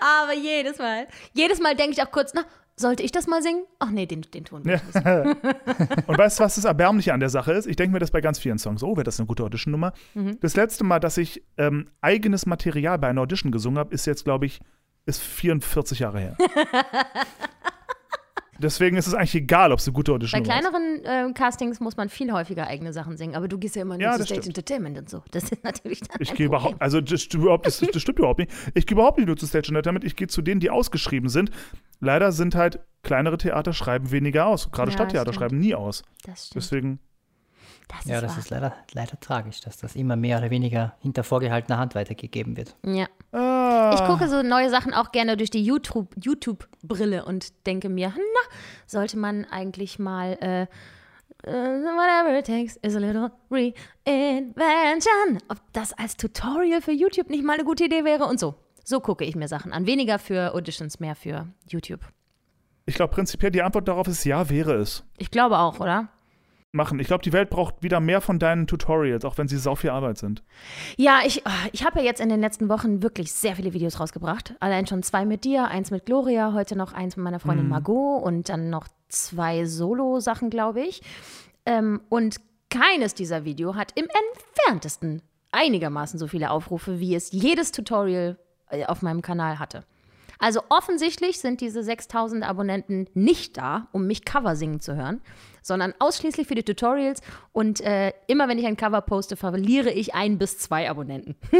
[0.00, 1.06] Aber jedes Mal.
[1.32, 2.44] Jedes Mal denke ich auch kurz, na,
[2.78, 3.64] sollte ich das mal singen?
[3.78, 4.62] Ach nee, den, den Ton.
[4.64, 4.80] Ja.
[6.06, 7.66] und weißt du, was das Erbärmliche an der Sache ist?
[7.66, 8.82] Ich denke mir das bei ganz vielen Songs.
[8.82, 9.92] Oh, wäre das eine gute Audition-Nummer?
[10.14, 10.38] Mhm.
[10.40, 14.24] Das letzte Mal, dass ich ähm, eigenes Material bei einer Audition gesungen habe, ist jetzt,
[14.24, 14.60] glaube ich,
[15.06, 16.36] ist 44 Jahre her.
[18.60, 20.48] Deswegen ist es eigentlich egal, ob es eine gute Audition ist.
[20.48, 23.82] Bei kleineren äh, Castings muss man viel häufiger eigene Sachen singen, aber du gehst ja
[23.82, 24.58] immer nur ja, zu Stage stimmt.
[24.58, 25.22] Entertainment und so.
[25.30, 28.52] Das ist natürlich dann Ich gehe überhaupt, also das, überhaupt, das, das stimmt überhaupt nicht.
[28.74, 31.50] Ich gehe überhaupt nicht nur zu Stage Entertainment, ich gehe zu denen, die ausgeschrieben sind.
[32.00, 34.70] Leider sind halt kleinere Theater schreiben weniger aus.
[34.70, 36.02] Gerade ja, Stadttheater schreiben nie aus.
[36.24, 36.56] Das stimmt.
[36.56, 36.98] Deswegen
[37.88, 38.38] das ja, das wahr.
[38.38, 42.76] ist leider, leider tragisch, dass das immer mehr oder weniger hinter vorgehaltener Hand weitergegeben wird.
[42.84, 43.06] Ja.
[43.32, 43.92] Ah.
[43.94, 46.18] Ich gucke so neue Sachen auch gerne durch die YouTube-Brille
[47.16, 48.56] YouTube und denke mir, na,
[48.86, 50.66] sollte man eigentlich mal äh,
[51.46, 55.38] Uh, whatever it takes is a little reinvention.
[55.48, 58.56] Ob das als Tutorial für YouTube nicht mal eine gute Idee wäre und so.
[58.84, 59.86] So gucke ich mir Sachen an.
[59.86, 62.00] Weniger für Auditions, mehr für YouTube.
[62.86, 65.04] Ich glaube, prinzipiell die Antwort darauf ist ja, wäre es.
[65.16, 66.08] Ich glaube auch, oder?
[66.78, 66.98] Machen.
[66.98, 69.90] Ich glaube, die Welt braucht wieder mehr von deinen Tutorials, auch wenn sie sau viel
[69.90, 70.42] Arbeit sind.
[70.96, 74.00] Ja, ich, oh, ich habe ja jetzt in den letzten Wochen wirklich sehr viele Videos
[74.00, 74.54] rausgebracht.
[74.60, 77.72] Allein schon zwei mit dir, eins mit Gloria, heute noch eins mit meiner Freundin mhm.
[77.72, 81.02] Margot und dann noch zwei Solo-Sachen, glaube ich.
[81.66, 82.36] Ähm, und
[82.70, 85.22] keines dieser Videos hat im entferntesten
[85.52, 88.38] einigermaßen so viele Aufrufe, wie es jedes Tutorial
[88.70, 89.84] äh, auf meinem Kanal hatte.
[90.38, 95.20] Also offensichtlich sind diese 6000 Abonnenten nicht da, um mich Cover singen zu hören,
[95.62, 97.20] sondern ausschließlich für die Tutorials.
[97.52, 101.34] Und äh, immer wenn ich ein Cover poste, verliere ich ein bis zwei Abonnenten.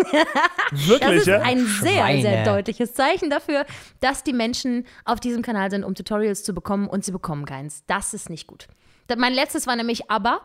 [0.70, 1.40] Wirklich, das ist ja?
[1.42, 2.22] ein sehr, Schweine.
[2.22, 3.66] sehr deutliches Zeichen dafür,
[4.00, 7.82] dass die Menschen auf diesem Kanal sind, um Tutorials zu bekommen und sie bekommen keins.
[7.88, 8.68] Das ist nicht gut.
[9.16, 10.40] Mein letztes war nämlich ABBA,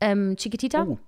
[0.00, 0.84] ähm, Chiquitita.
[0.84, 0.98] Oh.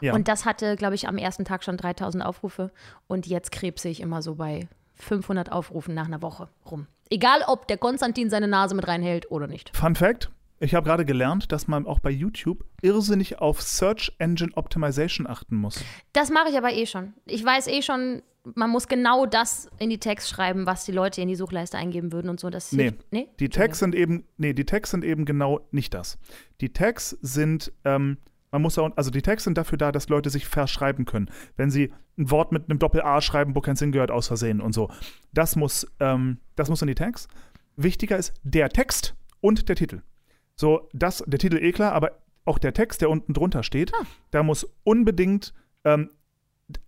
[0.00, 0.14] Ja.
[0.14, 2.70] Und das hatte, glaube ich, am ersten Tag schon 3000 Aufrufe.
[3.06, 6.86] Und jetzt krebse ich immer so bei 500 Aufrufen nach einer Woche rum.
[7.10, 9.76] Egal, ob der Konstantin seine Nase mit reinhält oder nicht.
[9.76, 14.52] Fun Fact: Ich habe gerade gelernt, dass man auch bei YouTube irrsinnig auf Search Engine
[14.54, 15.84] Optimization achten muss.
[16.12, 17.14] Das mache ich aber eh schon.
[17.26, 18.22] Ich weiß eh schon,
[18.54, 22.12] man muss genau das in die Tags schreiben, was die Leute in die Suchleiste eingeben
[22.12, 22.50] würden und so.
[22.50, 23.28] Das nee, nee?
[23.40, 26.18] Die Tags sind eben, nee, die Tags sind eben genau nicht das.
[26.60, 28.18] Die Tags sind ähm,
[28.50, 31.30] man muss auch, also die Tags sind dafür da, dass Leute sich verschreiben können.
[31.56, 34.72] Wenn sie ein Wort mit einem Doppel-A schreiben, wo kein Sinn gehört, aus Versehen und
[34.72, 34.90] so.
[35.32, 37.28] Das muss, ähm, das muss in die Tags.
[37.76, 40.02] Wichtiger ist der Text und der Titel.
[40.54, 42.12] So, das, der Titel eh klar, aber
[42.44, 44.06] auch der Text, der unten drunter steht, ah.
[44.30, 45.52] da muss unbedingt
[45.84, 46.10] ähm,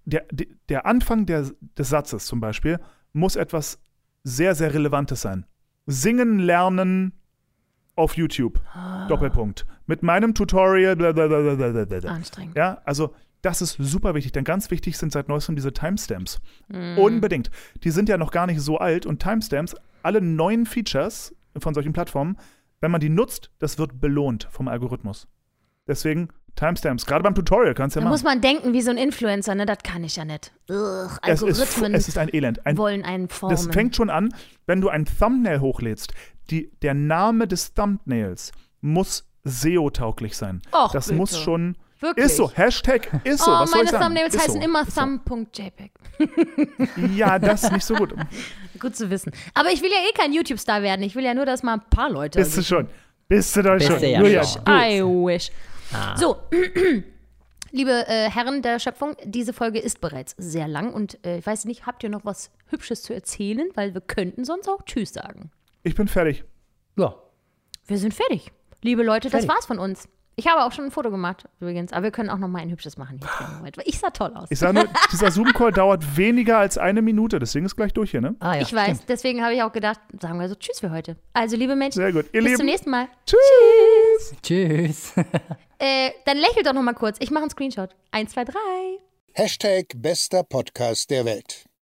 [0.05, 0.27] der,
[0.69, 2.81] der Anfang der, des Satzes zum Beispiel
[3.13, 3.81] muss etwas
[4.25, 5.47] sehr, sehr Relevantes sein.
[5.87, 7.13] Singen, lernen,
[7.99, 8.61] auf YouTube.
[8.73, 9.07] Ah.
[9.09, 9.67] Doppelpunkt.
[9.87, 10.97] Mit meinem Tutorial.
[10.97, 12.11] Blablabla.
[12.11, 12.57] Anstrengend.
[12.57, 16.41] Ja, also das ist super wichtig, denn ganz wichtig sind seit neuestem diese Timestamps.
[16.69, 16.99] Mm.
[16.99, 17.51] Unbedingt.
[17.85, 21.93] Die sind ja noch gar nicht so alt und Timestamps, alle neuen Features von solchen
[21.93, 22.37] Plattformen,
[22.81, 25.29] wenn man die nutzt, das wird belohnt vom Algorithmus.
[25.87, 27.07] Deswegen Timestamps.
[27.07, 28.15] Gerade beim Tutorial kannst du ja Da machen.
[28.15, 29.65] muss man denken wie so ein Influencer, ne?
[29.65, 30.53] Das kann ich ja nicht.
[30.69, 32.67] Ugh, es, ist, Algorithmen es ist ein Elend.
[32.67, 33.57] Ein, wollen einen formen.
[33.57, 34.35] das fängt schon an,
[34.67, 36.13] wenn du ein Thumbnail hochlädst.
[36.51, 40.63] Die, der Name des Thumbnails muss SEO-tauglich sein.
[40.73, 41.19] Och, das bitte.
[41.19, 41.77] muss schon.
[42.01, 42.27] Wirklich?
[42.27, 42.51] Ist so.
[42.53, 43.51] Hashtag ist so.
[43.51, 44.05] oh, Was soll meine ich sagen?
[44.05, 44.67] Thumbnails ist heißen so.
[44.67, 45.01] immer so.
[45.01, 45.91] thumb.jpg.
[47.17, 48.15] Ja, das ist nicht so gut.
[48.79, 49.33] Gut zu wissen.
[49.55, 51.03] Aber ich will ja eh kein YouTube-Star werden.
[51.03, 52.39] Ich will ja nur, dass mal ein paar Leute.
[52.39, 52.89] Bist du schon.
[53.27, 53.99] Bist du doch Bist schon.
[53.99, 54.65] du ja Julia, schon.
[54.65, 54.73] du.
[54.73, 55.51] I wish.
[56.17, 56.37] So,
[57.73, 61.65] liebe äh, Herren der Schöpfung, diese Folge ist bereits sehr lang und äh, ich weiß
[61.65, 63.69] nicht, habt ihr noch was Hübsches zu erzählen?
[63.75, 65.51] Weil wir könnten sonst auch Tschüss sagen.
[65.83, 66.45] Ich bin fertig.
[66.97, 67.15] Ja.
[67.87, 68.53] Wir sind fertig.
[68.83, 69.49] Liebe Leute, das Fertig.
[69.49, 70.09] war's von uns.
[70.37, 71.93] Ich habe auch schon ein Foto gemacht, übrigens.
[71.93, 73.73] Aber wir können auch noch mal ein hübsches machen hier.
[73.85, 74.49] Ich sah toll aus.
[74.51, 77.41] Ich sage nur, dieser Zoom-Call dauert weniger als eine Minute.
[77.41, 78.37] Deswegen ist gleich durch hier, ne?
[78.39, 78.63] Ah, ja.
[78.63, 79.09] ich weiß, stimmt.
[79.09, 81.17] deswegen habe ich auch gedacht, sagen wir so Tschüss für heute.
[81.33, 82.27] Also, liebe Menschen, Sehr gut.
[82.27, 82.57] Ihr bis Lieben.
[82.57, 83.09] zum nächsten Mal.
[83.27, 84.37] Tschüss.
[84.43, 85.13] Tschüss.
[85.81, 87.19] Äh, dann lächelt doch noch mal kurz.
[87.21, 87.91] Ich mache einen Screenshot.
[88.11, 88.99] Eins, zwei, drei.
[89.33, 91.67] Hashtag bester Podcast der Welt.